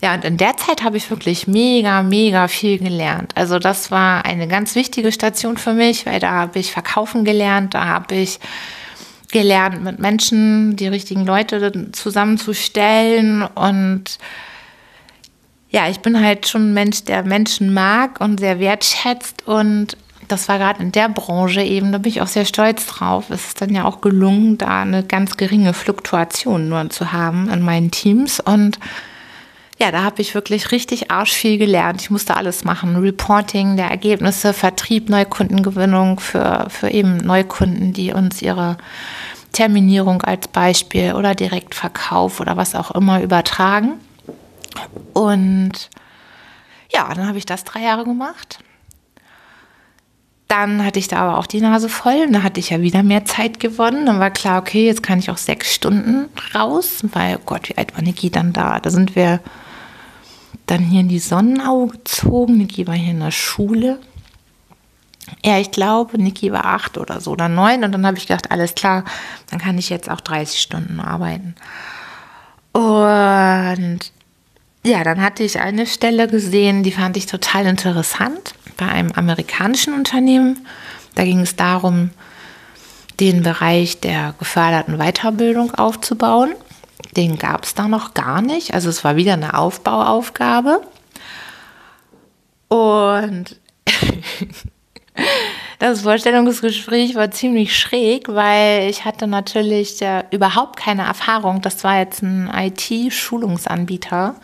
Ja, 0.03 0.13
und 0.13 0.23
in 0.23 0.37
der 0.37 0.55
Zeit 0.57 0.83
habe 0.83 0.97
ich 0.97 1.09
wirklich 1.09 1.47
mega, 1.47 2.03
mega 2.03 2.47
viel 2.47 2.77
gelernt. 2.77 3.31
Also 3.35 3.57
das 3.57 3.89
war 3.89 4.25
eine 4.25 4.47
ganz 4.47 4.75
wichtige 4.75 5.11
Station 5.11 5.57
für 5.57 5.73
mich, 5.73 6.05
weil 6.05 6.19
da 6.19 6.31
habe 6.31 6.59
ich 6.59 6.71
verkaufen 6.71 7.25
gelernt, 7.25 7.73
da 7.73 7.85
habe 7.85 8.13
ich 8.13 8.39
gelernt, 9.31 9.83
mit 9.83 9.99
Menschen 9.99 10.75
die 10.75 10.87
richtigen 10.87 11.25
Leute 11.25 11.91
zusammenzustellen 11.91 13.41
und 13.41 14.19
ja, 15.75 15.89
ich 15.89 15.99
bin 15.99 16.23
halt 16.23 16.47
schon 16.47 16.69
ein 16.69 16.73
Mensch, 16.73 17.03
der 17.03 17.23
Menschen 17.23 17.73
mag 17.73 18.21
und 18.21 18.39
sehr 18.39 18.61
wertschätzt 18.61 19.45
und 19.45 19.97
das 20.29 20.47
war 20.47 20.57
gerade 20.57 20.81
in 20.81 20.93
der 20.93 21.09
Branche 21.09 21.61
eben, 21.61 21.91
da 21.91 21.97
bin 21.97 22.09
ich 22.09 22.21
auch 22.21 22.27
sehr 22.27 22.45
stolz 22.45 22.87
drauf. 22.87 23.29
Es 23.29 23.47
ist 23.47 23.61
dann 23.61 23.75
ja 23.75 23.83
auch 23.83 23.99
gelungen, 23.99 24.57
da 24.57 24.83
eine 24.83 25.03
ganz 25.03 25.35
geringe 25.35 25.73
Fluktuation 25.73 26.69
nur 26.69 26.89
zu 26.91 27.11
haben 27.11 27.49
in 27.49 27.61
meinen 27.61 27.91
Teams 27.91 28.39
und 28.39 28.79
ja, 29.77 29.91
da 29.91 30.03
habe 30.03 30.21
ich 30.21 30.33
wirklich 30.33 30.71
richtig 30.71 31.11
arsch 31.11 31.33
viel 31.33 31.57
gelernt. 31.57 32.01
Ich 32.01 32.09
musste 32.09 32.37
alles 32.37 32.63
machen. 32.63 32.95
Reporting 32.95 33.75
der 33.75 33.89
Ergebnisse, 33.89 34.53
Vertrieb, 34.53 35.09
Neukundengewinnung 35.09 36.21
für, 36.21 36.67
für 36.69 36.89
eben 36.89 37.17
Neukunden, 37.17 37.91
die 37.91 38.13
uns 38.13 38.41
ihre 38.41 38.77
Terminierung 39.51 40.21
als 40.21 40.47
Beispiel 40.47 41.15
oder 41.15 41.35
Direktverkauf 41.35 42.39
oder 42.39 42.55
was 42.55 42.75
auch 42.75 42.91
immer 42.91 43.21
übertragen. 43.21 43.99
Und 45.13 45.89
ja, 46.91 47.13
dann 47.13 47.27
habe 47.27 47.37
ich 47.37 47.45
das 47.45 47.63
drei 47.63 47.81
Jahre 47.81 48.03
gemacht. 48.03 48.59
Dann 50.47 50.85
hatte 50.85 50.99
ich 50.99 51.07
da 51.07 51.17
aber 51.17 51.37
auch 51.39 51.47
die 51.47 51.59
Nase 51.59 51.89
voll. 51.89 52.27
Da 52.31 52.43
hatte 52.43 52.59
ich 52.59 52.69
ja 52.69 52.81
wieder 52.81 53.03
mehr 53.03 53.25
Zeit 53.25 53.59
gewonnen. 53.59 54.05
Dann 54.05 54.19
war 54.19 54.31
klar, 54.31 54.61
okay, 54.61 54.85
jetzt 54.85 55.03
kann 55.03 55.19
ich 55.19 55.29
auch 55.31 55.37
sechs 55.37 55.73
Stunden 55.73 56.29
raus. 56.53 56.99
Weil, 57.13 57.37
oh 57.37 57.41
Gott, 57.45 57.69
wie 57.69 57.77
alt 57.77 57.95
war 57.95 58.03
Niki 58.03 58.29
dann 58.29 58.53
da? 58.53 58.79
Da 58.79 58.89
sind 58.91 59.15
wir 59.15 59.39
dann 60.67 60.81
hier 60.81 61.01
in 61.01 61.09
die 61.09 61.19
Sonnenau 61.19 61.87
gezogen. 61.87 62.57
Niki 62.57 62.87
war 62.87 62.93
hier 62.93 63.11
in 63.11 63.19
der 63.19 63.31
Schule. 63.31 63.99
Ja, 65.43 65.57
ich 65.57 65.71
glaube, 65.71 66.21
Niki 66.21 66.51
war 66.51 66.65
acht 66.65 66.99
oder 66.99 67.19
so 67.19 67.31
oder 67.31 67.49
neun. 67.49 67.83
Und 67.83 67.91
dann 67.91 68.05
habe 68.05 68.17
ich 68.17 68.27
gedacht, 68.27 68.51
alles 68.51 68.75
klar, 68.75 69.03
dann 69.49 69.59
kann 69.59 69.77
ich 69.79 69.89
jetzt 69.89 70.09
auch 70.09 70.21
30 70.21 70.61
Stunden 70.61 70.99
arbeiten. 70.99 71.55
Und 72.71 74.11
ja, 74.85 75.03
dann 75.03 75.21
hatte 75.21 75.43
ich 75.43 75.59
eine 75.59 75.85
Stelle 75.85 76.27
gesehen, 76.27 76.83
die 76.83 76.91
fand 76.91 77.17
ich 77.17 77.25
total 77.25 77.65
interessant 77.65 78.53
bei 78.77 78.87
einem 78.87 79.11
amerikanischen 79.13 79.93
Unternehmen. 79.93 80.65
Da 81.15 81.23
ging 81.23 81.41
es 81.41 81.55
darum, 81.55 82.11
den 83.19 83.43
Bereich 83.43 83.99
der 83.99 84.35
geförderten 84.37 84.97
Weiterbildung 84.97 85.73
aufzubauen. 85.73 86.53
Den 87.15 87.37
gab 87.37 87.63
es 87.63 87.73
da 87.73 87.87
noch 87.87 88.13
gar 88.13 88.41
nicht. 88.41 88.73
Also 88.73 88.89
es 88.89 89.03
war 89.03 89.15
wieder 89.15 89.33
eine 89.33 89.57
Aufbauaufgabe. 89.57 90.81
Und 92.67 93.59
Das 95.79 96.01
Vorstellungsgespräch 96.01 97.15
war 97.15 97.31
ziemlich 97.31 97.77
schräg, 97.77 98.27
weil 98.29 98.89
ich 98.89 99.03
hatte 99.05 99.27
natürlich 99.27 100.01
äh, 100.01 100.23
überhaupt 100.31 100.77
keine 100.77 101.03
Erfahrung. 101.03 101.61
Das 101.61 101.83
war 101.83 101.99
jetzt 101.99 102.21
ein 102.21 102.49
IT-Schulungsanbieter. 102.53 104.35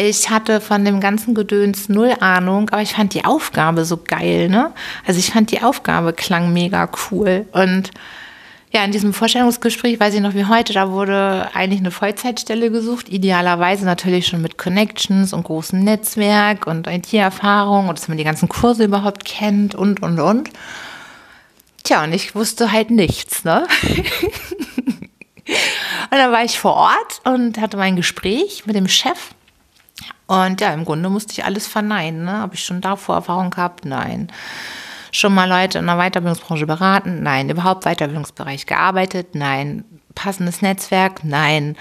Ich 0.00 0.30
hatte 0.30 0.60
von 0.60 0.84
dem 0.84 1.00
ganzen 1.00 1.34
Gedöns 1.34 1.88
null 1.88 2.14
Ahnung, 2.20 2.70
aber 2.70 2.82
ich 2.82 2.92
fand 2.92 3.14
die 3.14 3.24
Aufgabe 3.24 3.84
so 3.84 3.96
geil, 3.96 4.48
ne? 4.48 4.70
Also 5.04 5.18
ich 5.18 5.32
fand 5.32 5.50
die 5.50 5.60
Aufgabe 5.60 6.12
klang 6.12 6.52
mega 6.52 6.88
cool 7.10 7.46
und 7.50 7.90
ja, 8.72 8.84
in 8.84 8.92
diesem 8.92 9.12
Vorstellungsgespräch, 9.12 9.98
weiß 9.98 10.14
ich 10.14 10.20
noch 10.20 10.34
wie 10.34 10.44
heute, 10.44 10.72
da 10.72 10.92
wurde 10.92 11.50
eigentlich 11.52 11.80
eine 11.80 11.90
Vollzeitstelle 11.90 12.70
gesucht, 12.70 13.08
idealerweise 13.08 13.84
natürlich 13.84 14.28
schon 14.28 14.40
mit 14.40 14.56
Connections 14.56 15.32
und 15.32 15.42
großem 15.42 15.82
Netzwerk 15.82 16.68
und 16.68 16.86
IT-Erfahrung 16.86 17.88
und 17.88 17.98
dass 17.98 18.06
man 18.06 18.18
die 18.18 18.24
ganzen 18.24 18.48
Kurse 18.48 18.84
überhaupt 18.84 19.24
kennt 19.24 19.74
und, 19.74 20.00
und, 20.00 20.20
und. 20.20 20.50
Tja, 21.82 22.04
und 22.04 22.12
ich 22.12 22.36
wusste 22.36 22.70
halt 22.70 22.92
nichts, 22.92 23.42
ne? 23.42 23.66
und 25.48 26.12
dann 26.12 26.30
war 26.30 26.44
ich 26.44 26.60
vor 26.60 26.74
Ort 26.74 27.20
und 27.24 27.58
hatte 27.58 27.76
mein 27.76 27.96
Gespräch 27.96 28.64
mit 28.64 28.76
dem 28.76 28.86
Chef. 28.86 29.34
Und 30.28 30.60
ja, 30.60 30.72
im 30.72 30.84
Grunde 30.84 31.08
musste 31.08 31.32
ich 31.32 31.44
alles 31.44 31.66
verneinen, 31.66 32.24
ne? 32.24 32.32
Habe 32.32 32.54
ich 32.54 32.64
schon 32.64 32.80
davor 32.80 33.16
Erfahrung 33.16 33.50
gehabt? 33.50 33.84
Nein 33.84 34.30
schon 35.10 35.34
mal 35.34 35.48
Leute 35.48 35.78
in 35.78 35.86
der 35.86 35.96
Weiterbildungsbranche 35.96 36.66
beraten? 36.66 37.22
Nein. 37.22 37.48
Überhaupt 37.48 37.84
Weiterbildungsbereich 37.84 38.66
gearbeitet? 38.66 39.34
Nein. 39.34 39.84
Passendes 40.14 40.62
Netzwerk? 40.62 41.24
Nein. 41.24 41.76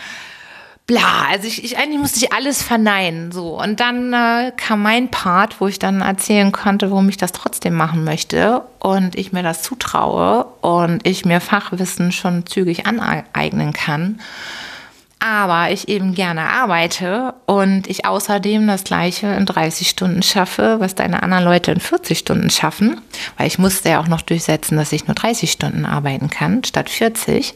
Bla, 0.85 1.25
also 1.29 1.47
ich, 1.47 1.65
ich 1.65 1.77
eigentlich 1.77 1.99
musste 1.99 2.19
ich 2.19 2.31
alles 2.31 2.63
verneinen, 2.63 3.33
so. 3.33 3.61
Und 3.61 3.81
dann 3.81 4.13
äh, 4.13 4.53
kam 4.55 4.81
mein 4.81 5.11
Part, 5.11 5.59
wo 5.59 5.67
ich 5.67 5.79
dann 5.79 5.99
erzählen 5.99 6.53
konnte, 6.53 6.91
warum 6.91 7.09
ich 7.09 7.17
das 7.17 7.33
trotzdem 7.33 7.73
machen 7.73 8.05
möchte 8.05 8.61
und 8.79 9.17
ich 9.17 9.33
mir 9.33 9.43
das 9.43 9.63
zutraue 9.63 10.45
und 10.61 11.05
ich 11.05 11.25
mir 11.25 11.41
Fachwissen 11.41 12.13
schon 12.13 12.45
zügig 12.45 12.85
aneignen 12.85 13.73
kann 13.73 14.21
aber 15.27 15.71
ich 15.71 15.89
eben 15.89 16.15
gerne 16.15 16.49
arbeite 16.49 17.33
und 17.45 17.87
ich 17.87 18.05
außerdem 18.05 18.65
das 18.65 18.83
gleiche 18.83 19.27
in 19.27 19.45
30 19.45 19.89
Stunden 19.89 20.23
schaffe, 20.23 20.77
was 20.79 20.95
deine 20.95 21.21
anderen 21.21 21.43
Leute 21.43 21.71
in 21.71 21.79
40 21.79 22.17
Stunden 22.17 22.49
schaffen, 22.49 23.01
weil 23.37 23.47
ich 23.47 23.59
musste 23.59 23.89
ja 23.89 23.99
auch 23.99 24.07
noch 24.07 24.21
durchsetzen, 24.21 24.77
dass 24.77 24.93
ich 24.93 25.07
nur 25.07 25.15
30 25.15 25.51
Stunden 25.51 25.85
arbeiten 25.85 26.29
kann 26.29 26.63
statt 26.63 26.89
40. 26.89 27.53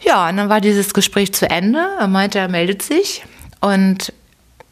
Ja, 0.00 0.28
und 0.28 0.36
dann 0.36 0.48
war 0.48 0.60
dieses 0.60 0.94
Gespräch 0.94 1.32
zu 1.34 1.48
Ende. 1.48 1.84
Er 1.98 2.08
meinte, 2.08 2.38
er 2.38 2.48
meldet 2.48 2.82
sich 2.82 3.24
und 3.60 4.12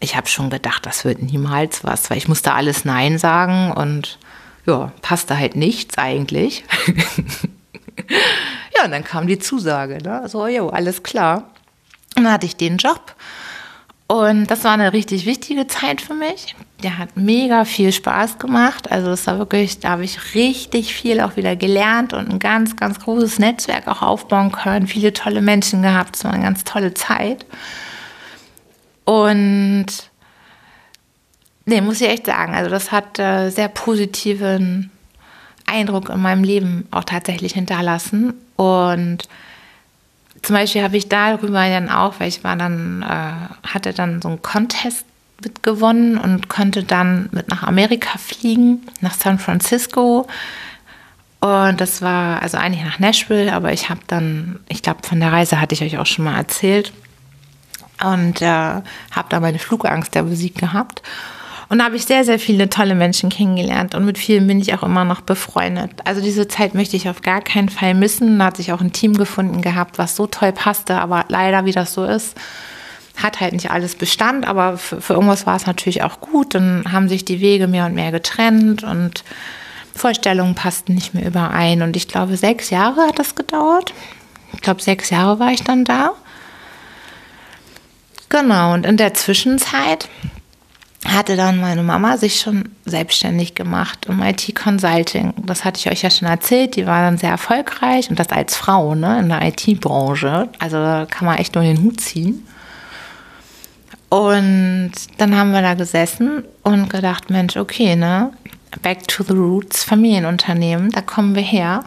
ich 0.01 0.17
habe 0.17 0.29
schon 0.29 0.51
gedacht, 0.51 0.87
das 0.87 1.05
wird 1.05 1.21
niemals 1.23 1.85
was, 1.85 2.11
weil 2.11 2.19
ich 2.19 2.29
musste 2.29 2.55
alles 2.55 2.85
Nein 2.85 3.19
sagen 3.19 3.73
und 3.73 4.19
ja, 4.67 4.93
passte 5.03 5.37
halt 5.39 5.57
nichts 5.57 5.99
eigentlich. 5.99 6.65
Ja, 8.77 8.85
und 8.85 8.93
dann 8.93 9.05
kam 9.05 9.27
die 9.27 9.39
Zusage. 9.39 9.99
Ne? 10.03 10.23
So, 10.29 10.47
jo, 10.47 10.69
alles 10.69 11.03
klar. 11.03 11.51
Und 12.17 12.25
dann 12.25 12.33
hatte 12.33 12.47
ich 12.47 12.57
den 12.57 12.77
Job. 12.77 13.15
Und 14.07 14.47
das 14.47 14.65
war 14.65 14.73
eine 14.73 14.93
richtig 14.93 15.25
wichtige 15.25 15.69
Zeit 15.69 16.01
für 16.01 16.15
mich. 16.15 16.57
Der 16.83 16.99
hat 16.99 17.17
mega 17.17 17.65
viel 17.65 17.93
Spaß 17.93 18.39
gemacht. 18.39 18.91
Also 18.91 19.11
es 19.11 19.27
war 19.29 19.39
wirklich, 19.39 19.79
da 19.79 19.91
habe 19.91 20.05
ich 20.05 20.35
richtig 20.35 20.95
viel 20.95 21.21
auch 21.21 21.37
wieder 21.37 21.55
gelernt 21.55 22.13
und 22.13 22.29
ein 22.29 22.39
ganz, 22.41 22.75
ganz 22.75 22.99
großes 22.99 23.39
Netzwerk 23.39 23.87
auch 23.87 24.03
aufbauen 24.03 24.51
können. 24.51 24.89
Viele 24.89 25.13
tolle 25.13 25.43
Menschen 25.43 25.83
gehabt. 25.83 26.17
Es 26.17 26.25
war 26.25 26.33
eine 26.33 26.43
ganz 26.43 26.65
tolle 26.65 26.93
Zeit. 26.95 27.47
Und 29.05 29.87
nee, 31.65 31.81
muss 31.81 32.01
ich 32.01 32.09
echt 32.09 32.27
sagen, 32.27 32.55
also 32.55 32.69
das 32.69 32.91
hat 32.91 33.19
äh, 33.21 33.51
sehr 33.51 33.69
positiven 33.69 34.91
Eindruck 35.71 36.09
in 36.09 36.21
meinem 36.21 36.45
Leben 36.45 36.87
auch 36.91 37.05
tatsächlich 37.05 37.53
hinterlassen. 37.53 38.35
Und 38.57 39.29
zum 40.43 40.57
Beispiel 40.57 40.83
habe 40.83 40.97
ich 40.97 41.09
darüber 41.09 41.69
dann 41.69 41.89
auch, 41.89 42.15
weil 42.19 42.29
ich 42.29 42.45
war 42.45 42.57
dann, 42.57 43.03
äh, 43.03 43.69
hatte 43.69 43.93
dann 43.93 44.23
so 44.23 44.29
einen 44.29 44.43
Contest 44.43 45.05
mitgewonnen 45.43 46.19
und 46.19 46.49
konnte 46.49 46.85
dann 46.85 47.29
mit 47.33 47.49
nach 47.49 47.63
Amerika 47.63 48.19
fliegen, 48.19 48.87
nach 49.01 49.15
San 49.15 49.39
Francisco. 49.39 50.27
Und 51.41 51.81
das 51.81 52.03
war 52.03 52.43
also 52.43 52.59
eigentlich 52.59 52.85
nach 52.85 52.99
Nashville, 52.99 53.53
aber 53.53 53.73
ich 53.73 53.89
habe 53.89 54.01
dann, 54.07 54.61
ich 54.69 54.83
glaube, 54.83 55.07
von 55.07 55.21
der 55.21 55.33
Reise 55.33 55.61
hatte 55.61 55.75
ich 55.75 55.83
euch 55.83 55.99
auch 55.99 56.07
schon 56.07 56.27
mal 56.27 56.37
erzählt 56.37 56.93
und 58.03 58.43
äh, 58.43 58.47
habe 58.47 59.29
da 59.29 59.41
meine 59.41 59.59
Flugangst 59.59 60.15
der 60.15 60.23
Musik 60.23 60.57
gehabt. 60.57 61.03
Und 61.71 61.79
da 61.79 61.85
habe 61.85 61.95
ich 61.95 62.05
sehr, 62.05 62.25
sehr 62.25 62.41
viele 62.41 62.69
tolle 62.69 62.97
Menschen 62.97 63.31
kennengelernt 63.31 63.95
und 63.95 64.05
mit 64.05 64.19
vielen 64.19 64.49
bin 64.49 64.61
ich 64.61 64.75
auch 64.75 64.83
immer 64.83 65.05
noch 65.05 65.21
befreundet. 65.21 65.93
Also 66.05 66.21
diese 66.21 66.49
Zeit 66.49 66.75
möchte 66.75 66.97
ich 66.97 67.09
auf 67.09 67.23
gar 67.23 67.41
keinen 67.41 67.69
Fall 67.69 67.95
missen. 67.95 68.41
Da 68.41 68.47
hat 68.47 68.57
sich 68.57 68.73
auch 68.73 68.81
ein 68.81 68.93
Team 68.93 69.17
gefunden 69.17 69.63
gehabt, 69.63 69.97
was 69.97 70.17
so 70.17 70.27
toll 70.27 70.51
passte, 70.51 70.97
aber 70.97 71.27
leider, 71.29 71.65
wie 71.67 71.73
das 71.73 71.95
so 71.95 72.05
ist, 72.05 72.37
hat 73.17 73.39
halt 73.39 73.53
nicht 73.53 73.71
alles 73.71 73.95
Bestand, 73.95 74.49
aber 74.49 74.79
für, 74.79 75.01
für 75.01 75.13
irgendwas 75.15 75.47
war 75.47 75.55
es 75.55 75.67
natürlich 75.67 76.03
auch 76.03 76.21
gut. 76.21 76.57
Dann 76.57 76.91
haben 76.91 77.09
sich 77.09 77.25
die 77.25 77.41
Wege 77.41 77.69
mehr 77.69 77.87
und 77.87 77.95
mehr 77.95 78.11
getrennt 78.11 78.83
und 78.83 79.23
Vorstellungen 79.95 80.57
passten 80.57 80.95
nicht 80.95 81.15
mehr 81.15 81.25
überein. 81.25 81.83
Und 81.83 81.95
ich 81.95 82.09
glaube, 82.09 82.37
sechs 82.37 82.71
Jahre 82.71 83.03
hat 83.03 83.21
das 83.21 83.37
gedauert. 83.37 83.95
Ich 84.55 84.61
glaube, 84.61 84.83
sechs 84.83 85.11
Jahre 85.11 85.39
war 85.39 85.53
ich 85.53 85.63
dann 85.63 85.85
da. 85.85 86.15
Genau, 88.29 88.75
und 88.75 88.87
in 88.87 88.97
der 88.97 89.15
Zwischenzeit 89.15 90.09
hatte 91.07 91.37
dann 91.37 91.61
meine 91.61 91.83
Mama 91.83 92.17
sich 92.19 92.41
schon 92.41 92.69
selbstständig 92.85 93.55
gemacht 93.55 94.07
im 94.07 94.23
IT-Consulting. 94.23 95.33
Das 95.45 95.65
hatte 95.65 95.79
ich 95.79 95.91
euch 95.91 96.03
ja 96.03 96.11
schon 96.11 96.29
erzählt. 96.29 96.77
Die 96.77 96.87
war 96.87 97.03
dann 97.03 97.17
sehr 97.17 97.31
erfolgreich 97.31 98.11
und 98.11 98.19
das 98.19 98.29
als 98.29 98.57
Frau 98.57 98.95
ne, 98.95 99.19
in 99.21 99.31
der 99.31 99.43
IT-Branche. 99.43 100.49
Also 100.59 100.77
kann 101.09 101.27
man 101.27 101.39
echt 101.39 101.55
nur 101.55 101.65
den 101.65 101.83
Hut 101.83 102.01
ziehen. 102.01 102.47
Und 104.11 104.93
dann 105.19 105.37
haben 105.37 105.53
wir 105.53 105.63
da 105.63 105.75
gesessen 105.75 106.45
und 106.65 106.91
gedacht, 106.91 107.31
Mensch, 107.31 107.57
okay, 107.57 107.97
ne, 107.97 108.33
back 108.83 109.07
to 109.09 109.23
the 109.23 109.33
roots, 109.33 109.85
Familienunternehmen, 109.85 110.91
da 110.91 111.01
kommen 111.01 111.35
wir 111.35 111.43
her. 111.43 111.85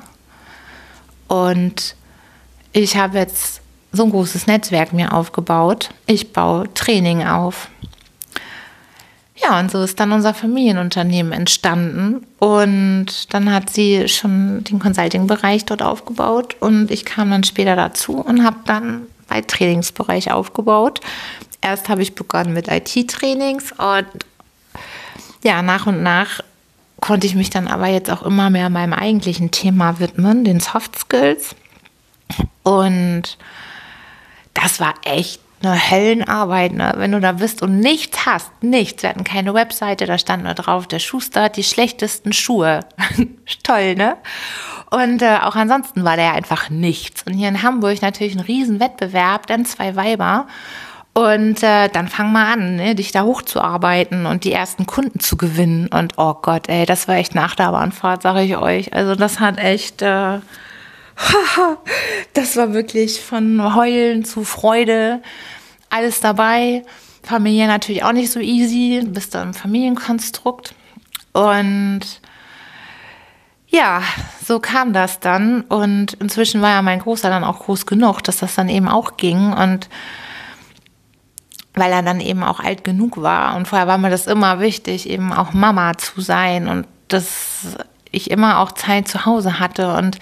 Und 1.28 1.96
ich 2.72 2.96
habe 2.96 3.18
jetzt 3.18 3.62
so 3.92 4.04
ein 4.04 4.10
großes 4.10 4.48
Netzwerk 4.48 4.94
mir 4.94 5.14
aufgebaut. 5.14 5.90
Ich 6.08 6.34
baue 6.34 6.74
Training 6.74 7.28
auf. 7.28 7.70
Ja, 9.44 9.60
und 9.60 9.72
so 9.72 9.84
ist 9.84 10.00
dann 10.00 10.14
unser 10.14 10.34
Familienunternehmen 10.34 11.34
entstanden. 11.34 12.26
Und 12.40 13.34
dann 13.34 13.52
hat 13.52 13.70
sie 13.70 14.08
schon 14.08 14.64
den 14.64 14.80
Consulting-Bereich 14.80 15.66
dort 15.66 15.82
aufgebaut 15.82 16.56
und 16.60 16.92
ich 16.92 17.04
kam 17.04 17.32
dann 17.32 17.44
später 17.44 17.76
dazu 17.76 18.14
und 18.14 18.44
habe 18.46 18.58
dann 18.66 19.08
bei 19.28 19.42
Trainingsbereich 19.42 20.32
aufgebaut. 20.32 21.02
Erst 21.62 21.90
habe 21.90 22.02
ich 22.02 22.16
begonnen 22.16 22.54
mit 22.54 22.68
IT-Trainings 22.70 23.74
und 23.74 24.08
ja, 25.44 25.62
nach 25.62 25.88
und 25.88 26.04
nach 26.04 26.40
konnte 27.02 27.28
ich 27.28 27.36
mich 27.36 27.50
dann 27.50 27.68
aber 27.68 27.88
jetzt 27.88 28.10
auch 28.10 28.22
immer 28.22 28.50
mehr 28.50 28.70
meinem 28.70 28.94
eigentlichen 28.94 29.52
Thema 29.52 30.00
widmen, 30.00 30.46
den 30.46 30.62
Soft 30.62 30.98
Skills. 30.98 31.54
Und 32.64 33.38
das 34.54 34.80
war 34.80 34.94
echt 35.04 35.43
eine 35.64 35.92
Höllenarbeit, 35.92 36.74
ne? 36.74 36.94
wenn 36.98 37.12
du 37.12 37.20
da 37.20 37.34
bist 37.34 37.62
und 37.62 37.80
nichts 37.80 38.26
hast, 38.26 38.52
nichts. 38.62 39.04
Wir 39.04 39.10
hatten 39.10 39.24
keine 39.24 39.54
Webseite, 39.54 40.06
da 40.06 40.18
stand 40.18 40.44
nur 40.44 40.54
drauf, 40.54 40.88
der 40.88 41.00
Schuster 41.00 41.44
hat 41.44 41.58
die 41.58 41.64
schlechtesten 41.64 42.34
Schuhe. 42.34 42.82
Toll, 43.64 43.96
ne? 43.96 44.18
Und 44.90 45.22
äh, 45.22 45.38
auch 45.42 45.56
ansonsten 45.56 46.04
war 46.04 46.18
der 46.18 46.34
einfach 46.34 46.70
nichts. 46.70 47.24
Und 47.24 47.34
hier 47.34 47.48
in 47.48 47.64
Hamburg 47.64 48.02
natürlich 48.02 48.36
ein 48.36 48.42
Riesenwettbewerb, 48.42 49.48
dann 49.48 49.66
zwei 49.66 49.96
Weiber. 49.96 50.48
Und 51.14 51.62
äh, 51.62 51.90
dann 51.90 52.08
fang 52.08 52.32
mal 52.32 52.52
an, 52.52 52.76
ne, 52.76 52.96
dich 52.96 53.12
da 53.12 53.24
hochzuarbeiten 53.24 54.26
und 54.26 54.44
die 54.44 54.52
ersten 54.52 54.86
Kunden 54.86 55.20
zu 55.20 55.38
gewinnen. 55.38 55.88
Und 55.88 56.14
oh 56.18 56.34
Gott, 56.34 56.70
ey, 56.70 56.86
das 56.86 57.08
war 57.08 57.16
echt 57.16 57.36
nach 57.36 57.56
der 57.56 57.72
Bahnfahrt, 57.72 58.24
sage 58.24 58.42
ich 58.42 58.58
euch. 58.58 58.94
Also 58.94 59.16
das 59.16 59.40
hat 59.40 59.60
echt, 59.60 60.02
äh, 60.02 60.40
das 62.34 62.58
war 62.58 62.74
wirklich 62.74 63.22
von 63.22 63.76
Heulen 63.76 64.26
zu 64.26 64.44
Freude 64.44 65.22
alles 65.94 66.20
dabei. 66.20 66.84
Familie 67.24 67.68
natürlich 67.68 68.04
auch 68.04 68.12
nicht 68.12 68.32
so 68.32 68.40
easy, 68.40 69.02
du 69.04 69.12
bist 69.12 69.34
da 69.34 69.44
im 69.44 69.54
Familienkonstrukt. 69.54 70.76
Und 71.32 72.02
ja, 73.68 74.02
so 74.46 74.60
kam 74.60 74.94
das 74.94 75.20
dann. 75.20 75.62
Und 75.62 76.14
inzwischen 76.14 76.62
war 76.62 76.72
ja 76.72 76.82
mein 76.82 77.00
Großer 77.00 77.30
dann 77.30 77.44
auch 77.44 77.60
groß 77.60 77.86
genug, 77.86 78.22
dass 78.24 78.38
das 78.38 78.56
dann 78.56 78.70
eben 78.70 78.88
auch 78.88 79.18
ging. 79.18 79.54
Und 79.54 79.90
weil 81.74 81.92
er 81.92 82.04
dann 82.04 82.20
eben 82.20 82.44
auch 82.44 82.60
alt 82.60 82.84
genug 82.84 83.22
war. 83.22 83.56
Und 83.56 83.68
vorher 83.68 83.88
war 83.88 83.98
mir 83.98 84.10
das 84.10 84.28
immer 84.28 84.60
wichtig, 84.60 85.10
eben 85.10 85.34
auch 85.34 85.54
Mama 85.54 85.98
zu 85.98 86.22
sein 86.22 86.68
und 86.68 86.86
dass 87.08 87.78
ich 88.12 88.30
immer 88.30 88.60
auch 88.60 88.74
Zeit 88.74 89.08
zu 89.08 89.26
Hause 89.26 89.60
hatte. 89.60 89.96
Und 89.96 90.20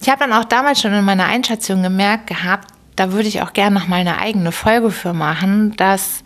ich 0.00 0.08
habe 0.08 0.20
dann 0.20 0.32
auch 0.32 0.44
damals 0.44 0.80
schon 0.80 0.94
in 0.94 1.04
meiner 1.04 1.26
Einschätzung 1.26 1.82
gemerkt 1.82 2.26
gehabt, 2.26 2.73
da 2.96 3.12
würde 3.12 3.28
ich 3.28 3.42
auch 3.42 3.52
gerne 3.52 3.78
noch 3.78 3.88
mal 3.88 4.00
eine 4.00 4.18
eigene 4.18 4.52
Folge 4.52 4.90
für 4.90 5.12
machen, 5.12 5.76
dass 5.76 6.22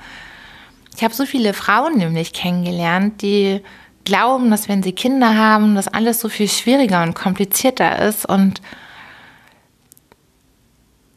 ich 0.96 1.04
habe 1.04 1.14
so 1.14 1.26
viele 1.26 1.54
Frauen 1.54 1.96
nämlich 1.96 2.32
kennengelernt, 2.32 3.22
die 3.22 3.62
glauben, 4.04 4.50
dass 4.50 4.68
wenn 4.68 4.82
sie 4.82 4.92
Kinder 4.92 5.36
haben, 5.36 5.76
das 5.76 5.86
alles 5.86 6.18
so 6.18 6.28
viel 6.28 6.48
schwieriger 6.48 7.02
und 7.02 7.14
komplizierter 7.14 8.00
ist. 8.00 8.26
Und 8.26 8.60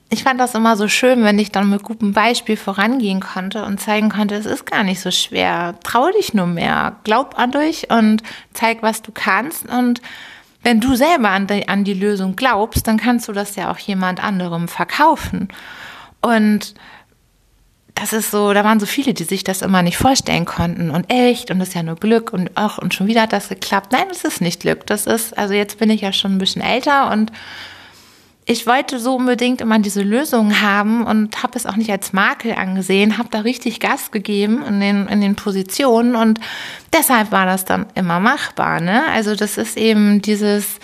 ich 0.09 0.23
fand 0.23 0.39
das 0.39 0.53
immer 0.55 0.75
so 0.75 0.87
schön, 0.87 1.23
wenn 1.23 1.39
ich 1.39 1.51
dann 1.51 1.69
mit 1.69 1.83
gutem 1.83 2.13
Beispiel 2.13 2.57
vorangehen 2.57 3.21
konnte 3.21 3.63
und 3.63 3.79
zeigen 3.79 4.09
konnte, 4.09 4.35
es 4.35 4.45
ist 4.45 4.65
gar 4.65 4.83
nicht 4.83 4.99
so 4.99 5.09
schwer. 5.09 5.75
Trau 5.83 6.11
dich 6.11 6.33
nur 6.33 6.47
mehr, 6.47 6.97
glaub 7.03 7.39
an 7.39 7.51
dich 7.51 7.89
und 7.89 8.21
zeig, 8.53 8.83
was 8.83 9.01
du 9.01 9.11
kannst. 9.11 9.67
Und 9.67 10.01
wenn 10.63 10.79
du 10.79 10.95
selber 10.95 11.29
an 11.29 11.47
die, 11.47 11.67
an 11.67 11.83
die 11.83 11.93
Lösung 11.93 12.35
glaubst, 12.35 12.87
dann 12.87 12.97
kannst 12.97 13.27
du 13.27 13.33
das 13.33 13.55
ja 13.55 13.71
auch 13.71 13.79
jemand 13.79 14.23
anderem 14.23 14.67
verkaufen. 14.67 15.47
Und 16.21 16.75
das 17.95 18.13
ist 18.13 18.31
so, 18.31 18.53
da 18.53 18.63
waren 18.63 18.79
so 18.79 18.85
viele, 18.85 19.13
die 19.13 19.23
sich 19.23 19.43
das 19.43 19.61
immer 19.61 19.81
nicht 19.81 19.97
vorstellen 19.97 20.45
konnten. 20.45 20.91
Und 20.91 21.11
echt, 21.11 21.51
und 21.51 21.59
das 21.59 21.69
ist 21.69 21.73
ja 21.73 21.83
nur 21.83 21.95
Glück 21.95 22.31
und 22.31 22.51
ach, 22.55 22.77
und 22.77 22.93
schon 22.93 23.07
wieder 23.07 23.23
hat 23.23 23.33
das 23.33 23.49
geklappt. 23.49 23.91
Nein, 23.91 24.07
es 24.11 24.23
ist 24.23 24.41
nicht 24.41 24.61
Glück. 24.61 24.85
Das 24.87 25.07
ist, 25.07 25.37
also 25.37 25.53
jetzt 25.53 25.79
bin 25.79 25.89
ich 25.89 26.01
ja 26.01 26.13
schon 26.13 26.35
ein 26.35 26.37
bisschen 26.37 26.61
älter 26.61 27.11
und 27.11 27.31
ich 28.51 28.67
wollte 28.67 28.99
so 28.99 29.15
unbedingt 29.15 29.61
immer 29.61 29.79
diese 29.79 30.03
Lösung 30.03 30.61
haben 30.61 31.05
und 31.05 31.41
habe 31.41 31.57
es 31.57 31.65
auch 31.65 31.77
nicht 31.77 31.89
als 31.89 32.11
Makel 32.11 32.53
angesehen, 32.53 33.17
habe 33.17 33.29
da 33.31 33.39
richtig 33.39 33.79
Gas 33.79 34.11
gegeben 34.11 34.63
in 34.67 34.79
den, 34.81 35.07
in 35.07 35.21
den 35.21 35.35
Positionen 35.35 36.15
und 36.15 36.39
deshalb 36.93 37.31
war 37.31 37.45
das 37.45 37.63
dann 37.63 37.85
immer 37.95 38.19
machbar. 38.19 38.81
Ne? 38.81 39.03
Also 39.13 39.35
das 39.35 39.57
ist 39.57 39.77
eben 39.77 40.21
dieses, 40.21 40.79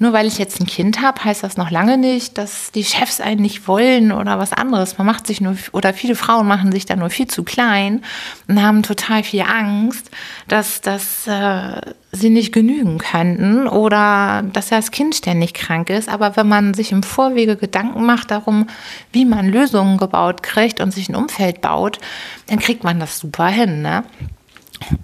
nur 0.00 0.14
weil 0.14 0.26
ich 0.26 0.38
jetzt 0.38 0.58
ein 0.60 0.66
Kind 0.66 1.02
habe, 1.02 1.22
heißt 1.22 1.42
das 1.42 1.58
noch 1.58 1.70
lange 1.70 1.98
nicht, 1.98 2.38
dass 2.38 2.72
die 2.72 2.84
Chefs 2.84 3.20
einen 3.20 3.42
nicht 3.42 3.68
wollen 3.68 4.12
oder 4.12 4.38
was 4.38 4.54
anderes. 4.54 4.96
Man 4.96 5.06
macht 5.06 5.26
sich 5.26 5.42
nur, 5.42 5.56
oder 5.72 5.92
viele 5.92 6.14
Frauen 6.14 6.48
machen 6.48 6.72
sich 6.72 6.86
da 6.86 6.96
nur 6.96 7.10
viel 7.10 7.26
zu 7.26 7.44
klein 7.44 8.02
und 8.48 8.62
haben 8.62 8.82
total 8.82 9.22
viel 9.22 9.42
Angst, 9.42 10.10
dass, 10.48 10.80
dass 10.80 11.26
äh, 11.26 11.82
sie 12.12 12.30
nicht 12.30 12.50
genügen 12.54 12.96
könnten 12.96 13.68
oder 13.68 14.42
dass 14.50 14.70
das 14.70 14.90
Kind 14.90 15.14
ständig 15.14 15.52
krank 15.52 15.90
ist. 15.90 16.08
Aber 16.08 16.34
wenn 16.34 16.48
man 16.48 16.72
sich 16.72 16.92
im 16.92 17.02
Vorwege 17.02 17.56
Gedanken 17.56 18.06
macht 18.06 18.30
darum, 18.30 18.68
wie 19.12 19.26
man 19.26 19.50
Lösungen 19.50 19.98
gebaut 19.98 20.42
kriegt 20.42 20.80
und 20.80 20.92
sich 20.94 21.10
ein 21.10 21.14
Umfeld 21.14 21.60
baut, 21.60 21.98
dann 22.46 22.58
kriegt 22.58 22.84
man 22.84 23.00
das 23.00 23.18
super 23.18 23.48
hin. 23.48 23.82
Ne? 23.82 24.04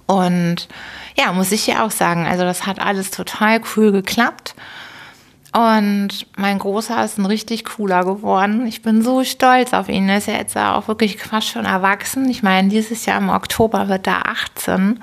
Und 0.07 0.69
ja, 1.19 1.33
muss 1.33 1.53
ich 1.53 1.67
ja 1.67 1.85
auch 1.85 1.91
sagen, 1.91 2.27
also 2.27 2.45
das 2.45 2.65
hat 2.65 2.79
alles 2.79 3.11
total 3.11 3.61
cool 3.77 3.93
geklappt. 3.93 4.55
Und 5.53 6.27
mein 6.37 6.59
Großer 6.59 7.03
ist 7.05 7.19
ein 7.19 7.27
richtig 7.27 7.65
cooler 7.65 8.05
geworden. 8.05 8.67
Ich 8.67 8.83
bin 8.83 9.03
so 9.03 9.25
stolz 9.25 9.73
auf 9.73 9.89
ihn. 9.89 10.09
Er 10.09 10.19
ist 10.19 10.27
ja 10.29 10.35
jetzt 10.35 10.57
auch 10.57 10.89
wirklich 10.89 11.17
fast 11.19 11.49
schon 11.49 11.65
erwachsen. 11.65 12.29
Ich 12.29 12.43
meine, 12.43 12.69
dieses 12.69 13.07
Jahr 13.07 13.19
im 13.19 13.31
Oktober 13.31 13.89
wird 13.89 14.07
er 14.07 14.27
18. 14.27 15.01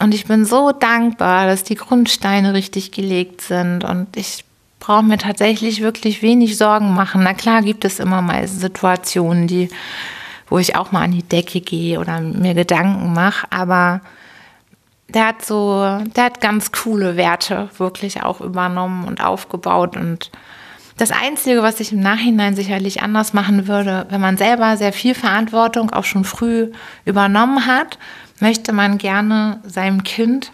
Und 0.00 0.14
ich 0.14 0.26
bin 0.26 0.44
so 0.44 0.70
dankbar, 0.70 1.46
dass 1.46 1.64
die 1.64 1.74
Grundsteine 1.74 2.54
richtig 2.54 2.92
gelegt 2.92 3.40
sind. 3.40 3.82
Und 3.82 4.16
ich 4.16 4.44
brauche 4.78 5.02
mir 5.02 5.18
tatsächlich 5.18 5.82
wirklich 5.82 6.22
wenig 6.22 6.56
Sorgen 6.56 6.94
machen. 6.94 7.22
Na 7.24 7.34
klar 7.34 7.62
gibt 7.62 7.84
es 7.84 7.98
immer 7.98 8.22
mal 8.22 8.46
Situationen, 8.46 9.48
die, 9.48 9.70
wo 10.48 10.58
ich 10.58 10.76
auch 10.76 10.92
mal 10.92 11.02
an 11.02 11.12
die 11.12 11.24
Decke 11.24 11.60
gehe 11.60 11.98
oder 11.98 12.20
mir 12.20 12.54
Gedanken 12.54 13.12
mache. 13.12 13.46
Aber 13.50 14.02
der 15.08 15.26
hat 15.28 15.44
so, 15.44 16.00
der 16.16 16.24
hat 16.24 16.40
ganz 16.40 16.72
coole 16.72 17.16
Werte 17.16 17.70
wirklich 17.78 18.22
auch 18.22 18.40
übernommen 18.40 19.06
und 19.06 19.24
aufgebaut. 19.24 19.96
Und 19.96 20.30
das 20.98 21.10
Einzige, 21.10 21.62
was 21.62 21.80
ich 21.80 21.92
im 21.92 22.00
Nachhinein 22.00 22.54
sicherlich 22.54 23.02
anders 23.02 23.32
machen 23.32 23.68
würde, 23.68 24.06
wenn 24.10 24.20
man 24.20 24.36
selber 24.36 24.76
sehr 24.76 24.92
viel 24.92 25.14
Verantwortung 25.14 25.90
auch 25.90 26.04
schon 26.04 26.24
früh 26.24 26.70
übernommen 27.04 27.66
hat, 27.66 27.98
möchte 28.40 28.72
man 28.72 28.98
gerne 28.98 29.60
seinem 29.64 30.02
Kind 30.02 30.52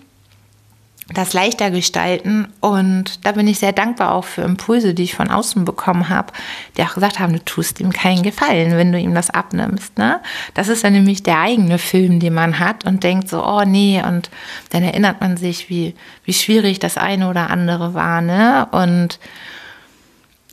das 1.13 1.35
leichter 1.35 1.71
gestalten. 1.71 2.49
Und 2.61 3.25
da 3.27 3.33
bin 3.33 3.47
ich 3.47 3.59
sehr 3.59 3.73
dankbar 3.73 4.13
auch 4.13 4.25
für 4.25 4.43
Impulse, 4.43 4.95
die 4.95 5.03
ich 5.03 5.15
von 5.15 5.31
außen 5.31 5.65
bekommen 5.65 6.09
habe, 6.09 6.33
die 6.77 6.83
auch 6.83 6.95
gesagt 6.95 7.19
haben, 7.19 7.35
du 7.35 7.45
tust 7.45 7.81
ihm 7.81 7.93
keinen 7.93 8.23
Gefallen, 8.23 8.77
wenn 8.77 8.91
du 8.91 8.99
ihm 8.99 9.15
das 9.15 9.31
abnimmst. 9.31 9.99
Ne? 9.99 10.21
Das 10.55 10.69
ist 10.69 10.83
dann 10.83 10.95
nämlich 10.95 11.23
der 11.23 11.41
eigene 11.41 11.79
Film, 11.79 12.21
den 12.21 12.35
man 12.35 12.59
hat 12.59 12.87
und 12.87 13.05
denkt 13.05 13.29
so, 13.29 13.45
oh 13.45 13.65
nee, 13.65 14.03
und 14.03 14.31
dann 14.71 14.83
erinnert 14.83 15.21
man 15.21 15.37
sich, 15.37 15.69
wie, 15.69 15.95
wie 16.25 16.33
schwierig 16.33 16.79
das 16.79 16.97
eine 16.97 17.29
oder 17.29 17.51
andere 17.51 17.93
war. 17.93 18.23
Ne? 18.23 18.67
Und 18.71 19.19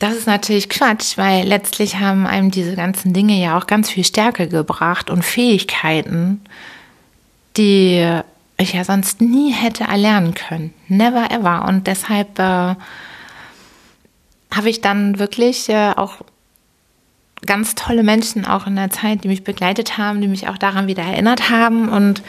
das 0.00 0.16
ist 0.16 0.26
natürlich 0.26 0.68
Quatsch, 0.68 1.16
weil 1.16 1.46
letztlich 1.46 1.96
haben 1.96 2.26
einem 2.26 2.50
diese 2.50 2.76
ganzen 2.76 3.14
Dinge 3.14 3.40
ja 3.40 3.56
auch 3.56 3.66
ganz 3.66 3.88
viel 3.88 4.04
Stärke 4.04 4.48
gebracht 4.48 5.08
und 5.08 5.24
Fähigkeiten, 5.24 6.42
die 7.56 8.22
ich 8.62 8.72
ja 8.72 8.84
sonst 8.84 9.20
nie 9.20 9.52
hätte 9.52 9.84
erlernen 9.84 10.34
können. 10.34 10.72
Never 10.88 11.30
ever. 11.30 11.66
Und 11.68 11.86
deshalb 11.86 12.38
äh, 12.38 12.74
habe 14.52 14.68
ich 14.68 14.80
dann 14.80 15.18
wirklich 15.18 15.68
äh, 15.68 15.92
auch 15.96 16.18
ganz 17.46 17.74
tolle 17.74 18.02
Menschen 18.02 18.44
auch 18.44 18.66
in 18.66 18.76
der 18.76 18.90
Zeit, 18.90 19.24
die 19.24 19.28
mich 19.28 19.44
begleitet 19.44 19.98
haben, 19.98 20.20
die 20.20 20.28
mich 20.28 20.48
auch 20.48 20.58
daran 20.58 20.86
wieder 20.86 21.02
erinnert 21.02 21.50
haben. 21.50 21.88
Und 21.88 22.22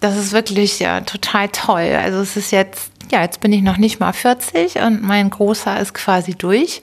das 0.00 0.16
ist 0.16 0.32
wirklich 0.32 0.80
ja, 0.80 1.00
total 1.02 1.48
toll. 1.48 1.96
Also 2.02 2.20
es 2.20 2.36
ist 2.36 2.50
jetzt, 2.50 2.90
ja, 3.10 3.22
jetzt 3.22 3.40
bin 3.40 3.52
ich 3.52 3.62
noch 3.62 3.76
nicht 3.76 4.00
mal 4.00 4.12
40 4.12 4.76
und 4.76 5.02
mein 5.02 5.30
Großer 5.30 5.78
ist 5.78 5.94
quasi 5.94 6.34
durch. 6.34 6.82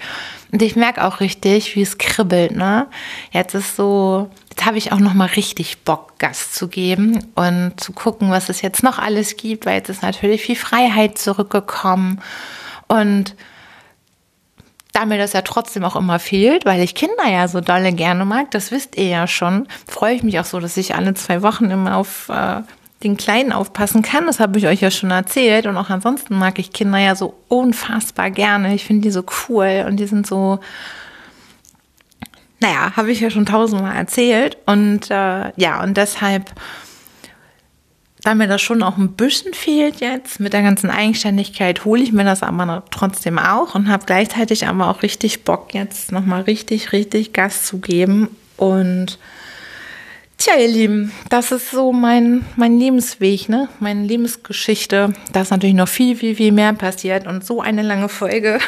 Und 0.51 0.61
ich 0.61 0.75
merke 0.75 1.03
auch 1.03 1.19
richtig, 1.19 1.75
wie 1.75 1.81
es 1.81 1.97
kribbelt. 1.97 2.51
Ne? 2.55 2.87
Jetzt 3.31 3.55
ist 3.55 3.75
so, 3.75 4.29
jetzt 4.49 4.65
habe 4.65 4.77
ich 4.77 4.91
auch 4.91 4.99
noch 4.99 5.13
mal 5.13 5.27
richtig 5.27 5.79
Bock, 5.79 6.17
Gas 6.19 6.51
zu 6.51 6.67
geben 6.67 7.25
und 7.35 7.73
zu 7.77 7.93
gucken, 7.93 8.31
was 8.31 8.49
es 8.49 8.61
jetzt 8.61 8.83
noch 8.83 8.99
alles 8.99 9.37
gibt, 9.37 9.65
weil 9.65 9.75
jetzt 9.75 9.89
ist 9.89 10.01
natürlich 10.01 10.41
viel 10.41 10.55
Freiheit 10.55 11.17
zurückgekommen. 11.17 12.21
Und 12.87 13.35
da 14.91 15.05
mir 15.05 15.17
das 15.17 15.33
ja 15.33 15.41
trotzdem 15.43 15.83
auch 15.83 15.95
immer 15.95 16.19
fehlt, 16.19 16.65
weil 16.65 16.81
ich 16.81 16.95
Kinder 16.95 17.27
ja 17.29 17.47
so 17.47 17.61
dolle 17.61 17.93
gerne 17.93 18.25
mag, 18.25 18.51
das 18.51 18.71
wisst 18.71 18.97
ihr 18.97 19.07
ja 19.07 19.27
schon, 19.27 19.67
freue 19.87 20.15
ich 20.15 20.23
mich 20.23 20.39
auch 20.39 20.45
so, 20.45 20.59
dass 20.59 20.77
ich 20.77 20.95
alle 20.95 21.13
zwei 21.13 21.41
Wochen 21.41 21.65
immer 21.65 21.95
auf 21.95 22.29
äh, 22.29 22.61
den 23.03 23.15
Kleinen 23.15 23.53
aufpassen 23.53 24.01
kann. 24.01 24.25
Das 24.25 24.39
habe 24.39 24.59
ich 24.59 24.67
euch 24.67 24.81
ja 24.81 24.91
schon 24.91 25.11
erzählt. 25.11 25.67
Und 25.67 25.77
auch 25.77 25.89
ansonsten 25.89 26.37
mag 26.37 26.59
ich 26.59 26.73
Kinder 26.73 26.97
ja 26.97 27.15
so 27.15 27.35
unfassbar 27.47 28.29
gerne. 28.29 28.73
Ich 28.73 28.83
finde 28.83 29.03
die 29.03 29.11
so 29.11 29.23
cool 29.47 29.85
und 29.87 29.97
die 29.97 30.07
sind 30.07 30.27
so, 30.27 30.59
naja, 32.59 32.95
habe 32.95 33.11
ich 33.11 33.19
ja 33.19 33.29
schon 33.29 33.45
tausendmal 33.45 33.95
erzählt. 33.95 34.57
Und 34.65 35.09
äh, 35.09 35.51
ja, 35.55 35.81
und 35.81 35.95
deshalb, 35.95 36.51
da 38.23 38.35
mir 38.35 38.47
das 38.47 38.61
schon 38.61 38.83
auch 38.83 38.97
ein 38.97 39.13
bisschen 39.13 39.53
fehlt 39.53 40.01
jetzt 40.01 40.39
mit 40.39 40.53
der 40.53 40.61
ganzen 40.61 40.89
Eigenständigkeit, 40.89 41.85
hole 41.85 42.01
ich 42.01 42.11
mir 42.11 42.25
das 42.25 42.43
aber 42.43 42.83
trotzdem 42.91 43.39
auch 43.39 43.75
und 43.75 43.87
habe 43.87 44.05
gleichzeitig 44.05 44.67
aber 44.67 44.89
auch 44.89 45.03
richtig 45.03 45.45
Bock, 45.45 45.73
jetzt 45.73 46.11
nochmal 46.11 46.41
richtig, 46.41 46.91
richtig 46.91 47.33
Gas 47.33 47.65
zu 47.65 47.79
geben. 47.79 48.29
Und 48.57 49.19
Tja, 50.39 50.53
ihr 50.57 50.69
Lieben, 50.69 51.11
das 51.27 51.51
ist 51.51 51.69
so 51.69 51.91
mein, 51.91 52.45
mein 52.55 52.79
Lebensweg, 52.79 53.49
ne? 53.49 53.67
Meine 53.81 54.05
Lebensgeschichte. 54.05 55.11
Da 55.33 55.41
ist 55.41 55.51
natürlich 55.51 55.75
noch 55.75 55.89
viel, 55.89 56.15
viel, 56.15 56.33
viel 56.33 56.53
mehr 56.53 56.71
passiert 56.71 57.27
und 57.27 57.45
so 57.45 57.59
eine 57.59 57.81
lange 57.81 58.07
Folge. 58.07 58.59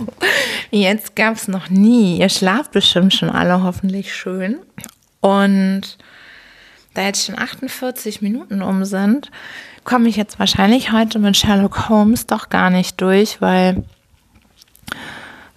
Jetzt 0.70 1.16
gab 1.16 1.34
es 1.34 1.48
noch 1.48 1.68
nie. 1.68 2.20
Ihr 2.20 2.28
schlaft 2.28 2.70
bestimmt 2.70 3.12
schon 3.12 3.28
alle 3.28 3.64
hoffentlich 3.64 4.14
schön. 4.14 4.60
Und 5.18 5.98
da 6.94 7.02
jetzt 7.02 7.26
schon 7.26 7.36
48 7.36 8.22
Minuten 8.22 8.62
um 8.62 8.84
sind, 8.84 9.32
komme 9.82 10.08
ich 10.08 10.16
jetzt 10.16 10.38
wahrscheinlich 10.38 10.92
heute 10.92 11.18
mit 11.18 11.36
Sherlock 11.36 11.88
Holmes 11.88 12.26
doch 12.26 12.50
gar 12.50 12.70
nicht 12.70 13.00
durch, 13.00 13.40
weil. 13.40 13.82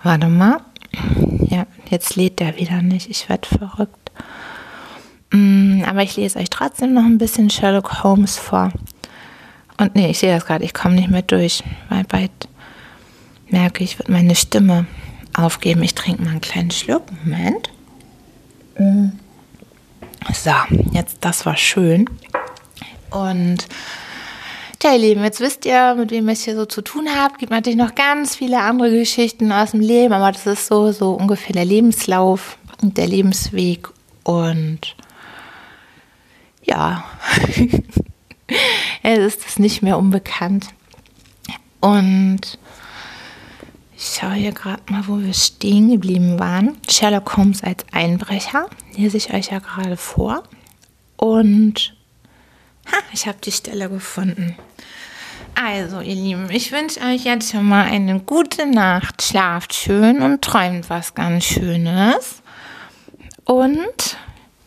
Warte 0.01 0.28
mal. 0.28 0.62
Ja, 1.47 1.68
jetzt 1.91 2.16
lädt 2.16 2.39
der 2.39 2.58
wieder 2.58 2.82
nicht. 2.82 3.08
Ich 3.08 3.30
werde 3.30 3.47
verrückt. 3.47 4.03
Mm, 5.34 5.84
aber 5.86 6.03
ich 6.03 6.15
lese 6.15 6.39
euch 6.39 6.49
trotzdem 6.49 6.93
noch 6.93 7.03
ein 7.03 7.17
bisschen 7.17 7.49
Sherlock 7.49 8.03
Holmes 8.03 8.38
vor. 8.38 8.71
Und 9.77 9.95
nee, 9.95 10.11
ich 10.11 10.19
sehe 10.19 10.34
das 10.34 10.45
gerade, 10.45 10.63
ich 10.63 10.73
komme 10.73 10.95
nicht 10.95 11.09
mehr 11.09 11.23
durch, 11.23 11.63
weil 11.89 12.03
bald 12.03 12.31
merke 13.49 13.84
ich, 13.84 13.97
wird 13.97 14.09
meine 14.09 14.36
Stimme 14.36 14.86
aufgeben. 15.34 15.81
Ich 15.81 15.95
trinke 15.95 16.21
mal 16.21 16.31
einen 16.31 16.41
kleinen 16.41 16.71
Schluck. 16.71 17.03
Moment. 17.23 17.69
Mm. 18.77 19.09
So, 20.31 20.51
jetzt, 20.91 21.17
das 21.21 21.45
war 21.45 21.57
schön. 21.57 22.07
Und 23.09 23.67
ja, 24.84 24.93
ihr 24.93 24.99
Lieben, 24.99 25.23
jetzt 25.23 25.39
wisst 25.39 25.65
ihr, 25.65 25.95
mit 25.95 26.11
wem 26.11 26.27
ihr 26.27 26.34
es 26.34 26.43
hier 26.43 26.55
so 26.55 26.65
zu 26.65 26.81
tun 26.81 27.07
habt. 27.15 27.39
Gibt 27.39 27.51
natürlich 27.51 27.77
noch 27.77 27.95
ganz 27.95 28.36
viele 28.36 28.59
andere 28.59 28.91
Geschichten 28.91 29.51
aus 29.51 29.71
dem 29.71 29.79
Leben, 29.79 30.13
aber 30.13 30.31
das 30.31 30.45
ist 30.45 30.67
so, 30.67 30.91
so 30.91 31.11
ungefähr 31.11 31.53
der 31.53 31.65
Lebenslauf 31.65 32.57
und 32.81 32.97
der 32.97 33.07
Lebensweg. 33.07 33.89
Und 34.23 34.95
ja, 36.64 37.03
es 39.03 39.20
ist 39.20 39.47
es 39.47 39.59
nicht 39.59 39.82
mehr 39.82 39.97
unbekannt. 39.97 40.68
Und 41.80 42.57
ich 43.95 44.18
schaue 44.20 44.34
hier 44.34 44.51
gerade 44.51 44.82
mal, 44.91 45.07
wo 45.07 45.20
wir 45.20 45.34
stehen 45.34 45.89
geblieben 45.89 46.39
waren. 46.39 46.78
Sherlock 46.89 47.38
Holmes 47.38 47.64
als 47.64 47.86
Einbrecher, 47.91 48.70
lese 48.95 49.18
ich 49.18 49.34
euch 49.34 49.51
ja 49.51 49.59
gerade 49.59 49.97
vor. 49.97 50.43
Und 51.18 51.95
Ha, 52.86 52.97
ich 53.14 53.28
habe 53.28 53.38
die 53.43 53.51
Stelle 53.51 53.89
gefunden. 53.89 54.55
Also, 55.55 56.01
ihr 56.01 56.16
Lieben, 56.16 56.49
ich 56.49 56.72
wünsche 56.72 56.99
euch 57.01 57.24
jetzt 57.26 57.51
schon 57.51 57.68
mal 57.68 57.86
eine 57.86 58.20
gute 58.20 58.66
Nacht. 58.66 59.22
Schlaft 59.22 59.74
schön 59.74 60.22
und 60.22 60.41
träumt 60.41 60.89
was 60.89 61.14
ganz 61.14 61.45
Schönes. 61.45 62.41
Und 63.45 64.18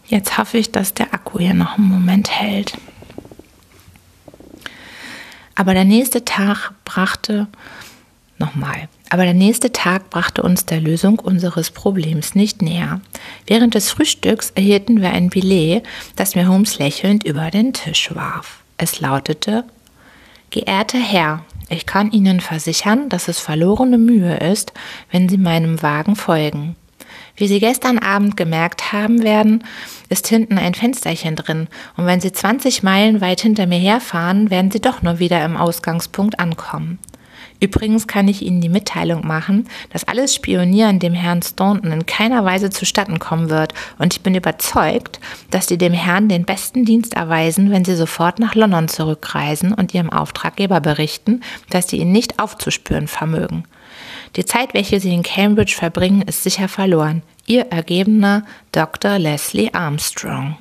jetzt 0.09 0.38
hoffe 0.38 0.59
ich, 0.59 0.72
dass 0.72 0.94
der 0.94 1.12
Akku 1.14 1.38
hier 1.38 1.54
noch 1.54 1.78
einen 1.78 1.88
Moment 1.88 2.30
hält. 2.30 2.74
Aber 5.54 5.72
der 5.72 5.84
nächste 5.84 6.24
Tag 6.24 6.72
brachte 6.84 7.46
nochmal. 8.38 8.88
Aber 9.09 9.24
der 9.24 9.34
nächste 9.34 9.72
Tag 9.72 10.11
brachte 10.11 10.42
uns 10.42 10.66
der 10.66 10.80
Lösung 10.80 11.18
unseres 11.18 11.70
Problems 11.70 12.34
nicht 12.34 12.61
näher. 12.61 13.00
Während 13.46 13.74
des 13.74 13.90
Frühstücks 13.90 14.50
erhielten 14.50 15.00
wir 15.00 15.11
ein 15.11 15.30
Billet, 15.30 15.82
das 16.16 16.34
mir 16.34 16.48
Holmes 16.48 16.78
lächelnd 16.78 17.24
über 17.24 17.50
den 17.50 17.72
Tisch 17.72 18.14
warf. 18.14 18.61
Es 18.76 19.00
lautete 19.00 19.64
Geehrter 20.50 20.98
Herr, 20.98 21.44
ich 21.68 21.86
kann 21.86 22.12
Ihnen 22.12 22.40
versichern, 22.40 23.09
dass 23.09 23.28
es 23.28 23.40
verlorene 23.40 23.98
Mühe 23.98 24.36
ist, 24.36 24.72
wenn 25.11 25.28
Sie 25.28 25.38
meinem 25.38 25.82
Wagen 25.82 26.14
folgen. 26.14 26.76
Wie 27.34 27.48
Sie 27.48 27.59
gestern 27.59 27.98
Abend 27.98 28.36
gemerkt 28.36 28.92
haben 28.92 29.22
werden, 29.22 29.64
ist 30.09 30.28
hinten 30.28 30.59
ein 30.59 30.74
Fensterchen 30.74 31.36
drin, 31.36 31.68
und 31.96 32.07
wenn 32.07 32.20
Sie 32.20 32.32
20 32.32 32.82
Meilen 32.82 33.20
weit 33.20 33.40
hinter 33.40 33.66
mir 33.66 33.78
herfahren, 33.78 34.50
werden 34.50 34.70
Sie 34.70 34.80
doch 34.80 35.02
nur 35.02 35.18
wieder 35.18 35.44
im 35.44 35.57
Ausgangspunkt 35.57 36.38
ankommen. 36.38 36.98
Übrigens 37.59 38.07
kann 38.07 38.28
ich 38.28 38.42
Ihnen 38.42 38.61
die 38.61 38.68
Mitteilung 38.68 39.26
machen, 39.26 39.66
dass 39.90 40.04
alles 40.04 40.34
Spionieren 40.34 40.98
dem 40.98 41.14
Herrn 41.14 41.40
Staunton 41.42 41.90
in 41.90 42.07
keiner 42.07 42.44
Weise 42.44 42.70
zustatten 42.70 43.18
kommen 43.18 43.48
wird, 43.48 43.72
und 43.98 44.14
ich 44.14 44.22
bin 44.22 44.34
überzeugt, 44.34 45.20
dass 45.50 45.66
Sie 45.66 45.78
dem 45.78 45.94
Herrn 45.94 46.28
den 46.28 46.44
besten 46.44 46.84
Dienst 46.84 47.14
erweisen, 47.14 47.70
wenn 47.70 47.84
Sie 47.84 47.96
sofort 47.96 48.38
nach 48.38 48.54
London 48.54 48.88
zurückreisen 48.88 49.72
und 49.72 49.94
Ihrem 49.94 50.11
Auftraggeber 50.11 50.80
berichten, 50.80 51.40
dass 51.70 51.88
Sie 51.88 51.98
ihn 51.98 52.12
nicht 52.12 52.38
aufzuspüren 52.38 53.09
vermögen. 53.09 53.64
Die 54.36 54.44
Zeit, 54.44 54.74
welche 54.74 55.00
Sie 55.00 55.14
in 55.14 55.22
Cambridge 55.22 55.74
verbringen, 55.74 56.22
ist 56.22 56.42
sicher 56.42 56.68
verloren. 56.68 57.22
Ihr 57.49 57.66
ergebener 57.66 58.44
Dr. 58.72 59.20
Leslie 59.20 59.72
Armstrong. 59.72 60.59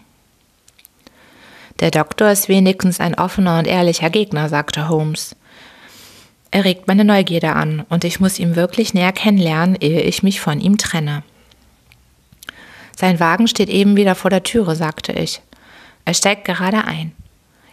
Der 1.80 1.90
Doktor 1.90 2.30
ist 2.30 2.48
wenigstens 2.48 3.00
ein 3.00 3.16
offener 3.16 3.58
und 3.58 3.66
ehrlicher 3.66 4.12
Gegner, 4.12 4.50
sagte 4.50 4.88
Holmes. 4.88 5.36
Er 6.52 6.64
regt 6.64 6.88
meine 6.88 7.04
Neugierde 7.04 7.54
an 7.54 7.86
und 7.90 8.04
ich 8.04 8.20
muss 8.20 8.38
ihn 8.38 8.56
wirklich 8.56 8.94
näher 8.94 9.12
kennenlernen, 9.12 9.76
ehe 9.82 10.02
ich 10.02 10.22
mich 10.22 10.40
von 10.40 10.62
ihm 10.62 10.78
trenne. 10.78 11.24
Sein 12.96 13.20
Wagen 13.20 13.48
steht 13.48 13.70
eben 13.70 13.98
wieder 13.98 14.14
vor 14.14 14.30
der 14.30 14.44
Türe, 14.44 14.76
sagte 14.76 15.12
ich. 15.12 15.42
Er 16.06 16.14
steigt 16.14 16.46
gerade 16.46 16.86
ein. 16.86 17.14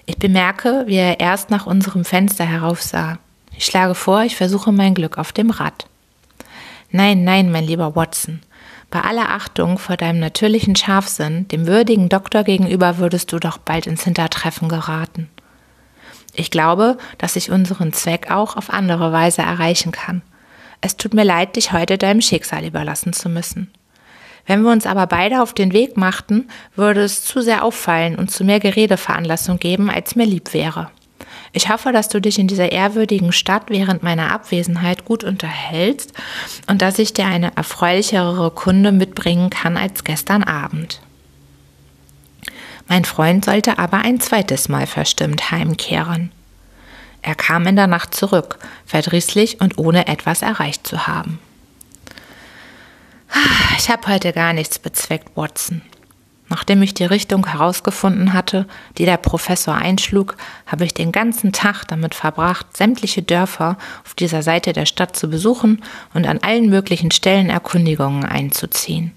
Ich 0.07 0.17
bemerke, 0.17 0.85
wie 0.87 0.97
er 0.97 1.21
erst 1.21 1.51
nach 1.51 1.67
unserem 1.67 2.07
Fenster 2.07 2.45
heraufsah. 2.45 3.19
Ich 3.57 3.67
schlage 3.67 3.95
vor, 3.95 4.23
ich 4.23 4.37
versuche 4.37 4.73
mein 4.73 4.95
Glück 4.95 5.19
auf 5.19 5.33
dem 5.33 5.51
Rad. 5.51 5.87
Nein, 6.91 7.25
nein, 7.25 7.53
mein 7.53 7.65
lieber 7.65 7.95
Watson. 7.95 8.41
Bei 8.93 9.01
aller 9.01 9.31
Achtung 9.31 9.79
vor 9.79 9.97
deinem 9.97 10.21
natürlichen 10.21 10.77
Scharfsinn, 10.77 11.49
dem 11.49 11.67
würdigen 11.67 12.11
Doktor 12.11 12.45
gegenüber, 12.45 12.99
würdest 12.99 13.33
du 13.33 13.39
doch 13.39 13.57
bald 13.57 13.87
ins 13.87 14.05
Hintertreffen 14.05 14.69
geraten. 14.69 15.31
Ich 16.35 16.51
glaube, 16.51 16.99
dass 17.17 17.37
ich 17.37 17.51
unseren 17.51 17.95
Zweck 17.95 18.31
auch 18.31 18.55
auf 18.55 18.71
andere 18.71 19.11
Weise 19.11 19.41
erreichen 19.41 19.93
kann. 19.93 20.21
Es 20.83 20.99
tut 20.99 21.15
mir 21.15 21.25
leid, 21.25 21.57
dich 21.57 21.73
heute 21.73 21.97
deinem 21.97 22.21
Schicksal 22.21 22.67
überlassen 22.67 23.15
zu 23.15 23.31
müssen. 23.31 23.73
Wenn 24.45 24.61
wir 24.61 24.71
uns 24.71 24.85
aber 24.85 25.07
beide 25.07 25.41
auf 25.41 25.55
den 25.55 25.73
Weg 25.73 25.97
machten, 25.97 26.49
würde 26.77 27.01
es 27.01 27.25
zu 27.25 27.41
sehr 27.41 27.65
auffallen 27.65 28.17
und 28.17 28.31
zu 28.31 28.45
mehr 28.45 28.61
Geredeveranlassung 28.61 29.59
geben, 29.59 29.89
als 29.89 30.17
mir 30.17 30.27
lieb 30.27 30.53
wäre. 30.53 30.91
Ich 31.53 31.69
hoffe, 31.69 31.93
dass 31.93 32.09
du 32.09 32.21
dich 32.21 32.39
in 32.39 32.49
dieser 32.49 32.73
ehrwürdigen 32.73 33.33
Stadt 33.33 33.65
während 33.69 34.03
meiner 34.03 34.33
Abwesenheit 34.33 35.05
gut 35.05 35.23
unterhältst 35.23 36.13
und 36.67 36.81
dass 36.81 36.99
ich 36.99 37.13
dir 37.13 37.27
eine 37.27 37.55
erfreulichere 37.57 38.51
Kunde 38.51 38.91
mitbringen 38.91 39.51
kann 39.51 39.77
als 39.77 40.03
gestern 40.05 40.43
Abend. 40.43 41.01
Mein 42.89 43.05
Freund 43.05 43.45
sollte 43.45 43.79
aber 43.79 43.99
ein 43.99 44.19
zweites 44.21 44.69
Mal 44.69 44.87
verstimmt 44.87 45.51
heimkehren. 45.51 46.33
Er 47.21 47.35
kam 47.35 47.67
in 47.67 47.77
der 47.77 47.87
Nacht 47.87 48.15
zurück, 48.15 48.59
verdrießlich 48.87 49.61
und 49.61 49.79
ohne 49.79 50.09
etwas 50.09 50.43
erreicht 50.43 50.87
zu 50.87 51.07
haben. 51.07 51.39
Ich 53.79 53.91
habe 53.91 54.07
heute 54.09 54.33
gar 54.33 54.53
nichts 54.53 54.79
bezweckt, 54.79 55.37
Watson. 55.37 55.83
Nachdem 56.53 56.83
ich 56.83 56.93
die 56.93 57.07
Richtung 57.07 57.47
herausgefunden 57.47 58.35
hatte, 58.35 58.67
die 58.99 59.07
der 59.07 59.17
Professor 59.17 59.75
einschlug, 59.75 60.37
habe 60.67 60.85
ich 60.85 60.93
den 60.93 61.11
ganzen 61.11 61.51
Tag 61.53 61.87
damit 61.89 62.15
verbracht, 62.15 62.77
sämtliche 62.77 63.23
Dörfer 63.23 63.79
auf 64.05 64.13
dieser 64.13 64.43
Seite 64.43 64.75
der 64.75 64.85
Stadt 64.85 65.17
zu 65.17 65.31
besuchen 65.31 65.83
und 66.13 66.27
an 66.27 66.41
allen 66.43 66.69
möglichen 66.69 67.11
Stellen 67.11 67.49
Erkundigungen 67.49 68.27
einzuziehen. 68.27 69.13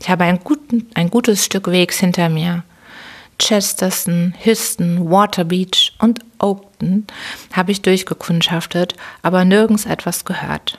Ich 0.00 0.08
habe 0.08 0.22
ein, 0.22 0.38
guten, 0.44 0.86
ein 0.94 1.10
gutes 1.10 1.44
Stück 1.44 1.66
Wegs 1.66 1.98
hinter 1.98 2.28
mir. 2.28 2.62
Chesterton, 3.40 4.32
Histon, 4.38 5.10
Waterbeach 5.10 5.94
und 5.98 6.20
Oakton 6.38 7.04
habe 7.52 7.72
ich 7.72 7.82
durchgekundschaftet, 7.82 8.94
aber 9.22 9.44
nirgends 9.44 9.86
etwas 9.86 10.24
gehört. 10.24 10.78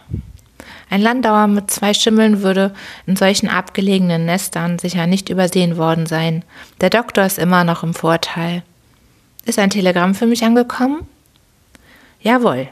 Ein 0.92 1.02
Landauer 1.02 1.48
mit 1.48 1.72
zwei 1.72 1.94
Schimmeln 1.94 2.42
würde 2.42 2.74
in 3.06 3.16
solchen 3.16 3.48
abgelegenen 3.48 4.26
Nestern 4.26 4.78
sicher 4.78 5.08
nicht 5.08 5.30
übersehen 5.30 5.78
worden 5.78 6.06
sein. 6.06 6.44
Der 6.82 6.90
Doktor 6.90 7.26
ist 7.26 7.40
immer 7.40 7.64
noch 7.64 7.82
im 7.82 7.94
Vorteil. 7.94 8.62
Ist 9.46 9.58
ein 9.58 9.70
Telegramm 9.70 10.16
für 10.16 10.26
mich 10.26 10.44
angekommen? 10.44 11.08
Jawohl. 12.20 12.68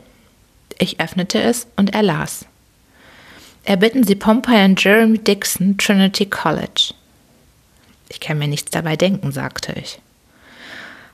Ich 0.78 1.00
öffnete 1.00 1.42
es 1.42 1.68
und 1.78 1.94
er 1.94 2.04
las. 2.04 2.46
Erbitten 3.64 4.04
Sie 4.04 4.16
Pompey 4.16 4.66
und 4.66 4.84
Jeremy 4.84 5.20
Dixon, 5.20 5.78
Trinity 5.78 6.26
College. 6.26 6.94
Ich 8.10 8.20
kann 8.20 8.38
mir 8.38 8.50
nichts 8.50 8.70
dabei 8.70 8.98
denken, 8.98 9.32
sagte 9.32 9.72
ich. 9.80 10.02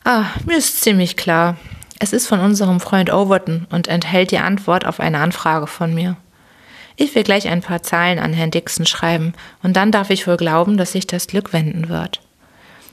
Ah, 0.03 0.25
mir 0.47 0.57
ist 0.57 0.81
ziemlich 0.81 1.17
klar. 1.17 1.57
Es 1.99 2.13
ist 2.13 2.25
von 2.25 2.39
unserem 2.39 2.79
Freund 2.79 3.13
Overton 3.13 3.67
und 3.69 3.87
enthält 3.87 4.31
die 4.31 4.39
Antwort 4.39 4.87
auf 4.87 4.99
eine 4.99 5.19
Anfrage 5.19 5.67
von 5.67 5.93
mir. 5.93 6.17
Ich 6.97 7.13
will 7.15 7.23
gleich 7.23 7.47
ein 7.47 7.61
paar 7.61 7.83
Zahlen 7.83 8.19
an 8.19 8.33
Herrn 8.33 8.51
Dixon 8.51 8.85
schreiben, 8.85 9.33
und 9.63 9.75
dann 9.75 9.91
darf 9.91 10.09
ich 10.09 10.27
wohl 10.27 10.37
glauben, 10.37 10.77
dass 10.77 10.93
sich 10.93 11.07
das 11.07 11.27
Glück 11.27 11.53
wenden 11.53 11.89
wird. 11.89 12.21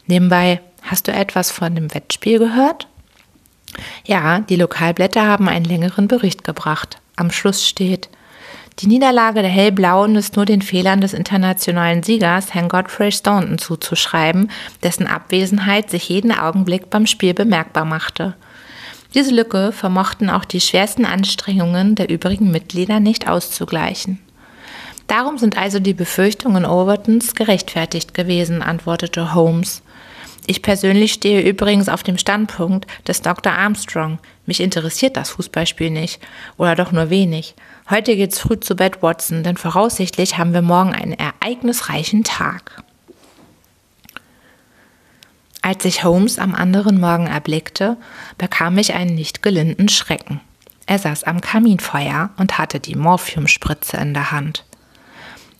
Nebenbei, 0.07 0.61
hast 0.82 1.09
du 1.09 1.12
etwas 1.12 1.50
von 1.50 1.74
dem 1.74 1.94
Wettspiel 1.94 2.38
gehört? 2.38 2.88
Ja, 4.05 4.40
die 4.40 4.57
Lokalblätter 4.57 5.22
haben 5.22 5.48
einen 5.48 5.64
längeren 5.64 6.09
Bericht 6.09 6.44
gebracht. 6.44 6.98
Am 7.16 7.30
Schluss 7.30 7.66
steht, 7.66 8.09
die 8.78 8.86
Niederlage 8.86 9.42
der 9.42 9.50
Hellblauen 9.50 10.16
ist 10.16 10.36
nur 10.36 10.46
den 10.46 10.62
Fehlern 10.62 11.00
des 11.00 11.12
internationalen 11.12 12.03
Siegers, 12.03 12.55
Herrn 12.55 12.68
Godfrey 12.68 13.12
Staunton, 13.12 13.59
zuzuschreiben, 13.59 14.50
dessen 14.82 15.07
Abwesenheit 15.07 15.90
sich 15.90 16.09
jeden 16.09 16.32
Augenblick 16.32 16.90
beim 16.90 17.07
Spiel 17.07 17.34
bemerkbar 17.34 17.84
machte. 17.84 18.34
Diese 19.15 19.35
Lücke 19.35 19.73
vermochten 19.73 20.31
auch 20.31 20.45
die 20.45 20.61
schwersten 20.61 21.05
Anstrengungen 21.05 21.95
der 21.95 22.09
übrigen 22.09 22.51
Mitglieder 22.51 22.99
nicht 22.99 23.29
auszugleichen. 23.29 24.19
Darum 25.07 25.37
sind 25.37 25.59
also 25.59 25.79
die 25.79 25.93
Befürchtungen 25.93 26.65
Overtons 26.65 27.35
gerechtfertigt 27.35 28.15
gewesen, 28.15 28.63
antwortete 28.63 29.35
Holmes. 29.35 29.83
Ich 30.47 30.63
persönlich 30.63 31.13
stehe 31.13 31.43
übrigens 31.43 31.89
auf 31.89 32.03
dem 32.03 32.19
Standpunkt 32.19 32.87
des 33.07 33.23
Dr. 33.23 33.53
Armstrong. 33.53 34.19
Mich 34.47 34.61
interessiert 34.61 35.17
das 35.17 35.31
Fußballspiel 35.31 35.91
nicht. 35.91 36.21
Oder 36.57 36.75
doch 36.75 36.91
nur 36.91 37.11
wenig. 37.11 37.55
Heute 37.91 38.17
geht's 38.17 38.41
früh 38.41 38.59
zu 38.59 38.75
Bett, 38.75 39.03
Watson, 39.03 39.45
denn 39.45 39.57
voraussichtlich 39.57 40.39
haben 40.39 40.53
wir 40.55 40.63
morgen 40.63 40.95
einen 40.95 41.13
ereignisreichen 41.13 42.25
Tag. 42.25 42.83
Als 45.63 45.85
ich 45.85 46.03
Holmes 46.03 46.41
am 46.41 46.57
anderen 46.57 46.99
Morgen 46.99 47.29
erblickte, 47.29 47.97
bekam 48.37 48.77
ich 48.79 48.95
einen 48.95 49.15
nicht 49.15 49.43
gelinden 49.43 49.89
Schrecken. 49.89 50.41
Er 50.87 50.99
saß 50.99 51.23
am 51.25 51.41
Kaminfeuer 51.41 52.31
und 52.37 52.59
hatte 52.59 52.81
die 52.81 52.97
Morphiumspritze 52.97 53.97
in 53.97 54.13
der 54.13 54.33
Hand. 54.33 54.65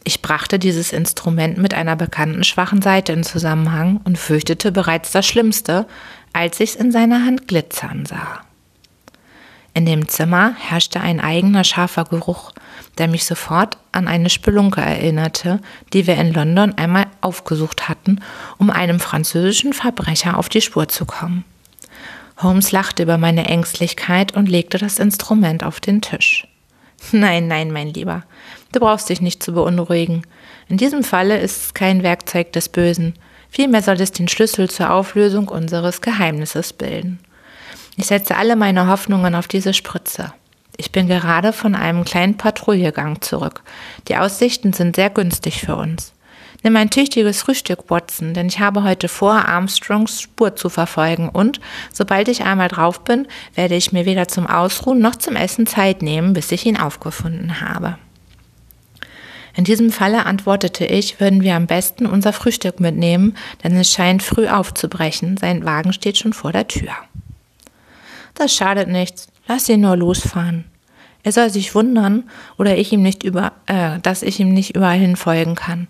Ich 0.05 0.21
brachte 0.21 0.59
dieses 0.59 0.93
Instrument 0.93 1.59
mit 1.59 1.75
einer 1.75 1.95
bekannten 1.95 2.43
schwachen 2.43 2.83
Seite 2.83 3.13
in 3.13 3.23
Zusammenhang 3.23 4.01
und 4.03 4.19
fürchtete 4.19 4.73
bereits 4.73 5.13
das 5.13 5.25
Schlimmste, 5.25 5.87
als 6.33 6.59
ich 6.59 6.71
es 6.71 6.77
in 6.77 6.91
seiner 6.91 7.25
Hand 7.25 7.47
glitzern 7.47 8.05
sah. 8.05 8.41
In 9.75 9.87
dem 9.87 10.09
Zimmer 10.09 10.55
herrschte 10.59 11.01
ein 11.01 11.21
eigener 11.21 11.63
scharfer 11.63 12.05
Geruch, 12.05 12.53
der 12.99 13.09
mich 13.09 13.25
sofort 13.25 13.79
an 13.93 14.09
eine 14.09 14.31
Spelunke 14.31 14.81
erinnerte, 14.81 15.61
die 15.93 16.07
wir 16.07 16.17
in 16.17 16.33
London 16.33 16.75
einmal 16.75 17.07
aufgesucht 17.21 17.89
hatten, 17.89 18.21
um 18.59 18.71
einem 18.71 19.01
französischen 19.01 19.73
Verbrecher 19.73 20.39
auf 20.39 20.49
die 20.49 20.61
Spur 20.61 20.89
zu 20.89 21.05
kommen. 21.05 21.45
Holmes 22.39 22.73
lachte 22.73 23.05
über 23.05 23.19
meine 23.19 23.45
Ängstlichkeit 23.47 24.35
und 24.35 24.49
legte 24.49 24.79
das 24.79 24.99
Instrument 24.99 25.65
auf 25.65 25.81
den 25.81 26.01
Tisch. 26.01 26.47
Nein, 27.11 27.49
nein, 27.49 27.73
mein 27.73 27.89
Lieber, 27.89 28.23
du 28.73 28.81
brauchst 28.81 29.09
dich 29.09 29.21
nicht 29.21 29.43
zu 29.43 29.53
beunruhigen. 29.53 30.23
In 30.69 30.77
diesem 30.77 31.03
Falle 31.03 31.39
ist 31.39 31.65
es 31.65 31.75
kein 31.75 32.03
Werkzeug 32.03 32.53
des 32.53 32.69
Bösen. 32.69 33.15
Vielmehr 33.51 33.83
soll 33.83 34.01
es 34.01 34.13
den 34.13 34.29
Schlüssel 34.29 34.71
zur 34.71 34.91
Auflösung 34.91 35.49
unseres 35.49 36.01
Geheimnisses 36.01 36.73
bilden. 36.73 37.19
Ich 37.97 38.07
setze 38.07 38.37
alle 38.37 38.57
meine 38.57 38.87
Hoffnungen 38.87 39.35
auf 39.35 39.49
diese 39.49 39.75
Spritze. 39.75 40.33
Ich 40.83 40.91
bin 40.91 41.07
gerade 41.07 41.53
von 41.53 41.77
einem 41.77 42.05
kleinen 42.05 42.37
Patrouillegang 42.37 43.21
zurück. 43.21 43.63
Die 44.09 44.17
Aussichten 44.17 44.73
sind 44.73 44.97
sehr 44.97 45.11
günstig 45.11 45.61
für 45.61 45.77
uns. 45.77 46.13
Nimm 46.65 46.75
ein 46.75 46.91
tüchtiges 46.91 47.41
Frühstück, 47.41 47.89
Watson, 47.89 48.35
denn 48.35 48.49
ich 48.49 48.59
habe 48.59 48.83
heute 48.83 49.07
vor, 49.07 49.47
Armstrongs 49.47 50.21
Spur 50.21 50.57
zu 50.57 50.69
verfolgen 50.69 51.29
und, 51.29 51.61
sobald 51.93 52.27
ich 52.27 52.43
einmal 52.43 52.67
drauf 52.67 53.05
bin, 53.05 53.29
werde 53.55 53.77
ich 53.77 53.93
mir 53.93 54.07
weder 54.07 54.27
zum 54.27 54.49
Ausruhen 54.49 54.99
noch 54.99 55.15
zum 55.15 55.37
Essen 55.37 55.69
Zeit 55.69 56.03
nehmen, 56.03 56.33
bis 56.33 56.51
ich 56.51 56.67
ihn 56.67 56.77
aufgefunden 56.77 57.61
habe. 57.61 57.97
In 59.55 59.63
diesem 59.63 59.93
Falle 59.93 60.27
antwortete 60.27 60.85
ich, 60.85 61.21
würden 61.21 61.43
wir 61.43 61.55
am 61.55 61.69
besten 61.69 62.07
unser 62.07 62.33
Frühstück 62.33 62.81
mitnehmen, 62.81 63.37
denn 63.63 63.77
es 63.77 63.93
scheint 63.93 64.25
früh 64.25 64.49
aufzubrechen, 64.49 65.37
sein 65.37 65.65
Wagen 65.65 65.93
steht 65.93 66.19
schon 66.19 66.33
vor 66.33 66.51
der 66.51 66.67
Tür. 66.67 66.91
Das 68.35 68.53
schadet 68.53 68.89
nichts, 68.89 69.29
lass 69.47 69.69
ihn 69.69 69.83
nur 69.83 69.97
losfahren. 69.97 70.72
Er 71.23 71.33
soll 71.33 71.51
sich 71.51 71.75
wundern, 71.75 72.25
oder 72.59 72.77
ich 72.77 72.93
ihm 72.93 73.03
nicht 73.03 73.23
über, 73.23 73.53
äh, 73.67 73.99
dass 74.01 74.23
ich 74.23 74.41
ihm 74.41 74.53
nicht 74.53 74.75
überall 74.75 74.99
hin 74.99 75.17
folgen 75.17 75.55
kann. 75.55 75.89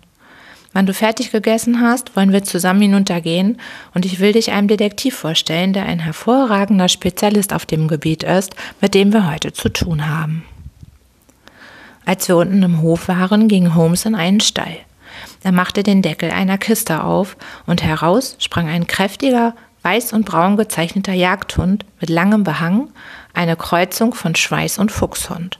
Wenn 0.73 0.87
du 0.87 0.93
fertig 0.93 1.31
gegessen 1.31 1.81
hast, 1.81 2.15
wollen 2.15 2.31
wir 2.31 2.43
zusammen 2.43 2.81
hinuntergehen 2.81 3.59
und 3.93 4.05
ich 4.05 4.19
will 4.19 4.31
dich 4.33 4.51
einem 4.51 4.67
Detektiv 4.67 5.15
vorstellen, 5.15 5.71
der 5.71 5.85
ein 5.85 5.99
hervorragender 5.99 6.89
Spezialist 6.89 7.53
auf 7.53 7.67
dem 7.67 7.87
Gebiet 7.87 8.23
ist, 8.23 8.55
mit 8.81 8.95
dem 8.95 9.13
wir 9.13 9.31
heute 9.31 9.53
zu 9.53 9.69
tun 9.69 10.07
haben. 10.07 10.43
Als 12.05 12.27
wir 12.27 12.37
unten 12.37 12.63
im 12.63 12.81
Hof 12.81 13.07
waren, 13.07 13.47
ging 13.47 13.75
Holmes 13.75 14.05
in 14.05 14.15
einen 14.15 14.39
Stall. 14.39 14.77
Er 15.43 15.51
machte 15.51 15.83
den 15.83 16.01
Deckel 16.01 16.31
einer 16.31 16.57
Kiste 16.57 17.03
auf 17.03 17.37
und 17.67 17.83
heraus 17.83 18.35
sprang 18.39 18.67
ein 18.67 18.87
kräftiger, 18.87 19.53
weiß 19.83 20.11
und 20.13 20.25
braun 20.25 20.57
gezeichneter 20.57 21.13
Jagdhund 21.13 21.85
mit 21.99 22.09
langem 22.09 22.43
Behang, 22.43 22.89
eine 23.33 23.55
Kreuzung 23.55 24.13
von 24.13 24.35
Schweiß 24.35 24.77
und 24.77 24.91
Fuchshund. 24.91 25.59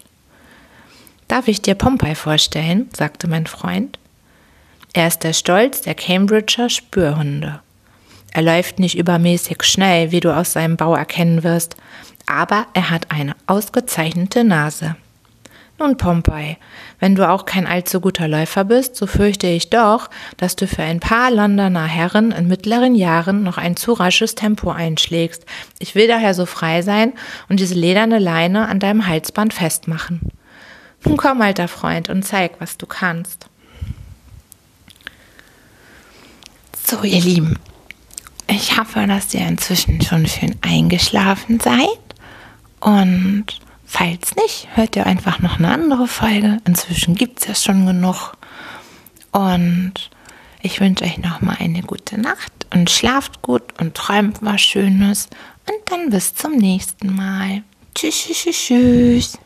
Darf 1.27 1.47
ich 1.47 1.61
dir 1.61 1.75
Pompey 1.75 2.15
vorstellen? 2.15 2.89
sagte 2.95 3.27
mein 3.27 3.47
Freund. 3.47 3.97
Er 4.93 5.07
ist 5.07 5.23
der 5.23 5.33
Stolz 5.33 5.81
der 5.81 5.95
Cambridger 5.95 6.69
Spürhunde. 6.69 7.61
Er 8.31 8.41
läuft 8.41 8.79
nicht 8.79 8.97
übermäßig 8.97 9.63
schnell, 9.63 10.11
wie 10.11 10.19
du 10.19 10.35
aus 10.35 10.53
seinem 10.53 10.77
Bau 10.77 10.95
erkennen 10.95 11.43
wirst, 11.43 11.75
aber 12.25 12.67
er 12.73 12.89
hat 12.89 13.11
eine 13.11 13.35
ausgezeichnete 13.47 14.43
Nase. 14.43 14.95
Nun, 15.79 15.97
Pompey, 15.97 16.57
wenn 16.99 17.15
du 17.15 17.27
auch 17.27 17.45
kein 17.45 17.65
allzu 17.65 17.99
guter 17.99 18.27
Läufer 18.27 18.63
bist, 18.63 18.95
so 18.95 19.07
fürchte 19.07 19.47
ich 19.47 19.71
doch, 19.71 20.09
dass 20.37 20.55
du 20.55 20.67
für 20.67 20.83
ein 20.83 20.99
paar 20.99 21.31
Londoner 21.31 21.85
Herren 21.85 22.31
in 22.31 22.47
mittleren 22.47 22.93
Jahren 22.93 23.43
noch 23.43 23.57
ein 23.57 23.75
zu 23.75 23.93
rasches 23.93 24.35
Tempo 24.35 24.69
einschlägst. 24.69 25.45
Ich 25.79 25.95
will 25.95 26.07
daher 26.07 26.35
so 26.35 26.45
frei 26.45 26.83
sein 26.83 27.13
und 27.49 27.59
diese 27.59 27.73
lederne 27.73 28.19
Leine 28.19 28.67
an 28.67 28.79
deinem 28.79 29.07
Halsband 29.07 29.53
festmachen. 29.53 30.21
Nun 31.03 31.17
komm, 31.17 31.41
alter 31.41 31.67
Freund, 31.67 32.07
und 32.07 32.23
zeig, 32.23 32.53
was 32.59 32.77
du 32.77 32.85
kannst. 32.85 33.47
So, 36.85 37.01
ihr 37.03 37.21
Lieben, 37.21 37.57
ich 38.47 38.77
hoffe, 38.77 39.05
dass 39.07 39.33
ihr 39.33 39.45
inzwischen 39.47 40.01
schon 40.01 40.27
schön 40.27 40.55
eingeschlafen 40.61 41.59
seid. 41.59 41.87
Und 42.79 43.45
falls 43.93 44.35
nicht, 44.35 44.67
hört 44.73 44.95
ihr 44.95 45.05
einfach 45.05 45.39
noch 45.39 45.59
eine 45.59 45.69
andere 45.69 46.07
Folge. 46.07 46.57
Inzwischen 46.65 47.13
gibt 47.13 47.39
es 47.39 47.47
ja 47.47 47.55
schon 47.55 47.85
genug. 47.85 48.33
Und 49.31 50.09
ich 50.61 50.79
wünsche 50.79 51.05
euch 51.05 51.19
nochmal 51.19 51.57
eine 51.59 51.83
gute 51.83 52.19
Nacht 52.19 52.51
und 52.73 52.89
schlaft 52.89 53.43
gut 53.43 53.79
und 53.79 53.93
träumt 53.93 54.39
was 54.41 54.61
Schönes. 54.61 55.29
Und 55.67 55.91
dann 55.91 56.09
bis 56.09 56.33
zum 56.33 56.57
nächsten 56.57 57.15
Mal. 57.15 57.63
Tschüss, 57.93 58.25
tschüss, 58.25 58.57
tschüss. 58.57 59.37